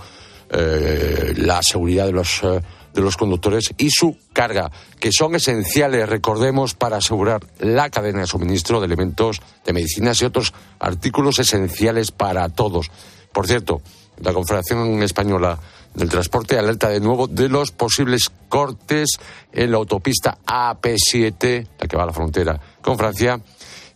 eh, 0.51 1.35
la 1.37 1.63
seguridad 1.63 2.07
de 2.07 2.13
los, 2.13 2.43
eh, 2.43 2.61
de 2.97 3.03
los 3.03 3.17
conductores 3.17 3.73
y 3.77 3.91
su 3.91 4.17
carga, 4.33 4.73
que 4.99 5.13
son 5.13 5.35
esenciales, 5.35 6.09
recordemos, 6.09 6.75
para 6.75 6.97
asegurar 6.97 7.47
la 7.61 7.91
cadena 7.91 8.21
de 8.21 8.27
suministro 8.27 8.81
de 8.81 8.87
elementos 8.87 9.43
de 9.65 9.73
medicinas 9.73 10.21
y 10.21 10.25
otros 10.25 10.55
artículos 10.81 11.39
esenciales 11.39 12.11
para 12.11 12.49
todos. 12.49 12.91
Por 13.33 13.47
cierto, 13.47 13.83
la 14.23 14.33
Confederación 14.33 15.03
Española 15.03 15.59
del 15.95 16.09
Transporte 16.09 16.59
alerta 16.59 16.89
de 16.89 17.01
nuevo 17.01 17.27
de 17.27 17.49
los 17.51 17.71
posibles 17.71 18.31
cortes 18.49 19.19
en 19.53 19.71
la 19.71 19.77
autopista 19.77 20.39
AP7, 20.47 21.67
la 21.79 21.87
que 21.87 21.97
va 21.97 22.05
a 22.05 22.07
la 22.07 22.13
frontera 22.13 22.61
con 22.81 22.97
Francia, 22.97 23.41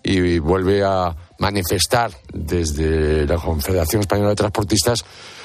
y 0.03 0.38
vuelve 0.38 0.82
a 0.84 1.14
manifestar 1.38 2.11
desde 2.32 3.26
la 3.26 3.36
Confederación 3.36 4.01
Española 4.01 4.30
de 4.30 4.36
Transportistas 4.36 5.05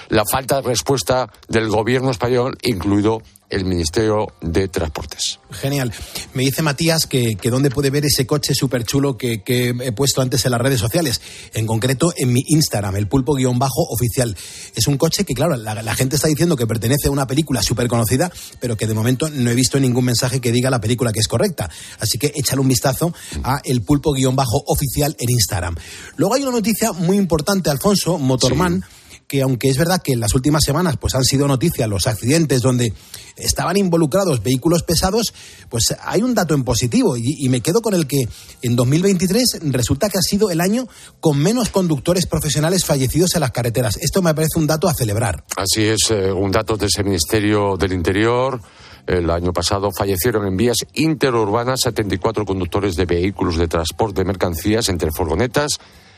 la 0.10 0.24
falta 0.30 0.62
de 0.62 0.68
respuesta 0.68 1.32
del 1.48 1.70
gobierno 1.70 2.12
español, 2.12 2.58
incluido 2.62 3.22
el 3.50 3.66
Ministerio 3.66 4.28
de 4.42 4.68
Transportes. 4.68 5.40
Genial. 5.52 5.94
Me 6.34 6.44
dice 6.44 6.62
Matías 6.62 7.06
que, 7.06 7.36
que 7.36 7.50
dónde 7.50 7.70
puede 7.70 7.90
ver 7.90 8.06
ese 8.06 8.26
coche 8.26 8.54
súper 8.54 8.84
chulo 8.84 9.18
que, 9.18 9.44
que, 9.44 9.70
he 9.70 9.92
puesto 9.92 10.22
antes 10.22 10.46
en 10.46 10.52
las 10.52 10.62
redes 10.62 10.80
sociales. 10.80 11.22
En 11.54 11.68
concreto, 11.68 12.14
en 12.18 12.34
mi 12.34 12.44
Instagram, 12.48 12.96
el 12.96 13.08
pulpo-oficial. 13.08 14.36
Es 14.76 14.88
un 14.88 14.98
coche 14.98 15.24
que, 15.24 15.34
claro, 15.34 15.56
la, 15.56 15.82
la, 15.82 15.96
gente 15.96 16.16
está 16.16 16.28
diciendo 16.28 16.56
que 16.56 16.68
pertenece 16.68 17.08
a 17.08 17.12
una 17.12 17.28
película 17.28 17.62
súper 17.62 17.88
conocida, 17.88 18.32
pero 18.60 18.76
que 18.76 18.88
de 18.88 18.94
momento 18.94 19.30
no 19.30 19.50
he 19.50 19.56
visto 19.56 19.80
ningún 19.80 20.06
mensaje 20.06 20.42
que 20.42 20.52
diga 20.52 20.70
la 20.70 20.82
película 20.82 21.14
que 21.14 21.20
es 21.20 21.28
correcta. 21.28 21.70
Así 22.00 22.18
que 22.18 22.32
échale 22.36 22.62
un 22.62 22.68
vistazo 22.68 23.14
a 23.44 23.62
el 23.64 23.82
pulpo-oficial 23.84 25.16
en 25.20 25.30
Instagram. 25.30 25.76
Luego 26.18 26.36
hay 26.36 26.44
una 26.44 26.52
noticia 26.52 26.92
muy 26.92 27.18
importante, 27.18 27.70
Alfonso, 27.70 28.18
Motorman. 28.18 28.82
Sí 28.82 29.05
que 29.28 29.42
aunque 29.42 29.70
es 29.70 29.78
verdad 29.78 30.02
que 30.04 30.14
en 30.14 30.20
las 30.20 30.36
últimas 30.36 30.64
semanas 30.64 30.98
pues 30.98 31.16
han 31.16 31.24
sido 31.24 31.48
noticias 31.48 31.90
los 31.90 32.08
accidentes 32.08 32.62
donde 32.62 32.94
estaban 33.36 33.78
involucrados 33.78 34.42
vehículos 34.42 34.84
pesados, 34.84 35.34
pues 35.70 35.96
hay 36.02 36.22
un 36.22 36.34
dato 36.34 36.54
en 36.54 36.64
positivo 36.64 37.18
y, 37.18 37.48
me 37.50 37.62
quedo 37.62 37.82
con 37.82 37.94
el 37.94 38.08
que 38.08 38.28
en 38.62 38.76
2023 38.76 39.60
resulta 39.72 40.10
que 40.10 40.18
ha 40.18 40.22
sido 40.22 40.50
el 40.50 40.62
año 40.62 40.88
con 41.20 41.38
menos 41.38 41.70
conductores 41.70 42.26
profesionales 42.26 42.86
fallecidos 42.86 43.36
en 43.36 43.42
las 43.42 43.52
carreteras. 43.52 43.98
Esto 43.98 44.22
me 44.22 44.34
parece 44.34 44.60
un 44.60 44.68
dato 44.68 44.88
a 44.88 44.94
celebrar. 44.94 45.44
Así 45.56 45.84
es, 45.84 46.12
eh, 46.12 46.32
un 46.32 46.52
dato 46.52 46.78
de 46.78 46.88
ese 46.88 47.04
Ministerio 47.04 47.78
del 47.78 47.94
Interior. 47.94 48.62
El 49.06 49.30
año 49.30 49.54
pasado 49.54 49.90
fallecieron 49.96 50.48
en 50.48 50.58
vías 50.58 50.78
interurbanas 50.94 51.82
74 51.82 52.44
conductores 52.44 52.96
de 52.96 53.06
vehículos 53.06 53.58
de 53.58 53.68
transporte 53.68 54.22
de 54.22 54.26
mercancías 54.26 54.90
entre 54.90 55.12
furgonetas, 55.12 55.78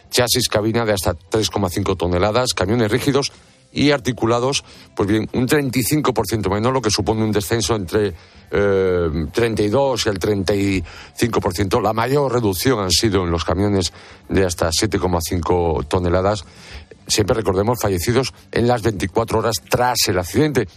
chasis 0.09 0.47
cabina 0.49 0.85
de 0.85 0.93
hasta 0.93 1.13
3,5 1.13 1.97
toneladas, 1.97 2.53
camiones 2.53 2.91
rígidos 2.91 3.31
y 3.71 3.91
articulados, 3.91 4.63
pues 4.95 5.07
bien, 5.07 5.29
un 5.33 5.47
35% 5.47 6.49
menos, 6.49 6.73
lo 6.73 6.81
que 6.81 6.89
supone 6.89 7.23
un 7.23 7.31
descenso 7.31 7.75
entre 7.75 8.13
eh, 8.49 9.27
32 9.31 10.05
y 10.05 10.09
el 10.09 10.19
35%. 10.19 11.81
La 11.81 11.93
mayor 11.93 12.33
reducción 12.33 12.79
han 12.79 12.91
sido 12.91 13.25
en 13.25 13.31
los 13.31 13.43
camiones 13.43 13.93
de 14.29 14.45
hasta 14.45 14.69
7,5 14.69 15.87
toneladas. 15.87 16.45
Siempre 17.07 17.35
recordemos 17.35 17.79
fallecidos 17.81 18.33
en 18.51 18.67
las 18.67 18.81
24 18.81 19.39
horas 19.39 19.57
tras 19.69 19.97
el 20.07 20.17
accidente 20.17 20.67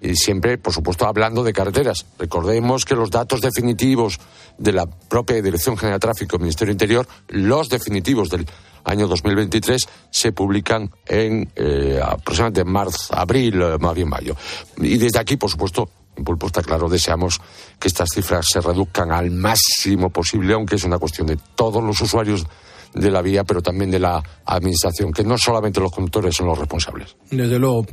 y 0.00 0.14
siempre, 0.14 0.58
por 0.58 0.72
supuesto, 0.72 1.06
hablando 1.06 1.42
de 1.42 1.52
carreteras. 1.52 2.06
Recordemos 2.18 2.84
que 2.84 2.94
los 2.94 3.10
datos 3.10 3.40
definitivos 3.40 4.18
de 4.58 4.72
la 4.72 4.86
propia 4.86 5.40
Dirección 5.40 5.76
General 5.76 5.98
de 5.98 6.06
Tráfico, 6.06 6.38
Ministerio 6.38 6.72
Interior, 6.72 7.06
los 7.28 7.68
definitivos 7.68 8.28
del 8.28 8.46
año 8.86 9.06
2023, 9.06 9.88
se 10.10 10.32
publican 10.32 10.90
en 11.06 11.50
eh, 11.56 12.00
aproximadamente 12.02 12.64
marzo, 12.64 13.14
abril, 13.14 13.60
eh, 13.60 13.78
más 13.78 13.94
bien 13.94 14.08
mayo. 14.08 14.36
Y 14.78 14.96
desde 14.96 15.18
aquí, 15.18 15.36
por 15.36 15.50
supuesto, 15.50 15.90
en 16.16 16.24
Pulpo 16.24 16.46
está 16.46 16.62
claro, 16.62 16.88
deseamos 16.88 17.40
que 17.78 17.88
estas 17.88 18.08
cifras 18.10 18.46
se 18.50 18.60
reduzcan 18.60 19.12
al 19.12 19.30
máximo 19.30 20.10
posible, 20.10 20.54
aunque 20.54 20.76
es 20.76 20.84
una 20.84 20.98
cuestión 20.98 21.26
de 21.26 21.38
todos 21.54 21.82
los 21.82 22.00
usuarios 22.00 22.46
de 22.96 23.10
la 23.10 23.20
vía, 23.22 23.44
pero 23.44 23.62
también 23.62 23.90
de 23.90 23.98
la 23.98 24.22
administración, 24.46 25.12
que 25.12 25.22
no 25.22 25.36
solamente 25.36 25.80
los 25.80 25.92
conductores 25.92 26.34
son 26.34 26.46
los 26.46 26.58
responsables. 26.58 27.14
Desde 27.30 27.58
luego. 27.58 27.86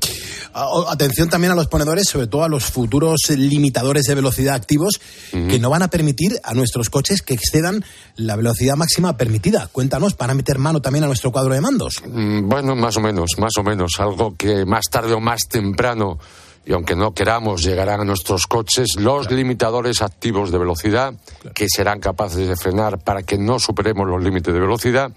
Atención 0.89 1.29
también 1.29 1.51
a 1.51 1.55
los 1.55 1.67
ponedores, 1.67 2.07
sobre 2.07 2.27
todo 2.27 2.43
a 2.43 2.49
los 2.49 2.63
futuros 2.63 3.21
limitadores 3.29 4.05
de 4.05 4.15
velocidad 4.15 4.55
activos, 4.55 4.99
uh 5.33 5.37
-huh. 5.37 5.47
que 5.49 5.59
no 5.59 5.69
van 5.69 5.83
a 5.83 5.89
permitir 5.89 6.39
a 6.43 6.53
nuestros 6.53 6.89
coches 6.89 7.21
que 7.21 7.33
excedan 7.33 7.83
la 8.15 8.35
velocidad 8.35 8.75
máxima 8.75 9.17
permitida. 9.17 9.67
Cuéntanos, 9.71 10.13
¿para 10.13 10.33
meter 10.33 10.57
mano 10.57 10.81
también 10.81 11.03
a 11.03 11.07
nuestro 11.07 11.31
cuadro 11.31 11.53
de 11.53 11.61
mandos? 11.61 12.01
Mm, 12.07 12.47
bueno, 12.47 12.75
más 12.75 12.95
o 12.97 13.01
menos, 13.01 13.31
más 13.37 13.53
o 13.57 13.63
menos. 13.63 13.99
Algo 13.99 14.35
que 14.37 14.65
más 14.65 14.85
tarde 14.89 15.13
o 15.13 15.19
más 15.19 15.47
temprano 15.49 16.19
y 16.65 16.73
aunque 16.73 16.95
no 16.95 17.13
queramos, 17.13 17.63
llegarán 17.63 18.01
a 18.01 18.05
nuestros 18.05 18.47
coches 18.47 18.95
los 18.97 19.27
claro. 19.27 19.35
limitadores 19.35 20.01
activos 20.01 20.51
de 20.51 20.57
velocidad 20.57 21.13
claro. 21.41 21.53
que 21.53 21.67
serán 21.69 21.99
capaces 21.99 22.47
de 22.47 22.55
frenar 22.55 22.99
para 22.99 23.23
que 23.23 23.37
no 23.37 23.59
superemos 23.59 24.07
los 24.07 24.23
límites 24.23 24.53
de 24.53 24.59
velocidad. 24.59 25.11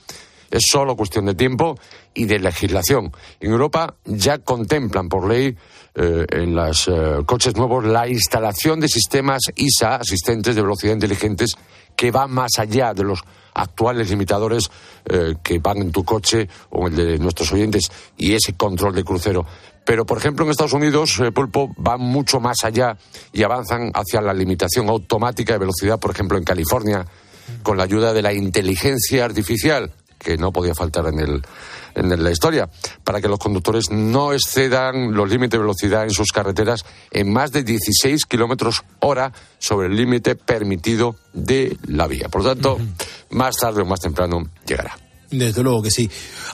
Es 0.50 0.64
solo 0.70 0.96
cuestión 0.96 1.26
de 1.26 1.34
tiempo 1.34 1.78
y 2.14 2.24
de 2.24 2.38
legislación. 2.38 3.12
En 3.40 3.52
Europa 3.52 3.94
ya 4.04 4.38
contemplan 4.38 5.08
por 5.08 5.28
ley 5.28 5.56
eh, 5.94 6.26
en 6.30 6.54
los 6.54 6.88
eh, 6.88 6.92
coches 7.24 7.56
nuevos 7.56 7.84
la 7.84 8.08
instalación 8.08 8.80
de 8.80 8.88
sistemas 8.88 9.42
ISA, 9.54 9.96
asistentes 9.96 10.54
de 10.54 10.62
velocidad 10.62 10.92
inteligentes, 10.92 11.56
que 11.96 12.10
van 12.10 12.30
más 12.30 12.58
allá 12.58 12.92
de 12.92 13.04
los 13.04 13.22
actuales 13.54 14.10
limitadores 14.10 14.70
eh, 15.06 15.34
que 15.42 15.58
van 15.58 15.78
en 15.78 15.92
tu 15.92 16.04
coche 16.04 16.48
o 16.70 16.86
el 16.88 16.94
de 16.94 17.18
nuestros 17.18 17.52
oyentes 17.52 17.90
y 18.16 18.34
ese 18.34 18.54
control 18.54 18.94
de 18.94 19.04
crucero. 19.04 19.46
Pero, 19.86 20.04
por 20.04 20.18
ejemplo, 20.18 20.44
en 20.44 20.50
Estados 20.50 20.72
Unidos, 20.72 21.18
eh, 21.20 21.30
Pulpo, 21.30 21.72
van 21.78 22.00
mucho 22.00 22.40
más 22.40 22.64
allá 22.64 22.98
y 23.32 23.44
avanzan 23.44 23.92
hacia 23.94 24.20
la 24.20 24.34
limitación 24.34 24.88
automática 24.88 25.52
de 25.52 25.60
velocidad, 25.60 26.00
por 26.00 26.10
ejemplo, 26.10 26.36
en 26.36 26.42
California, 26.42 27.06
con 27.62 27.78
la 27.78 27.84
ayuda 27.84 28.12
de 28.12 28.20
la 28.20 28.32
inteligencia 28.32 29.24
artificial, 29.24 29.92
que 30.18 30.36
no 30.36 30.50
podía 30.50 30.74
faltar 30.74 31.06
en, 31.06 31.20
el, 31.20 31.42
en 31.94 32.22
la 32.24 32.30
historia, 32.32 32.68
para 33.04 33.20
que 33.20 33.28
los 33.28 33.38
conductores 33.38 33.92
no 33.92 34.32
excedan 34.32 35.14
los 35.14 35.30
límites 35.30 35.52
de 35.52 35.58
velocidad 35.58 36.02
en 36.02 36.10
sus 36.10 36.32
carreteras 36.32 36.84
en 37.12 37.32
más 37.32 37.52
de 37.52 37.62
16 37.62 38.26
kilómetros 38.26 38.82
hora 38.98 39.32
sobre 39.60 39.86
el 39.86 39.94
límite 39.94 40.34
permitido 40.34 41.14
de 41.32 41.78
la 41.86 42.08
vía. 42.08 42.28
Por 42.28 42.42
lo 42.42 42.54
tanto, 42.54 42.74
uh 42.74 42.78
-huh. 42.78 43.36
más 43.36 43.56
tarde 43.56 43.82
o 43.82 43.86
más 43.86 44.00
temprano 44.00 44.50
llegará. 44.66 45.05
Desde 45.30 45.62
luego 45.62 45.82
que 45.82 45.90
sí. 45.90 46.08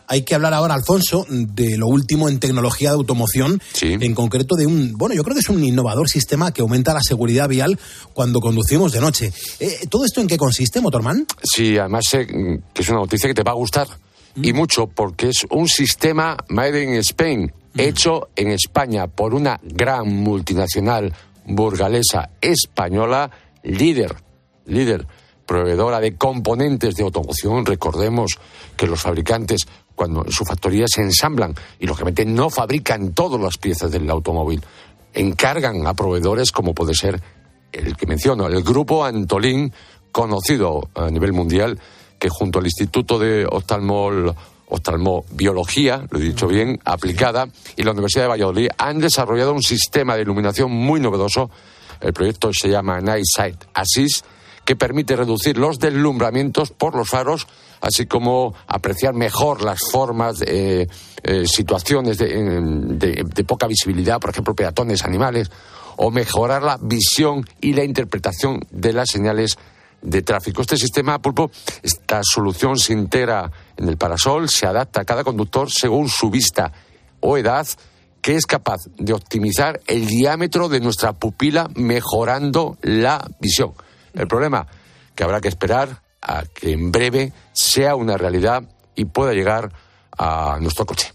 Hay 0.07 0.23
que 0.23 0.35
hablar 0.35 0.55
ahora, 0.55 0.75
Alfonso, 0.75 1.27
de 1.29 1.77
lo 1.77 1.87
último 1.89 2.29
en 2.29 2.41
tecnología 2.41 2.91
de 2.91 2.97
automoción, 2.97 3.61
en 3.81 4.15
concreto 4.15 4.57
de 4.57 4.67
un, 4.67 4.95
bueno, 4.95 5.15
yo 5.15 5.23
creo 5.23 5.35
que 5.35 5.41
es 5.41 5.49
un 5.49 5.63
innovador 5.63 6.09
sistema 6.09 6.53
que 6.53 6.63
aumenta 6.63 6.95
la 6.95 7.03
seguridad 7.03 7.49
vial 7.49 7.79
cuando 8.13 8.41
conducimos 8.41 8.93
de 8.93 9.01
noche. 9.01 9.33
Eh, 9.61 9.87
¿Todo 9.89 10.05
esto 10.05 10.21
en 10.21 10.27
qué 10.27 10.37
consiste, 10.37 10.81
Motorman? 10.81 11.27
Sí, 11.43 11.77
además 11.77 12.05
sé 12.09 12.27
que 12.27 12.83
es 12.83 12.89
una 12.89 13.01
noticia 13.01 13.29
que 13.29 13.35
te 13.35 13.43
va 13.43 13.53
a 13.53 13.57
gustar 13.57 13.89
y 14.37 14.53
mucho 14.53 14.87
porque 14.87 15.29
es 15.29 15.47
un 15.51 15.69
sistema 15.69 16.37
made 16.49 16.83
in 16.83 16.95
Spain, 16.97 17.53
hecho 17.77 18.29
en 18.37 18.51
España 18.51 19.07
por 19.07 19.35
una 19.35 19.61
gran 19.63 20.09
multinacional 20.09 21.13
burgalesa 21.45 22.31
española, 22.41 23.31
líder, 23.63 24.17
líder, 24.67 25.07
proveedora 25.47 26.01
de 26.01 26.17
componentes 26.17 26.95
de 26.95 27.03
automoción. 27.03 27.67
Recordemos 27.67 28.39
que 28.77 28.87
los 28.87 29.01
fabricantes, 29.01 29.63
cuando 29.95 30.25
en 30.25 30.33
su 30.33 30.45
factoría 30.45 30.87
se 30.89 31.03
ensamblan 31.03 31.55
y 31.79 31.87
lógicamente 31.87 32.25
no 32.25 32.51
fabrican 32.51 33.13
todas 33.13 33.41
las 33.41 33.59
piezas 33.59 33.91
del 33.91 34.09
automóvil, 34.11 34.63
encargan 35.15 35.87
a 35.87 35.95
proveedores 35.95 36.53
como 36.53 36.75
puede 36.75 36.95
ser 36.95 37.21
el 37.73 37.97
que 37.97 38.07
menciono, 38.07 38.47
el 38.47 38.63
grupo 38.63 39.05
Antolín, 39.05 39.73
conocido 40.11 40.91
a 40.95 41.09
nivel 41.09 41.33
mundial, 41.33 41.79
que 42.19 42.29
junto 42.29 42.59
al 42.59 42.67
Instituto 42.67 43.19
de 43.19 43.47
Oftalmol 43.51 44.35
oftalmobiología, 44.73 46.07
lo 46.11 46.19
he 46.19 46.23
dicho 46.23 46.47
bien, 46.47 46.81
aplicada, 46.85 47.49
y 47.77 47.83
la 47.83 47.93
Universidad 47.93 48.25
de 48.25 48.29
Valladolid 48.29 48.69
han 48.79 48.99
desarrollado 48.99 49.53
un 49.53 49.63
sistema 49.63 50.17
de 50.17 50.23
iluminación 50.23 50.71
muy 50.71 50.99
novedoso. 50.99 51.51
El 52.01 52.13
proyecto 52.13 52.53
se 52.53 52.69
llama 52.69 53.01
Night 53.01 53.25
Sight 53.27 53.65
Assist, 53.75 54.25
que 54.65 54.77
permite 54.77 55.17
reducir 55.17 55.59
los 55.59 55.79
deslumbramientos 55.79 56.71
por 56.71 56.95
los 56.95 57.09
faros, 57.09 57.47
así 57.81 58.07
como 58.07 58.55
apreciar 58.67 59.15
mejor 59.15 59.63
las 59.63 59.81
formas, 59.91 60.43
eh, 60.47 60.87
eh, 61.25 61.47
situaciones 61.47 62.19
de, 62.19 63.45
poca 63.47 63.67
visibilidad, 63.67 64.21
por 64.21 64.31
ejemplo, 64.31 64.55
peatones, 64.55 65.05
animales, 65.05 65.51
o 65.97 66.11
mejorar 66.11 66.63
la 66.63 66.79
visión 66.81 67.47
y 67.61 67.75
la 67.75 67.85
interpretación 67.85 68.61
de 68.71 68.93
las 68.93 69.11
señales 69.11 69.59
de 70.01 70.23
tráfico. 70.23 70.63
Este 70.63 70.77
sistema, 70.77 71.21
Pulpo, 71.21 71.51
esta 71.83 72.21
solución 72.23 72.79
se 72.79 72.93
integra 72.93 73.51
en 73.77 73.89
el 73.89 73.97
parasol, 73.97 74.49
se 74.49 74.67
adapta 74.67 75.03
a 75.03 75.05
cada 75.05 75.25
conductor 75.25 75.71
según 75.71 76.09
su 76.09 76.31
vista 76.31 76.73
o 77.21 77.37
edad, 77.37 77.67
que 78.21 78.37
es 78.37 78.47
capaz 78.47 78.81
de 78.99 79.13
optimizar 79.13 79.81
el 79.87 80.07
diámetro 80.07 80.69
de 80.69 80.81
nuestra 80.81 81.13
pupila 81.13 81.69
mejorando 81.75 82.79
la 82.83 83.29
visión. 83.41 83.73
El 84.15 84.29
problema, 84.29 84.67
que 85.15 85.25
habrá 85.25 85.41
que 85.41 85.49
esperar 85.49 86.03
a 86.21 86.45
que 86.45 86.73
en 86.73 86.93
breve 86.93 87.33
sea 87.53 87.95
una 87.95 88.17
realidad 88.17 88.63
y 88.95 89.05
pueda 89.07 89.33
llegar 89.33 89.73
a 90.17 90.59
nuestro 90.61 90.87
coche 90.87 91.13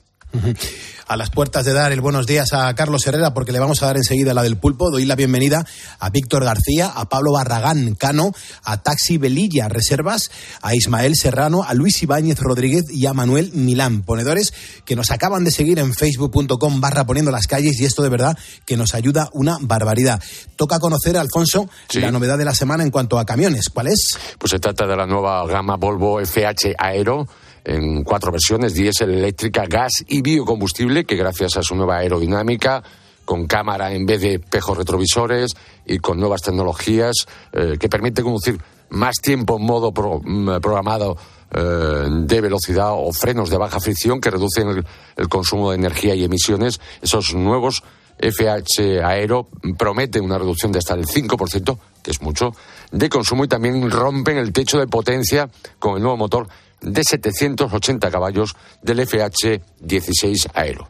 a 1.07 1.15
las 1.15 1.29
puertas 1.29 1.65
de 1.65 1.73
dar 1.73 1.91
el 1.91 2.01
buenos 2.01 2.27
días 2.27 2.51
a 2.53 2.73
Carlos 2.75 3.07
Herrera, 3.07 3.33
porque 3.33 3.51
le 3.51 3.59
vamos 3.59 3.81
a 3.81 3.85
dar 3.85 3.97
enseguida 3.97 4.33
la 4.33 4.43
del 4.43 4.57
pulpo. 4.57 4.91
Doy 4.91 5.05
la 5.05 5.15
bienvenida 5.15 5.65
a 5.99 6.09
Víctor 6.09 6.43
García, 6.43 6.87
a 6.87 7.07
Pablo 7.07 7.31
Barragán 7.31 7.95
Cano, 7.95 8.33
a 8.63 8.81
Taxi 8.81 9.17
Velilla 9.17 9.69
Reservas, 9.69 10.29
a 10.61 10.75
Ismael 10.75 11.15
Serrano, 11.15 11.63
a 11.63 11.73
Luis 11.73 12.03
Ibáñez 12.03 12.39
Rodríguez 12.39 12.83
y 12.89 13.05
a 13.05 13.13
Manuel 13.13 13.51
Milán, 13.53 14.03
ponedores 14.03 14.53
que 14.85 14.95
nos 14.95 15.11
acaban 15.11 15.45
de 15.45 15.51
seguir 15.51 15.79
en 15.79 15.93
facebook.com 15.93 16.81
barra 16.81 17.05
poniendo 17.05 17.31
las 17.31 17.47
calles 17.47 17.79
y 17.79 17.85
esto 17.85 18.03
de 18.03 18.09
verdad 18.09 18.37
que 18.65 18.75
nos 18.75 18.93
ayuda 18.93 19.29
una 19.31 19.57
barbaridad. 19.61 20.21
Toca 20.57 20.79
conocer, 20.79 21.17
Alfonso, 21.17 21.69
la 21.93 22.11
novedad 22.11 22.37
de 22.37 22.45
la 22.45 22.53
semana 22.53 22.83
en 22.83 22.91
cuanto 22.91 23.17
a 23.17 23.25
camiones. 23.25 23.69
¿Cuál 23.69 23.87
es? 23.87 24.17
Pues 24.37 24.51
se 24.51 24.59
trata 24.59 24.85
de 24.85 24.95
la 24.95 25.05
nueva 25.05 25.45
gama 25.47 25.77
Volvo 25.77 26.19
FH 26.19 26.75
Aero 26.77 27.27
en 27.67 28.03
cuatro 28.03 28.31
versiones, 28.31 28.73
diésel, 28.73 29.11
eléctrica, 29.11 29.65
gas 29.67 29.91
y 30.07 30.21
biocombustible, 30.21 31.03
que 31.03 31.17
gracias 31.17 31.57
a 31.57 31.63
su 31.63 31.75
nueva 31.75 31.97
aerodinámica, 31.97 32.81
con 33.25 33.45
cámara 33.45 33.91
en 33.93 34.05
vez 34.05 34.21
de 34.21 34.35
espejos 34.35 34.77
retrovisores 34.77 35.51
y 35.85 35.97
con 35.97 36.17
nuevas 36.17 36.41
tecnologías 36.41 37.27
eh, 37.51 37.75
que 37.77 37.89
permiten 37.89 38.23
conducir 38.23 38.57
más 38.89 39.15
tiempo 39.21 39.57
en 39.57 39.65
modo 39.65 39.91
mm, 39.91 40.61
programado 40.61 41.17
eh, 41.51 42.07
de 42.09 42.41
velocidad 42.41 42.91
o 42.93 43.11
frenos 43.11 43.49
de 43.49 43.57
baja 43.57 43.81
fricción 43.81 44.21
que 44.21 44.31
reducen 44.31 44.69
el, 44.69 44.85
el, 45.17 45.27
consumo 45.27 45.71
de 45.71 45.75
energía 45.75 46.15
y 46.15 46.23
emisiones. 46.23 46.79
Esos 47.01 47.33
nuevos 47.33 47.83
FH 48.17 49.03
Aero 49.03 49.49
prometen 49.77 50.23
una 50.23 50.37
reducción 50.37 50.71
de 50.71 50.79
hasta 50.79 50.93
el 50.93 51.05
5%, 51.05 51.77
que 52.01 52.11
es 52.11 52.21
mucho, 52.21 52.53
de 52.91 53.09
consumo 53.09 53.43
y 53.43 53.49
también 53.49 53.91
rompen 53.91 54.37
el 54.37 54.53
techo 54.53 54.79
de 54.79 54.87
potencia 54.87 55.49
con 55.79 55.97
el 55.97 56.01
nuevo 56.01 56.15
motor 56.15 56.47
de 56.81 57.03
780 57.03 58.11
caballos 58.11 58.55
del 58.81 58.99
FH-16 58.99 60.51
Aero 60.53 60.89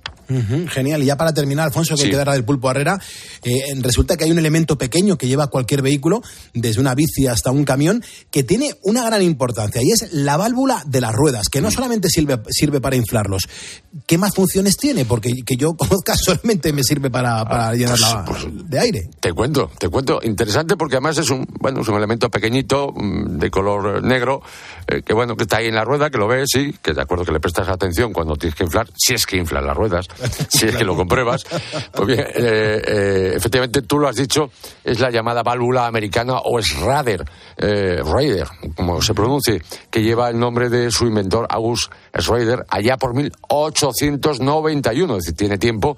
genial. 0.69 1.03
Y 1.03 1.05
ya 1.05 1.17
para 1.17 1.33
terminar, 1.33 1.67
Alfonso, 1.67 1.95
que 1.95 2.09
quedará 2.09 2.33
del 2.33 2.45
pulpo 2.45 2.69
Herrera, 2.69 2.99
eh, 3.43 3.63
resulta 3.81 4.17
que 4.17 4.25
hay 4.25 4.31
un 4.31 4.39
elemento 4.39 4.77
pequeño 4.77 5.17
que 5.17 5.27
lleva 5.27 5.47
cualquier 5.47 5.81
vehículo, 5.81 6.21
desde 6.53 6.81
una 6.81 6.95
bici 6.95 7.27
hasta 7.27 7.51
un 7.51 7.63
camión, 7.63 8.03
que 8.31 8.43
tiene 8.43 8.75
una 8.83 9.05
gran 9.05 9.21
importancia 9.21 9.81
y 9.81 9.91
es 9.91 10.13
la 10.13 10.37
válvula 10.37 10.83
de 10.85 11.01
las 11.01 11.13
ruedas, 11.13 11.49
que 11.49 11.61
no 11.61 11.71
solamente 11.71 12.09
sirve, 12.09 12.39
sirve 12.49 12.81
para 12.81 12.95
inflarlos. 12.95 13.43
¿Qué 14.05 14.17
más 14.17 14.33
funciones 14.33 14.77
tiene? 14.77 15.05
Porque 15.05 15.31
que 15.45 15.55
yo 15.55 15.73
conozca 15.77 16.15
solamente 16.15 16.73
me 16.73 16.83
sirve 16.83 17.09
para, 17.09 17.43
para 17.45 17.69
ah, 17.69 17.75
llenarla 17.75 18.25
pues, 18.25 18.43
pues, 18.43 18.69
de 18.69 18.79
aire. 18.79 19.09
Te 19.19 19.33
cuento, 19.33 19.71
te 19.77 19.89
cuento. 19.89 20.19
Interesante 20.23 20.75
porque 20.75 20.95
además 20.95 21.17
es 21.17 21.29
un, 21.29 21.45
bueno, 21.59 21.81
es 21.81 21.87
un 21.87 21.95
elemento 21.95 22.29
pequeñito, 22.29 22.93
mm, 22.95 23.37
de 23.37 23.51
color 23.51 24.03
negro, 24.03 24.41
eh, 24.87 25.01
que 25.03 25.13
bueno, 25.13 25.35
que 25.35 25.43
está 25.43 25.57
ahí 25.57 25.67
en 25.67 25.75
la 25.75 25.83
rueda, 25.83 26.09
que 26.09 26.17
lo 26.17 26.27
ves, 26.27 26.49
sí, 26.51 26.75
que 26.81 26.93
de 26.93 27.01
acuerdo 27.01 27.25
que 27.25 27.31
le 27.31 27.39
prestas 27.39 27.67
atención 27.69 28.13
cuando 28.13 28.35
tienes 28.35 28.55
que 28.55 28.63
inflar, 28.63 28.87
si 28.95 29.13
es 29.13 29.25
que 29.25 29.37
inflan 29.37 29.65
las 29.65 29.75
ruedas. 29.75 30.07
si 30.49 30.67
es 30.67 30.75
que 30.75 30.83
lo 30.83 30.95
compruebas. 30.95 31.43
Pues 31.93 32.07
bien, 32.07 32.21
eh, 32.21 32.81
eh, 32.85 33.33
efectivamente 33.35 33.81
tú 33.81 33.99
lo 33.99 34.07
has 34.07 34.15
dicho, 34.15 34.51
es 34.83 34.99
la 34.99 35.09
llamada 35.09 35.43
válvula 35.43 35.87
americana 35.87 36.39
o 36.39 36.59
es 36.59 36.75
Rader, 36.79 37.23
eh, 37.57 38.01
como 38.75 39.01
se 39.01 39.13
pronuncie, 39.13 39.61
que 39.89 40.01
lleva 40.01 40.29
el 40.29 40.39
nombre 40.39 40.69
de 40.69 40.91
su 40.91 41.05
inventor 41.05 41.47
August 41.49 41.91
Schrader 42.17 42.65
allá 42.69 42.97
por 42.97 43.13
1891, 43.13 45.17
es 45.17 45.23
decir, 45.23 45.35
tiene 45.35 45.57
tiempo, 45.57 45.97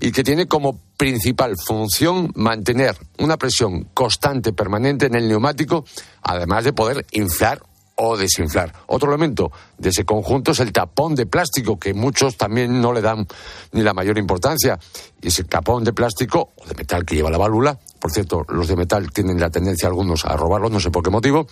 y 0.00 0.12
que 0.12 0.24
tiene 0.24 0.46
como 0.46 0.78
principal 0.96 1.54
función 1.56 2.30
mantener 2.34 2.96
una 3.18 3.36
presión 3.36 3.88
constante, 3.94 4.52
permanente 4.52 5.06
en 5.06 5.14
el 5.14 5.28
neumático, 5.28 5.84
además 6.22 6.64
de 6.64 6.72
poder 6.72 7.06
inflar 7.12 7.62
o 7.96 8.16
desinflar. 8.16 8.72
Otro 8.86 9.08
elemento 9.08 9.52
de 9.78 9.90
ese 9.90 10.04
conjunto 10.04 10.52
es 10.52 10.60
el 10.60 10.72
tapón 10.72 11.14
de 11.14 11.26
plástico, 11.26 11.78
que 11.78 11.94
muchos 11.94 12.36
también 12.36 12.80
no 12.80 12.92
le 12.92 13.00
dan 13.00 13.26
ni 13.72 13.82
la 13.82 13.94
mayor 13.94 14.18
importancia. 14.18 14.78
Y 15.20 15.28
ese 15.28 15.44
tapón 15.44 15.84
de 15.84 15.92
plástico 15.92 16.52
o 16.56 16.66
de 16.66 16.74
metal 16.74 17.04
que 17.04 17.14
lleva 17.14 17.30
la 17.30 17.38
válvula, 17.38 17.78
por 18.00 18.10
cierto, 18.10 18.44
los 18.48 18.68
de 18.68 18.76
metal 18.76 19.10
tienen 19.12 19.40
la 19.40 19.50
tendencia 19.50 19.88
algunos 19.88 20.24
a 20.24 20.36
robarlos, 20.36 20.70
no 20.70 20.80
sé 20.80 20.90
por 20.90 21.02
qué 21.02 21.10
motivo, 21.10 21.46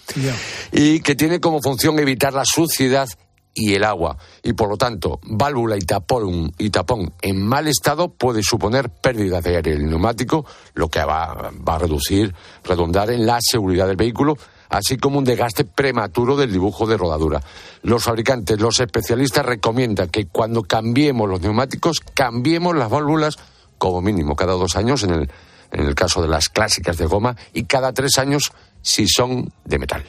y 0.72 1.00
que 1.00 1.14
tiene 1.14 1.40
como 1.40 1.60
función 1.62 1.98
evitar 1.98 2.34
la 2.34 2.44
suciedad 2.44 3.08
y 3.54 3.74
el 3.74 3.84
agua. 3.84 4.16
Y 4.42 4.52
por 4.54 4.68
lo 4.68 4.76
tanto, 4.76 5.20
válvula 5.22 5.76
y 5.76 5.80
tapón, 5.80 6.52
y 6.58 6.70
tapón 6.70 7.12
en 7.22 7.46
mal 7.46 7.68
estado 7.68 8.08
puede 8.12 8.42
suponer 8.42 8.90
pérdida 8.90 9.40
de 9.40 9.56
aire 9.56 9.72
el 9.72 9.88
neumático, 9.88 10.44
lo 10.74 10.88
que 10.88 11.04
va, 11.04 11.52
va 11.66 11.74
a 11.76 11.78
reducir, 11.78 12.34
redundar 12.64 13.10
en 13.10 13.26
la 13.26 13.38
seguridad 13.40 13.86
del 13.86 13.96
vehículo 13.96 14.36
así 14.72 14.96
como 14.96 15.18
un 15.18 15.24
desgaste 15.24 15.64
prematuro 15.64 16.36
del 16.36 16.50
dibujo 16.50 16.86
de 16.86 16.96
rodadura. 16.96 17.40
Los 17.82 18.04
fabricantes, 18.04 18.58
los 18.58 18.80
especialistas 18.80 19.44
recomiendan 19.44 20.08
que 20.08 20.26
cuando 20.26 20.62
cambiemos 20.62 21.28
los 21.28 21.40
neumáticos, 21.40 22.00
cambiemos 22.14 22.74
las 22.74 22.90
válvulas 22.90 23.36
como 23.78 24.00
mínimo 24.00 24.34
cada 24.34 24.54
dos 24.54 24.74
años 24.76 25.02
en 25.04 25.10
el, 25.10 25.30
en 25.72 25.86
el 25.86 25.94
caso 25.94 26.22
de 26.22 26.28
las 26.28 26.48
clásicas 26.48 26.96
de 26.96 27.06
goma 27.06 27.36
y 27.52 27.64
cada 27.64 27.92
tres 27.92 28.18
años 28.18 28.52
si 28.80 29.06
son 29.06 29.52
de 29.64 29.78
metal. 29.78 30.04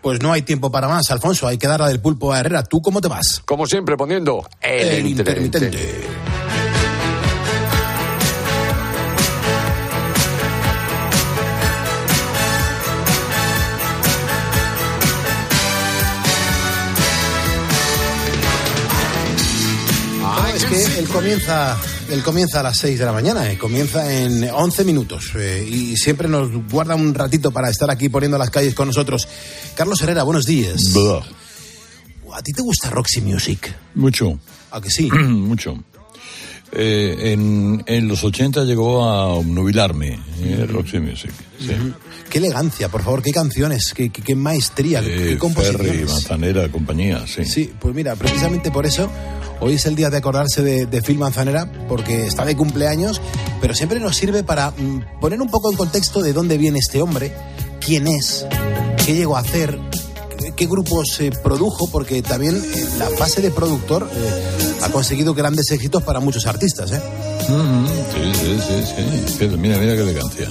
Pues 0.00 0.20
no 0.20 0.32
hay 0.32 0.42
tiempo 0.42 0.72
para 0.72 0.88
más, 0.88 1.10
Alfonso. 1.10 1.46
Hay 1.46 1.56
que 1.56 1.68
dar 1.68 1.78
la 1.78 1.88
del 1.88 2.00
pulpo 2.00 2.32
a 2.32 2.40
Herrera. 2.40 2.64
¿Tú 2.64 2.82
cómo 2.82 3.00
te 3.00 3.06
vas? 3.06 3.40
Como 3.44 3.66
siempre, 3.66 3.96
poniendo 3.96 4.44
el, 4.60 5.06
intermitente. 5.06 5.70
Comienza, 21.22 21.78
él 22.10 22.20
comienza 22.24 22.58
a 22.60 22.62
las 22.64 22.78
6 22.78 22.98
de 22.98 23.04
la 23.04 23.12
mañana, 23.12 23.48
eh, 23.48 23.56
comienza 23.56 24.12
en 24.12 24.42
11 24.50 24.84
minutos 24.84 25.30
eh, 25.36 25.64
y 25.70 25.96
siempre 25.96 26.26
nos 26.26 26.50
guarda 26.68 26.96
un 26.96 27.14
ratito 27.14 27.52
para 27.52 27.70
estar 27.70 27.88
aquí 27.92 28.08
poniendo 28.08 28.36
las 28.38 28.50
calles 28.50 28.74
con 28.74 28.88
nosotros. 28.88 29.28
Carlos 29.76 30.02
Herrera, 30.02 30.24
buenos 30.24 30.46
días. 30.46 30.82
¿A 32.34 32.42
ti 32.42 32.52
te 32.52 32.60
gusta 32.62 32.90
Roxy 32.90 33.20
Music? 33.20 33.72
Mucho. 33.94 34.40
¿A 34.72 34.80
que 34.80 34.90
sí? 34.90 35.08
Mucho. 35.12 35.76
Eh, 36.72 37.32
en, 37.32 37.84
en 37.86 38.08
los 38.08 38.24
80 38.24 38.64
llegó 38.64 39.04
a 39.04 39.26
obnubilarme, 39.28 40.18
eh, 40.40 40.66
Roxy 40.68 40.98
Music. 40.98 41.30
Sí. 41.60 41.68
Qué 42.30 42.38
elegancia, 42.38 42.88
por 42.88 43.02
favor, 43.04 43.22
qué 43.22 43.30
canciones, 43.30 43.92
qué, 43.94 44.10
qué- 44.10 44.22
qué 44.22 44.34
maestría, 44.34 45.00
qué 45.02 45.14
Eh, 45.14 45.18
Ferry, 45.18 45.36
composiciones. 45.38 46.10
Manzanera, 46.10 46.68
compañía, 46.72 47.24
sí. 47.28 47.44
Sí, 47.44 47.70
pues 47.78 47.94
mira, 47.94 48.16
precisamente 48.16 48.70
por 48.72 48.86
eso 48.86 49.08
hoy 49.62 49.74
es 49.74 49.86
el 49.86 49.94
día 49.94 50.10
de 50.10 50.16
acordarse 50.16 50.62
de, 50.62 50.86
de 50.86 51.02
Phil 51.02 51.18
Manzanera, 51.18 51.70
porque 51.88 52.26
está 52.26 52.44
de 52.44 52.56
cumpleaños, 52.56 53.20
pero 53.60 53.74
siempre 53.74 54.00
nos 54.00 54.16
sirve 54.16 54.42
para 54.42 54.72
mm, 54.72 55.20
poner 55.20 55.40
un 55.40 55.48
poco 55.48 55.70
en 55.70 55.76
contexto 55.76 56.20
de 56.20 56.32
dónde 56.32 56.58
viene 56.58 56.80
este 56.80 57.00
hombre, 57.00 57.32
quién 57.80 58.08
es, 58.08 58.44
qué 59.06 59.14
llegó 59.14 59.36
a 59.36 59.40
hacer, 59.40 59.78
qué, 60.56 60.66
grupos 60.66 61.10
se 61.16 61.30
produjo, 61.30 61.86
porque 61.90 62.22
también 62.22 62.56
eh, 62.56 62.86
la 62.98 63.08
fase 63.10 63.40
de 63.40 63.52
productor 63.52 64.10
eh, 64.12 64.74
ha 64.82 64.88
conseguido 64.90 65.32
grandes 65.32 65.70
éxitos 65.70 66.02
para 66.02 66.18
muchos 66.18 66.46
artistas. 66.46 66.90
¿eh? 66.90 67.00
Mm, 67.48 67.86
sí, 67.86 68.32
sí, 68.58 69.34
sí, 69.38 69.48
Mira, 69.56 69.78
mira 69.78 69.94
qué 69.94 70.02
elegancia. 70.02 70.48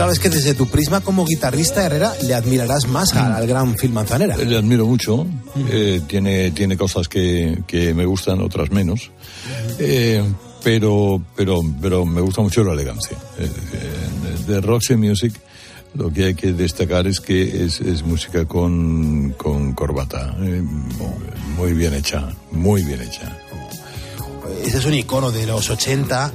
Claro, 0.00 0.12
es 0.12 0.18
que 0.18 0.30
desde 0.30 0.54
tu 0.54 0.66
prisma 0.66 1.00
como 1.00 1.26
guitarrista, 1.26 1.84
Herrera, 1.84 2.14
le 2.22 2.34
admirarás 2.34 2.86
más 2.88 3.14
al, 3.14 3.32
al 3.32 3.46
gran 3.46 3.74
Phil 3.74 3.92
Manzanera. 3.92 4.36
Le 4.36 4.56
admiro 4.56 4.86
mucho. 4.86 5.26
eh, 5.70 6.00
tiene, 6.06 6.50
tiene 6.52 6.76
cosas 6.76 7.06
que, 7.08 7.62
que 7.66 7.92
me 7.92 8.06
gustan, 8.06 8.40
otras 8.40 8.70
menos. 8.70 9.10
Eh, 9.78 10.22
pero, 10.64 11.22
pero, 11.36 11.58
pero 11.80 12.04
me 12.06 12.20
gusta 12.22 12.40
mucho 12.40 12.64
la 12.64 12.72
elegancia. 12.72 13.16
Eh, 13.38 13.44
eh, 13.74 14.44
de 14.46 14.60
Roxy 14.60 14.96
Music 14.96 15.34
lo 15.94 16.12
que 16.12 16.26
hay 16.26 16.34
que 16.34 16.52
destacar 16.52 17.06
es 17.06 17.20
que 17.20 17.64
es, 17.64 17.80
es 17.80 18.02
música 18.02 18.44
con, 18.46 19.34
con 19.36 19.72
corbata. 19.74 20.34
eh, 20.40 20.62
muy 21.58 21.72
bien 21.74 21.92
hecha, 21.94 22.28
muy 22.52 22.82
bien 22.84 23.02
hecha. 23.02 23.36
Ese 24.64 24.78
es 24.78 24.84
un 24.84 24.94
icono 24.94 25.30
de 25.30 25.46
los 25.46 25.68
80, 25.68 26.32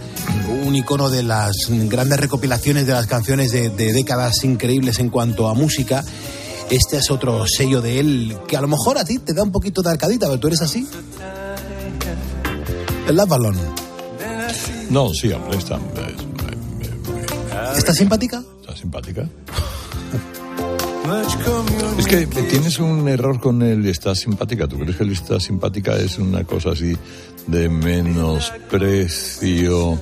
un 0.65 0.75
icono 0.75 1.09
de 1.09 1.23
las 1.23 1.55
grandes 1.69 2.19
recopilaciones 2.19 2.87
de 2.87 2.93
las 2.93 3.07
canciones 3.07 3.51
de, 3.51 3.69
de 3.69 3.93
décadas 3.93 4.43
increíbles 4.43 4.99
en 4.99 5.09
cuanto 5.09 5.47
a 5.47 5.53
música. 5.53 6.03
Este 6.69 6.97
es 6.97 7.11
otro 7.11 7.45
sello 7.47 7.81
de 7.81 7.99
él 7.99 8.37
que 8.47 8.57
a 8.57 8.61
lo 8.61 8.67
mejor 8.67 8.97
a 8.97 9.05
ti 9.05 9.19
te 9.19 9.33
da 9.33 9.43
un 9.43 9.51
poquito 9.51 9.81
de 9.81 9.91
arcadita, 9.91 10.27
pero 10.27 10.39
tú 10.39 10.47
eres 10.47 10.61
así. 10.61 10.87
El 13.07 13.15
Love 13.15 13.29
Balloon. 13.29 13.55
No, 14.89 15.13
sí, 15.13 15.31
hombre, 15.31 15.57
está, 15.57 15.79
¿Está 17.77 17.93
simpática? 17.93 18.43
está 18.61 18.75
simpática. 18.75 19.29
Es 21.99 22.07
que 22.07 22.25
tienes 22.25 22.79
un 22.79 23.07
error 23.07 23.39
con 23.39 23.61
el 23.61 23.85
está 23.85 24.15
simpática. 24.15 24.67
¿Tú 24.67 24.79
crees 24.79 24.95
que 24.95 25.03
el 25.03 25.11
está 25.11 25.39
simpática 25.39 25.95
es 25.97 26.17
una 26.17 26.43
cosa 26.43 26.71
así 26.71 26.97
de 27.45 27.69
menosprecio? 27.69 29.99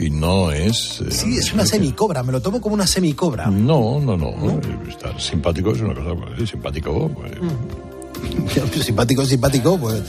Y 0.00 0.10
no 0.10 0.50
es. 0.50 1.00
eh, 1.00 1.10
Sí, 1.10 1.36
es 1.36 1.52
una 1.52 1.66
semicobra, 1.66 2.22
me 2.22 2.32
lo 2.32 2.40
tomo 2.40 2.60
como 2.60 2.74
una 2.74 2.86
semicobra. 2.86 3.46
No, 3.48 4.00
no, 4.00 4.16
no. 4.16 4.60
Estar 4.88 5.20
simpático 5.20 5.72
es 5.72 5.80
una 5.80 5.94
cosa. 5.94 6.14
pues, 6.36 6.48
simpático. 6.48 7.10
pues, 7.10 8.84
simpático, 8.84 9.24
simpático, 9.24 9.78
pues. 9.78 10.02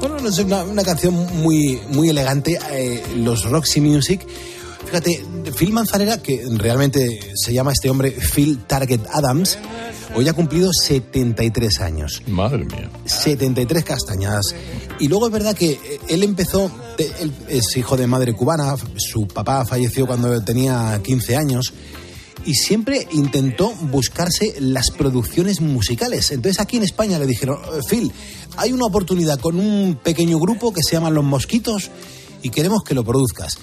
Bueno, 0.00 0.18
no 0.20 0.30
sé, 0.30 0.44
una, 0.44 0.62
una 0.64 0.84
canción 0.84 1.14
muy, 1.42 1.80
muy 1.90 2.08
elegante. 2.10 2.58
eh, 2.70 3.02
los 3.16 3.44
Roxy 3.44 3.80
Music. 3.80 4.24
Fíjate, 4.86 5.22
Phil 5.56 5.72
Manzanera, 5.72 6.22
que 6.22 6.42
realmente 6.56 7.20
se 7.34 7.52
llama 7.52 7.72
este 7.72 7.90
hombre 7.90 8.10
Phil 8.12 8.60
Target 8.66 9.00
Adams, 9.12 9.58
hoy 10.14 10.28
ha 10.28 10.32
cumplido 10.32 10.70
73 10.72 11.80
años. 11.80 12.22
Madre 12.26 12.64
mía. 12.64 12.90
73 13.04 13.84
castañas. 13.84 14.54
Y 14.98 15.08
luego 15.08 15.26
es 15.26 15.32
verdad 15.32 15.54
que 15.56 15.72
eh, 15.72 16.00
él 16.08 16.22
empezó, 16.22 16.70
él 16.98 17.32
es 17.48 17.76
hijo 17.76 17.96
de 17.96 18.06
madre 18.06 18.34
cubana, 18.34 18.74
su 18.96 19.26
papá 19.26 19.64
falleció 19.64 20.06
cuando 20.06 20.42
tenía 20.42 21.00
15 21.02 21.36
años 21.36 21.72
y 22.44 22.54
siempre 22.54 23.06
intentó 23.12 23.72
buscarse 23.90 24.54
las 24.60 24.90
producciones 24.90 25.60
musicales. 25.60 26.30
Entonces 26.30 26.60
aquí 26.60 26.76
en 26.76 26.84
España 26.84 27.18
le 27.18 27.26
dijeron, 27.26 27.58
"Eh, 27.74 27.80
Phil, 27.88 28.12
hay 28.56 28.72
una 28.72 28.86
oportunidad 28.86 29.38
con 29.38 29.58
un 29.58 29.98
pequeño 30.02 30.38
grupo 30.38 30.72
que 30.72 30.82
se 30.82 30.92
llaman 30.92 31.14
Los 31.14 31.24
Mosquitos 31.24 31.90
y 32.42 32.50
queremos 32.50 32.82
que 32.82 32.94
lo 32.94 33.04
produzcas. 33.04 33.58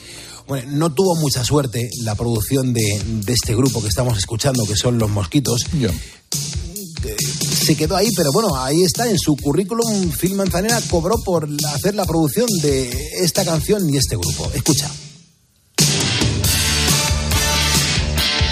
Bueno, 0.47 0.69
no 0.73 0.93
tuvo 0.93 1.15
mucha 1.15 1.43
suerte 1.43 1.89
la 2.03 2.13
producción 2.13 2.71
de, 2.71 3.01
de 3.25 3.33
este 3.33 3.55
grupo 3.55 3.81
que 3.81 3.87
estamos 3.87 4.17
escuchando, 4.17 4.63
que 4.65 4.75
son 4.75 4.99
Los 4.99 5.09
Mosquitos. 5.09 5.65
Eh, 5.73 5.89
Se 7.65 7.75
quedó 7.75 7.95
ahí, 7.95 8.09
pero 8.15 8.31
bueno, 8.31 8.55
ahí 8.55 8.83
está 8.83 9.09
en 9.09 9.17
su 9.17 9.35
currículum. 9.37 10.11
Phil 10.11 10.35
Manzanera 10.35 10.79
cobró 10.89 11.15
por 11.23 11.47
hacer 11.73 11.95
la 11.95 12.05
producción 12.05 12.47
de 12.61 12.89
esta 13.21 13.43
canción 13.43 13.89
y 13.91 13.97
este 13.97 14.15
grupo. 14.15 14.51
Escucha. 14.53 14.89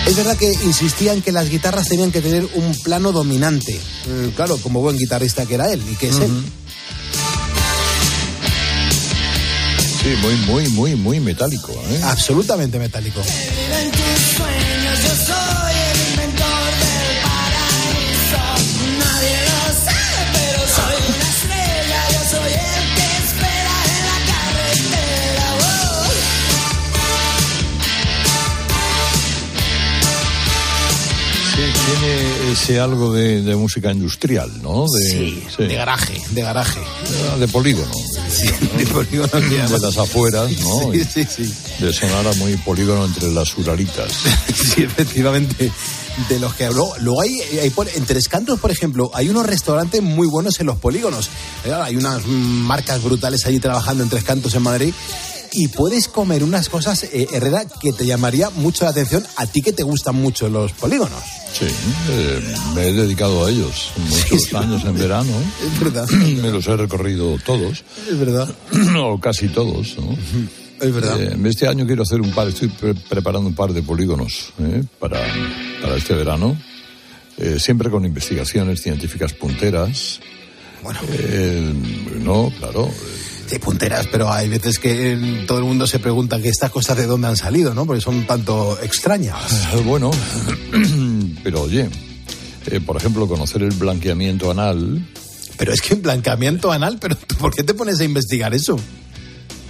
Es 0.05 0.15
verdad 0.17 0.35
que 0.35 0.51
insistía 0.65 1.13
en 1.13 1.21
que 1.21 1.31
las 1.31 1.49
guitarras 1.49 1.87
tenían 1.87 2.11
que 2.11 2.21
tener 2.21 2.47
un 2.55 2.75
plano 2.83 3.11
dominante. 3.11 3.79
Mm, 4.07 4.29
Claro, 4.35 4.57
como 4.57 4.81
buen 4.81 4.97
guitarrista 4.97 5.45
que 5.45 5.55
era 5.55 5.71
él 5.71 5.81
y 5.91 5.95
que 5.95 6.09
es 6.09 6.17
él. 6.17 6.43
Sí, 10.01 10.09
muy, 10.21 10.35
muy, 10.45 10.67
muy, 10.69 10.95
muy 10.95 11.19
metálico. 11.21 11.71
¿eh? 11.71 12.01
Absolutamente 12.03 12.77
metálico. 12.77 13.21
En 13.21 13.91
tus 13.91 14.35
sueños 14.35 14.99
yo 15.01 15.25
soy 15.25 15.72
ese 32.63 32.79
algo 32.79 33.11
de, 33.13 33.41
de 33.41 33.55
música 33.55 33.91
industrial, 33.91 34.49
¿no? 34.61 34.85
De, 34.89 35.09
Sí, 35.09 35.43
de 35.65 35.75
garaje, 35.75 36.21
de 36.31 36.41
garaje. 36.41 36.79
Ah, 37.31 37.37
De 37.37 37.47
polígono. 37.49 37.91
de 38.77 38.85
polígono 38.87 39.29
De 39.69 39.79
las 39.79 39.97
afueras, 39.97 40.49
¿no? 40.61 40.91
Sí, 40.93 41.03
sí, 41.03 41.25
sí. 41.29 41.53
De 41.79 41.91
sonar 41.91 42.25
a 42.25 42.33
muy 42.33 42.55
polígono 42.57 43.05
entre 43.05 43.31
las 43.31 43.57
uralitas. 43.57 44.11
Sí, 44.53 44.83
efectivamente, 44.83 45.71
de 46.29 46.39
los 46.39 46.53
que 46.55 46.65
habló. 46.65 46.93
Luego 46.99 47.21
hay, 47.21 47.39
hay 47.61 47.69
por- 47.69 47.89
en 47.89 48.05
Tres 48.05 48.27
Cantos, 48.27 48.59
por 48.59 48.71
ejemplo, 48.71 49.11
hay 49.13 49.29
unos 49.29 49.45
restaurantes 49.45 50.01
muy 50.01 50.25
buenos 50.27 50.59
en 50.59 50.67
los 50.67 50.77
polígonos. 50.77 51.29
Claro, 51.63 51.83
hay 51.83 51.95
unas 51.95 52.25
marcas 52.25 53.03
brutales 53.03 53.45
allí 53.45 53.59
trabajando 53.59 54.03
en 54.03 54.09
Tres 54.09 54.23
Cantos 54.23 54.55
en 54.55 54.61
Madrid. 54.63 54.93
Y 55.55 55.67
puedes 55.67 56.07
comer 56.07 56.43
unas 56.43 56.67
cosas, 56.69 57.03
eh, 57.03 57.27
Herrera, 57.31 57.65
que 57.81 57.93
te 57.93 58.05
llamaría 58.05 58.49
mucho 58.49 58.85
la 58.85 58.91
atención 58.91 59.23
a 59.37 59.45
ti 59.45 59.61
que 59.61 59.71
te 59.71 59.83
gustan 59.83 60.15
mucho 60.15 60.49
los 60.49 60.71
polígonos. 60.73 61.21
Sí, 61.53 61.65
eh, 62.09 62.41
me 62.73 62.87
he 62.87 62.93
dedicado 62.93 63.45
a 63.45 63.49
ellos 63.51 63.91
muchos 63.97 64.53
años 64.55 64.83
en 64.83 64.97
verano. 64.97 65.31
Es 65.63 65.79
verdad. 65.79 66.09
Me 66.09 66.49
los 66.51 66.65
he 66.67 66.75
recorrido 66.75 67.37
todos. 67.45 67.83
Es 68.09 68.17
verdad. 68.19 68.53
o 68.97 69.19
casi 69.19 69.47
todos, 69.49 69.95
¿no? 69.97 70.17
Es 70.81 70.91
verdad. 70.93 71.21
Eh, 71.21 71.37
este 71.45 71.67
año 71.67 71.85
quiero 71.85 72.01
hacer 72.01 72.19
un 72.19 72.31
par, 72.31 72.47
estoy 72.47 72.69
pre- 72.69 72.95
preparando 72.95 73.47
un 73.47 73.55
par 73.55 73.71
de 73.73 73.83
polígonos 73.83 74.51
¿eh? 74.59 74.83
para, 74.99 75.21
para 75.81 75.95
este 75.95 76.15
verano, 76.15 76.57
eh, 77.37 77.57
siempre 77.59 77.91
con 77.91 78.03
investigaciones 78.05 78.81
científicas 78.81 79.33
punteras. 79.33 80.19
Bueno. 80.81 80.99
no, 82.19 82.51
claro. 82.59 82.89
Sí, 83.47 83.59
punteras, 83.59 84.07
pero 84.11 84.31
hay 84.31 84.47
veces 84.49 84.79
que 84.79 85.13
eh, 85.13 85.43
todo 85.47 85.59
el 85.59 85.65
mundo 85.65 85.85
se 85.85 85.99
pregunta 85.99 86.41
que 86.41 86.49
estas 86.49 86.71
cosas 86.71 86.97
de 86.97 87.05
dónde 87.05 87.27
han 87.27 87.37
salido, 87.37 87.73
¿no? 87.73 87.85
Porque 87.85 88.01
son 88.01 88.25
tanto 88.25 88.77
extrañas. 88.81 89.37
Eh, 89.73 89.83
Bueno, 89.85 90.11
pero 91.43 91.63
oye, 91.63 91.89
eh, 92.67 92.79
por 92.79 92.97
ejemplo, 92.97 93.27
conocer 93.27 93.63
el 93.63 93.71
blanqueamiento 93.71 94.49
anal. 94.49 95.05
Pero 95.57 95.73
es 95.73 95.81
que 95.81 95.95
blanqueamiento 95.95 96.71
anal, 96.71 96.97
pero 96.99 97.15
¿tú 97.15 97.35
¿por 97.35 97.53
qué 97.53 97.63
te 97.63 97.73
pones 97.73 97.99
a 97.99 98.03
investigar 98.03 98.53
eso? 98.53 98.79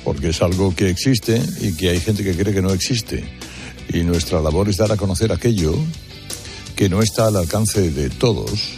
porque 0.04 0.30
es 0.30 0.42
algo 0.42 0.76
que 0.76 0.90
existe 0.90 1.42
y 1.62 1.74
que 1.74 1.90
hay 1.90 2.00
gente 2.00 2.24
que 2.24 2.36
cree 2.36 2.54
que 2.54 2.62
no 2.62 2.74
existe. 2.74 3.24
Y 3.94 4.04
nuestra 4.04 4.42
labor 4.42 4.70
es 4.70 4.78
dar 4.78 4.92
a 4.92 4.98
conocer 4.98 5.32
aquello 5.32 5.74
que 6.76 6.90
no 6.90 7.02
está 7.02 7.28
al 7.28 7.38
alcance 7.38 7.92
de 7.92 8.10
todos 8.10 8.74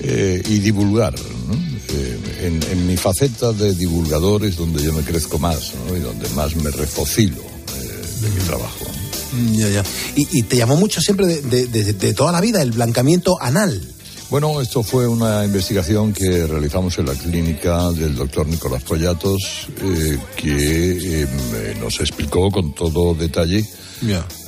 eh, 0.00 0.42
y 0.48 0.58
divulgar. 0.58 1.14
¿no? 1.48 1.54
Eh, 1.88 2.18
en, 2.42 2.62
en 2.70 2.86
mi 2.86 2.96
faceta 2.96 3.52
de 3.52 3.74
divulgador 3.74 4.44
es 4.44 4.56
donde 4.56 4.82
yo 4.82 4.92
me 4.92 5.02
crezco 5.02 5.38
más 5.38 5.72
¿no? 5.88 5.96
y 5.96 6.00
donde 6.00 6.28
más 6.30 6.54
me 6.56 6.70
refocilo 6.70 7.38
eh, 7.38 8.02
de 8.22 8.28
mi 8.30 8.40
trabajo. 8.46 8.84
Mm, 9.32 9.54
Ya, 9.54 9.68
ya. 9.68 9.84
Y, 10.16 10.38
y 10.38 10.42
te 10.42 10.56
llamó 10.56 10.76
mucho 10.76 11.00
siempre 11.00 11.26
de, 11.26 11.42
de- 11.42 11.66
de- 11.66 11.92
de 11.92 12.14
toda 12.14 12.32
la 12.32 12.40
vida 12.40 12.60
el 12.62 12.72
blancamiento 12.72 13.36
anal. 13.40 13.80
Bueno, 14.28 14.60
esto 14.60 14.82
fue 14.82 15.06
una 15.06 15.44
investigación 15.44 16.12
que 16.12 16.48
realizamos 16.48 16.98
en 16.98 17.06
la 17.06 17.14
clínica 17.14 17.92
del 17.92 18.16
doctor 18.16 18.48
Nicolás 18.48 18.82
Pollatos, 18.82 19.68
eh, 19.80 20.18
que 20.36 21.22
eh, 21.22 21.26
me- 21.52 21.80
nos 21.80 22.00
explicó 22.00 22.50
con 22.50 22.74
todo 22.74 23.14
detalle 23.14 23.64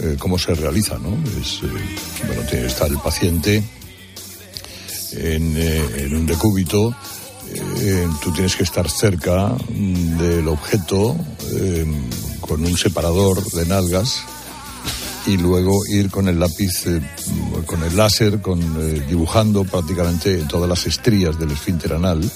eh, 0.01 0.17
cómo 0.19 0.37
se 0.37 0.55
realiza, 0.55 0.99
¿no? 0.99 1.17
Es, 1.41 1.61
bueno, 2.27 2.67
estar 2.67 2.89
el 2.91 2.99
paciente 2.99 3.63
en, 5.13 5.57
eh, 5.57 5.83
en 5.99 6.17
un 6.17 6.27
decúbito, 6.27 6.95
eh, 7.55 8.09
tú 8.23 8.33
tienes 8.33 8.57
que 8.57 8.65
estar 8.65 8.91
cerca 8.91 9.49
mm, 9.49 10.19
del 10.19 10.49
objeto 10.49 11.17
eh, 11.53 11.87
con 12.41 12.65
un 12.65 12.77
separador 12.77 13.43
de 13.53 13.67
nalgas 13.67 14.23
y 15.27 15.37
luego 15.37 15.85
ir 15.87 16.11
con 16.11 16.29
el 16.29 16.39
lápiz, 16.41 16.87
eh, 16.87 17.01
con 17.67 17.83
el 17.83 17.97
láser, 17.97 18.41
con, 18.41 18.61
eh, 18.61 19.05
dibujando 19.09 19.65
prácticamente 19.65 20.37
todas 20.49 20.69
las 20.69 20.87
estrías 20.87 21.39
del 21.39 21.51
esfínter 21.51 21.95
anal. 21.95 22.31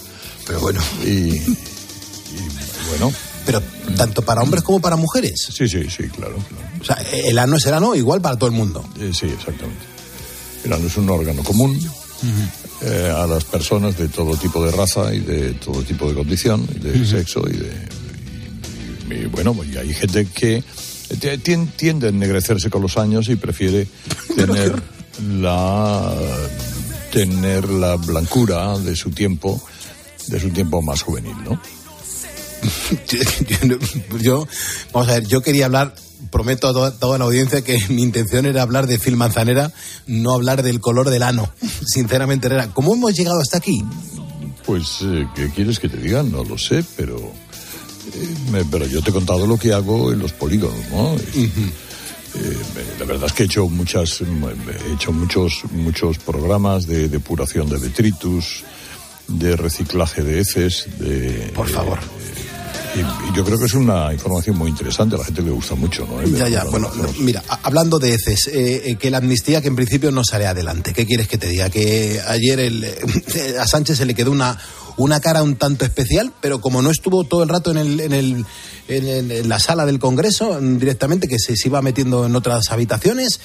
Pero 0.46 0.60
bueno. 0.60 0.80
Y, 1.04 1.08
y, 1.08 1.56
bueno. 2.90 3.12
Pero 3.46 3.62
tanto 3.96 4.22
para 4.22 4.42
hombres 4.42 4.62
como 4.62 4.80
para 4.80 4.96
mujeres. 4.96 5.48
Sí, 5.50 5.68
sí, 5.68 5.84
sí, 5.90 6.08
claro. 6.08 6.36
claro. 6.36 6.64
O 6.80 6.84
sea, 6.84 6.96
el 7.12 7.38
ano 7.38 7.56
es 7.56 7.66
el 7.66 7.74
ano 7.74 7.94
igual 7.94 8.20
para 8.20 8.36
todo 8.36 8.48
el 8.48 8.54
mundo. 8.54 8.84
Sí, 8.96 9.26
exactamente. 9.26 9.84
El 10.64 10.72
ano 10.72 10.86
es 10.86 10.96
un 10.96 11.10
órgano 11.10 11.42
común 11.42 11.78
eh, 12.82 13.12
a 13.14 13.26
las 13.26 13.44
personas 13.44 13.96
de 13.96 14.08
todo 14.08 14.36
tipo 14.36 14.64
de 14.64 14.70
raza 14.72 15.12
y 15.14 15.20
de 15.20 15.52
todo 15.54 15.82
tipo 15.82 16.08
de 16.08 16.14
condición, 16.14 16.66
y 16.74 16.78
de 16.78 17.06
sexo 17.06 17.42
y 17.48 17.56
de... 17.56 17.72
y- 19.10 19.14
y, 19.14 19.26
bueno, 19.26 19.54
y 19.70 19.76
hay 19.76 19.92
gente 19.92 20.26
que 20.26 20.62
tiende 21.42 22.06
a 22.06 22.10
ennegrecerse 22.10 22.70
con 22.70 22.80
los 22.82 22.96
años 22.96 23.28
y 23.28 23.36
prefiere 23.36 23.86
tener 24.36 24.74
la 25.38 26.14
tener 27.12 27.68
la 27.68 27.96
blancura 27.96 28.78
de 28.78 28.96
su 28.96 29.10
tiempo 29.10 29.62
de 30.28 30.40
su 30.40 30.48
tiempo 30.50 30.80
más 30.80 31.02
juvenil, 31.02 31.36
¿no? 31.44 31.60
yo, 33.08 33.18
yo- 34.20 34.48
vamos 34.92 35.08
a 35.10 35.14
ver, 35.14 35.26
yo 35.26 35.42
quería 35.42 35.66
hablar, 35.66 35.94
prometo 36.30 36.68
a 36.68 36.72
toda, 36.72 36.90
toda 36.98 37.18
la 37.18 37.24
audiencia 37.24 37.62
que 37.62 37.78
mi 37.88 38.02
intención 38.02 38.46
era 38.46 38.62
hablar 38.62 38.86
de 38.86 38.98
Phil 38.98 39.16
Manzanera, 39.16 39.72
no 40.06 40.32
hablar 40.32 40.62
del 40.62 40.80
color 40.80 41.10
del 41.10 41.22
ano. 41.22 41.52
Sinceramente, 41.86 42.46
Herrera, 42.46 42.68
¿cómo 42.72 42.94
hemos 42.94 43.14
llegado 43.14 43.40
hasta 43.40 43.58
aquí? 43.58 43.84
Pues, 44.66 44.98
eh, 45.02 45.26
¿qué 45.34 45.48
quieres 45.50 45.78
que 45.78 45.88
te 45.88 45.96
diga? 45.96 46.22
No 46.22 46.44
lo 46.44 46.56
sé, 46.56 46.84
pero. 46.96 47.18
eh, 48.14 48.64
pero 48.70 48.86
yo 48.86 49.02
te 49.02 49.10
he 49.10 49.12
contado 49.12 49.46
lo 49.46 49.56
que 49.58 49.72
hago 49.72 50.12
en 50.12 50.20
los 50.20 50.32
polígonos, 50.32 50.78
¿no? 50.90 51.16
Eh, 52.34 52.56
la 52.98 53.04
verdad 53.04 53.26
es 53.26 53.32
que 53.32 53.42
he 53.42 53.46
hecho 53.46 53.68
muchas, 53.68 54.20
he 54.22 54.92
hecho 54.94 55.12
muchos, 55.12 55.64
muchos 55.72 56.18
programas 56.18 56.86
de 56.86 57.08
depuración 57.08 57.68
de 57.68 57.78
detritus, 57.78 58.64
de 59.28 59.56
reciclaje 59.56 60.22
de 60.22 60.40
heces, 60.40 60.86
de. 60.98 61.52
Por 61.54 61.68
favor. 61.68 61.98
Y 62.94 63.36
yo 63.36 63.44
creo 63.44 63.58
que 63.58 63.64
es 63.64 63.74
una 63.74 64.12
información 64.12 64.56
muy 64.56 64.70
interesante, 64.70 65.14
a 65.14 65.18
la 65.18 65.24
gente 65.24 65.42
le 65.42 65.50
gusta 65.50 65.74
mucho, 65.74 66.06
¿no? 66.06 66.22
Ya, 66.24 66.48
ya, 66.48 66.64
bueno, 66.64 66.90
mira, 67.20 67.42
hablando 67.62 67.98
de 67.98 68.14
heces, 68.14 68.48
eh, 68.48 68.82
eh, 68.84 68.96
que 68.96 69.10
la 69.10 69.18
amnistía 69.18 69.60
que 69.62 69.68
en 69.68 69.76
principio 69.76 70.10
no 70.10 70.22
sale 70.24 70.46
adelante, 70.46 70.92
¿qué 70.92 71.06
quieres 71.06 71.28
que 71.28 71.38
te 71.38 71.48
diga? 71.48 71.70
Que 71.70 72.20
ayer 72.26 72.60
el, 72.60 72.84
eh, 72.84 73.56
a 73.60 73.66
Sánchez 73.66 73.98
se 73.98 74.06
le 74.06 74.14
quedó 74.14 74.30
una, 74.30 74.58
una 74.96 75.20
cara 75.20 75.42
un 75.42 75.56
tanto 75.56 75.84
especial, 75.84 76.32
pero 76.40 76.60
como 76.60 76.82
no 76.82 76.90
estuvo 76.90 77.24
todo 77.24 77.42
el 77.42 77.48
rato 77.48 77.70
en, 77.70 77.78
el, 77.78 78.00
en, 78.00 78.12
el, 78.12 78.46
en, 78.88 79.30
en 79.30 79.48
la 79.48 79.58
sala 79.58 79.86
del 79.86 79.98
Congreso 79.98 80.58
mm, 80.60 80.78
directamente, 80.78 81.28
que 81.28 81.38
se, 81.38 81.56
se 81.56 81.68
iba 81.68 81.80
metiendo 81.80 82.26
en 82.26 82.36
otras 82.36 82.70
habitaciones, 82.70 83.40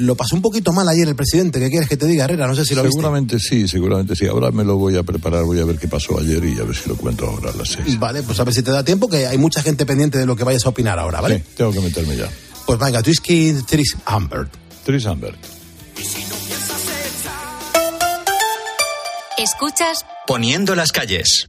lo 0.00 0.16
pasó 0.16 0.34
un 0.34 0.42
poquito 0.42 0.72
mal 0.72 0.88
ayer 0.88 1.06
el 1.08 1.14
presidente, 1.14 1.60
¿qué 1.60 1.68
quieres 1.68 1.88
que 1.88 1.96
te 1.96 2.06
diga, 2.06 2.24
Herrera? 2.24 2.46
No 2.46 2.54
sé 2.54 2.64
si 2.64 2.74
lo 2.74 2.82
viste. 2.82 2.96
Seguramente 2.96 3.38
sí, 3.38 3.68
seguramente 3.68 4.16
sí. 4.16 4.26
Ahora 4.26 4.50
me 4.50 4.64
lo 4.64 4.76
voy 4.76 4.96
a 4.96 5.02
preparar, 5.02 5.44
voy 5.44 5.60
a 5.60 5.64
ver 5.64 5.78
qué 5.78 5.88
pasó 5.88 6.18
ayer 6.18 6.42
y 6.44 6.58
a 6.58 6.64
ver 6.64 6.74
si 6.74 6.88
lo 6.88 6.96
cuento 6.96 7.26
ahora 7.26 7.50
a 7.50 7.56
las 7.56 7.68
seis. 7.68 7.98
Vale, 7.98 8.22
pues 8.22 8.40
a 8.40 8.44
ver 8.44 8.54
si 8.54 8.62
te 8.62 8.70
da 8.70 8.82
tiempo, 8.82 9.08
que 9.08 9.26
hay 9.26 9.38
mucha 9.38 9.62
gente 9.62 9.86
pendiente 9.86 10.18
de 10.18 10.26
lo 10.26 10.36
que 10.36 10.44
vayas 10.44 10.64
a 10.66 10.70
opinar 10.70 10.98
ahora, 10.98 11.20
¿vale? 11.20 11.38
Sí, 11.38 11.44
tengo 11.56 11.72
que 11.72 11.80
meterme 11.80 12.16
ya. 12.16 12.28
Pues 12.66 12.78
venga, 12.78 13.02
Trisky 13.02 13.54
Tris 13.66 13.96
Humbert. 14.10 14.52
Tris 14.84 15.04
Humbert. 15.04 15.38
Escuchas 19.36 20.04
Poniendo 20.26 20.74
las 20.74 20.92
calles. 20.92 21.48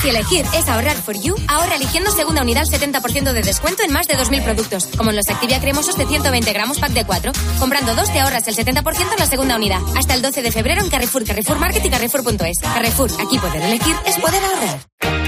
Si 0.00 0.08
elegir 0.08 0.44
es 0.54 0.68
ahorrar 0.68 0.96
for 0.96 1.16
you, 1.20 1.34
ahorra 1.48 1.74
eligiendo 1.74 2.12
segunda 2.12 2.42
unidad 2.42 2.62
al 2.62 2.80
70% 2.80 3.32
de 3.32 3.42
descuento 3.42 3.82
en 3.82 3.92
más 3.92 4.06
de 4.06 4.14
2.000 4.14 4.44
productos, 4.44 4.86
como 4.96 5.10
en 5.10 5.16
los 5.16 5.28
Activia 5.28 5.60
cremosos 5.60 5.96
de 5.96 6.06
120 6.06 6.52
gramos 6.52 6.78
pack 6.78 6.92
de 6.92 7.04
4. 7.04 7.32
Comprando 7.58 7.96
dos 7.96 8.12
te 8.12 8.20
ahorras 8.20 8.46
el 8.46 8.54
70% 8.54 9.12
en 9.12 9.18
la 9.18 9.26
segunda 9.26 9.56
unidad. 9.56 9.80
Hasta 9.96 10.14
el 10.14 10.22
12 10.22 10.42
de 10.42 10.52
febrero 10.52 10.82
en 10.82 10.88
Carrefour, 10.88 11.24
Carrefour 11.24 11.58
Market 11.58 11.84
y 11.84 11.90
Carrefour.es. 11.90 12.60
Carrefour, 12.60 13.10
aquí 13.20 13.38
poder 13.38 13.62
elegir 13.62 13.96
es 14.06 14.16
poder 14.18 14.42
ahorrar. 14.44 15.27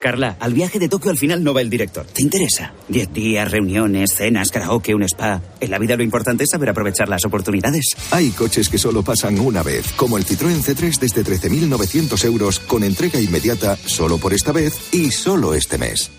Carla, 0.00 0.36
al 0.38 0.54
viaje 0.54 0.78
de 0.78 0.88
Tokio 0.88 1.10
al 1.10 1.18
final 1.18 1.42
no 1.42 1.52
va 1.52 1.60
el 1.60 1.70
director. 1.70 2.06
¿Te 2.06 2.22
interesa? 2.22 2.72
Diez 2.86 3.12
días, 3.12 3.50
reuniones, 3.50 4.14
cenas, 4.14 4.50
karaoke, 4.50 4.94
un 4.94 5.02
spa. 5.02 5.42
En 5.58 5.72
la 5.72 5.78
vida 5.80 5.96
lo 5.96 6.04
importante 6.04 6.44
es 6.44 6.50
saber 6.52 6.68
aprovechar 6.68 7.08
las 7.08 7.24
oportunidades. 7.24 7.96
Hay 8.12 8.30
coches 8.30 8.68
que 8.68 8.78
solo 8.78 9.02
pasan 9.02 9.40
una 9.40 9.64
vez, 9.64 9.92
como 9.94 10.16
el 10.16 10.24
Citroën 10.24 10.62
C3 10.62 11.00
desde 11.00 11.24
13.900 11.24 12.24
euros 12.26 12.60
con 12.60 12.84
entrega 12.84 13.20
inmediata 13.20 13.76
solo 13.86 14.18
por 14.18 14.32
esta 14.32 14.52
vez 14.52 14.94
y 14.94 15.10
solo 15.10 15.52
este 15.52 15.78
mes. 15.78 16.12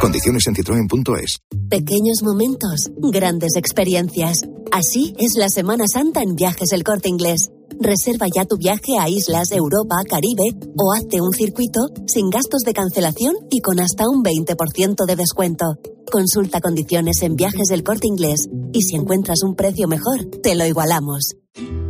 Condiciones 0.00 0.46
en 0.46 0.54
citroen.es. 0.54 1.40
Pequeños 1.68 2.22
momentos, 2.22 2.90
grandes 2.96 3.56
experiencias. 3.56 4.44
Así 4.72 5.14
es 5.18 5.34
la 5.36 5.50
Semana 5.50 5.84
Santa 5.92 6.22
en 6.22 6.36
Viajes 6.36 6.72
El 6.72 6.84
Corte 6.84 7.10
Inglés. 7.10 7.50
Reserva 7.84 8.28
ya 8.34 8.46
tu 8.46 8.56
viaje 8.56 8.96
a 8.98 9.10
islas, 9.10 9.52
Europa, 9.52 9.96
Caribe 10.08 10.56
o 10.74 10.94
hazte 10.94 11.20
un 11.20 11.32
circuito 11.32 11.80
sin 12.06 12.30
gastos 12.30 12.62
de 12.62 12.72
cancelación 12.72 13.34
y 13.50 13.60
con 13.60 13.78
hasta 13.78 14.08
un 14.08 14.24
20% 14.24 15.04
de 15.04 15.16
descuento. 15.16 15.76
Consulta 16.10 16.62
condiciones 16.62 17.20
en 17.20 17.36
Viajes 17.36 17.68
del 17.68 17.84
Corte 17.84 18.06
Inglés 18.06 18.48
y 18.72 18.80
si 18.80 18.96
encuentras 18.96 19.42
un 19.42 19.54
precio 19.54 19.86
mejor, 19.86 20.24
te 20.42 20.54
lo 20.54 20.64
igualamos. 20.64 21.36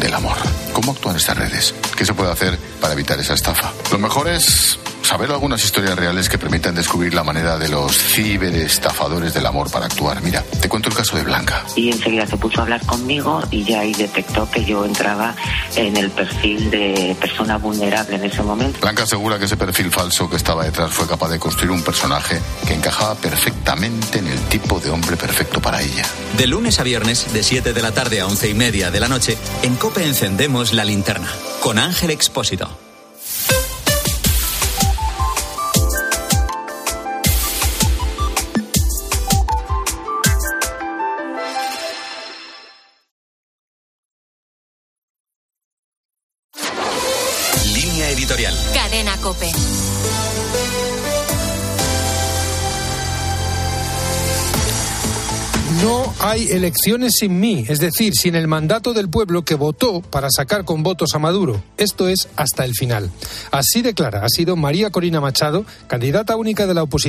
del 0.00 0.14
amor. 0.14 0.36
¿Cómo 0.72 0.92
actúan 0.92 1.16
estas 1.16 1.36
redes? 1.36 1.74
¿Qué 1.96 2.04
se 2.04 2.14
puede 2.14 2.30
hacer 2.30 2.58
para 2.80 2.92
evitar 2.92 3.18
esa 3.18 3.34
estafa? 3.34 3.72
Lo 3.90 3.98
mejor 3.98 4.28
es 4.28 4.78
saber 5.06 5.30
algunas 5.30 5.64
historias 5.64 5.94
reales 5.96 6.28
que 6.28 6.36
permitan 6.36 6.74
descubrir 6.74 7.14
la 7.14 7.22
manera 7.22 7.56
de 7.56 7.68
los 7.68 7.96
ciberestafadores 7.96 9.32
del 9.32 9.46
amor 9.46 9.70
para 9.70 9.86
actuar. 9.86 10.20
Mira, 10.20 10.42
te 10.60 10.68
cuento 10.68 10.88
el 10.88 10.96
caso 10.96 11.16
de 11.16 11.22
Blanca. 11.22 11.64
Y 11.76 11.92
enseguida 11.92 12.26
se 12.26 12.36
puso 12.36 12.58
a 12.58 12.64
hablar 12.64 12.84
conmigo 12.84 13.40
y 13.52 13.62
ya 13.62 13.80
ahí 13.80 13.94
detectó 13.94 14.50
que 14.50 14.64
yo 14.64 14.84
entraba 14.84 15.36
en 15.76 15.96
el 15.96 16.10
perfil 16.10 16.70
de 16.70 17.16
persona 17.20 17.56
vulnerable 17.56 18.16
en 18.16 18.24
ese 18.24 18.42
momento. 18.42 18.80
Blanca 18.80 19.04
asegura 19.04 19.38
que 19.38 19.44
ese 19.44 19.56
perfil 19.56 19.92
falso 19.92 20.28
que 20.28 20.36
estaba 20.36 20.64
detrás 20.64 20.92
fue 20.92 21.06
capaz 21.06 21.28
de 21.28 21.38
construir 21.38 21.70
un 21.70 21.82
personaje 21.84 22.40
que 22.66 22.74
encajaba 22.74 23.14
perfectamente 23.14 24.18
en 24.18 24.26
el 24.26 24.40
tipo 24.48 24.80
de 24.80 24.90
hombre 24.90 25.16
perfecto 25.16 25.62
para 25.62 25.82
ella. 25.82 26.04
De 26.36 26.48
lunes 26.48 26.80
a 26.80 26.82
viernes, 26.82 27.32
de 27.32 27.44
7 27.44 27.72
de 27.72 27.82
la 27.82 27.92
tarde 27.92 28.20
a 28.20 28.26
11 28.26 28.48
y 28.48 28.54
media 28.54 28.90
de 28.90 28.98
la 28.98 29.06
noche, 29.06 29.38
en 29.62 29.76
Cope 29.76 30.04
encendemos 30.04 30.72
la 30.72 30.84
linterna 30.84 31.28
con 31.60 31.78
Ángel 31.78 32.10
Expósito. 32.10 32.85
Hay 56.36 56.52
elecciones 56.52 57.14
sin 57.18 57.40
mí, 57.40 57.64
es 57.66 57.80
decir, 57.80 58.14
sin 58.14 58.34
el 58.34 58.46
mandato 58.46 58.92
del 58.92 59.08
pueblo 59.08 59.42
que 59.42 59.54
votó 59.54 60.02
para 60.02 60.28
sacar 60.30 60.66
con 60.66 60.82
votos 60.82 61.14
a 61.14 61.18
Maduro. 61.18 61.62
Esto 61.78 62.08
es 62.08 62.28
hasta 62.36 62.66
el 62.66 62.74
final. 62.74 63.10
Así 63.50 63.80
declara, 63.80 64.22
ha 64.22 64.28
sido 64.28 64.54
María 64.54 64.90
Corina 64.90 65.18
Machado, 65.18 65.64
candidata 65.86 66.36
única 66.36 66.66
de 66.66 66.74
la 66.74 66.82
oposición 66.82 67.06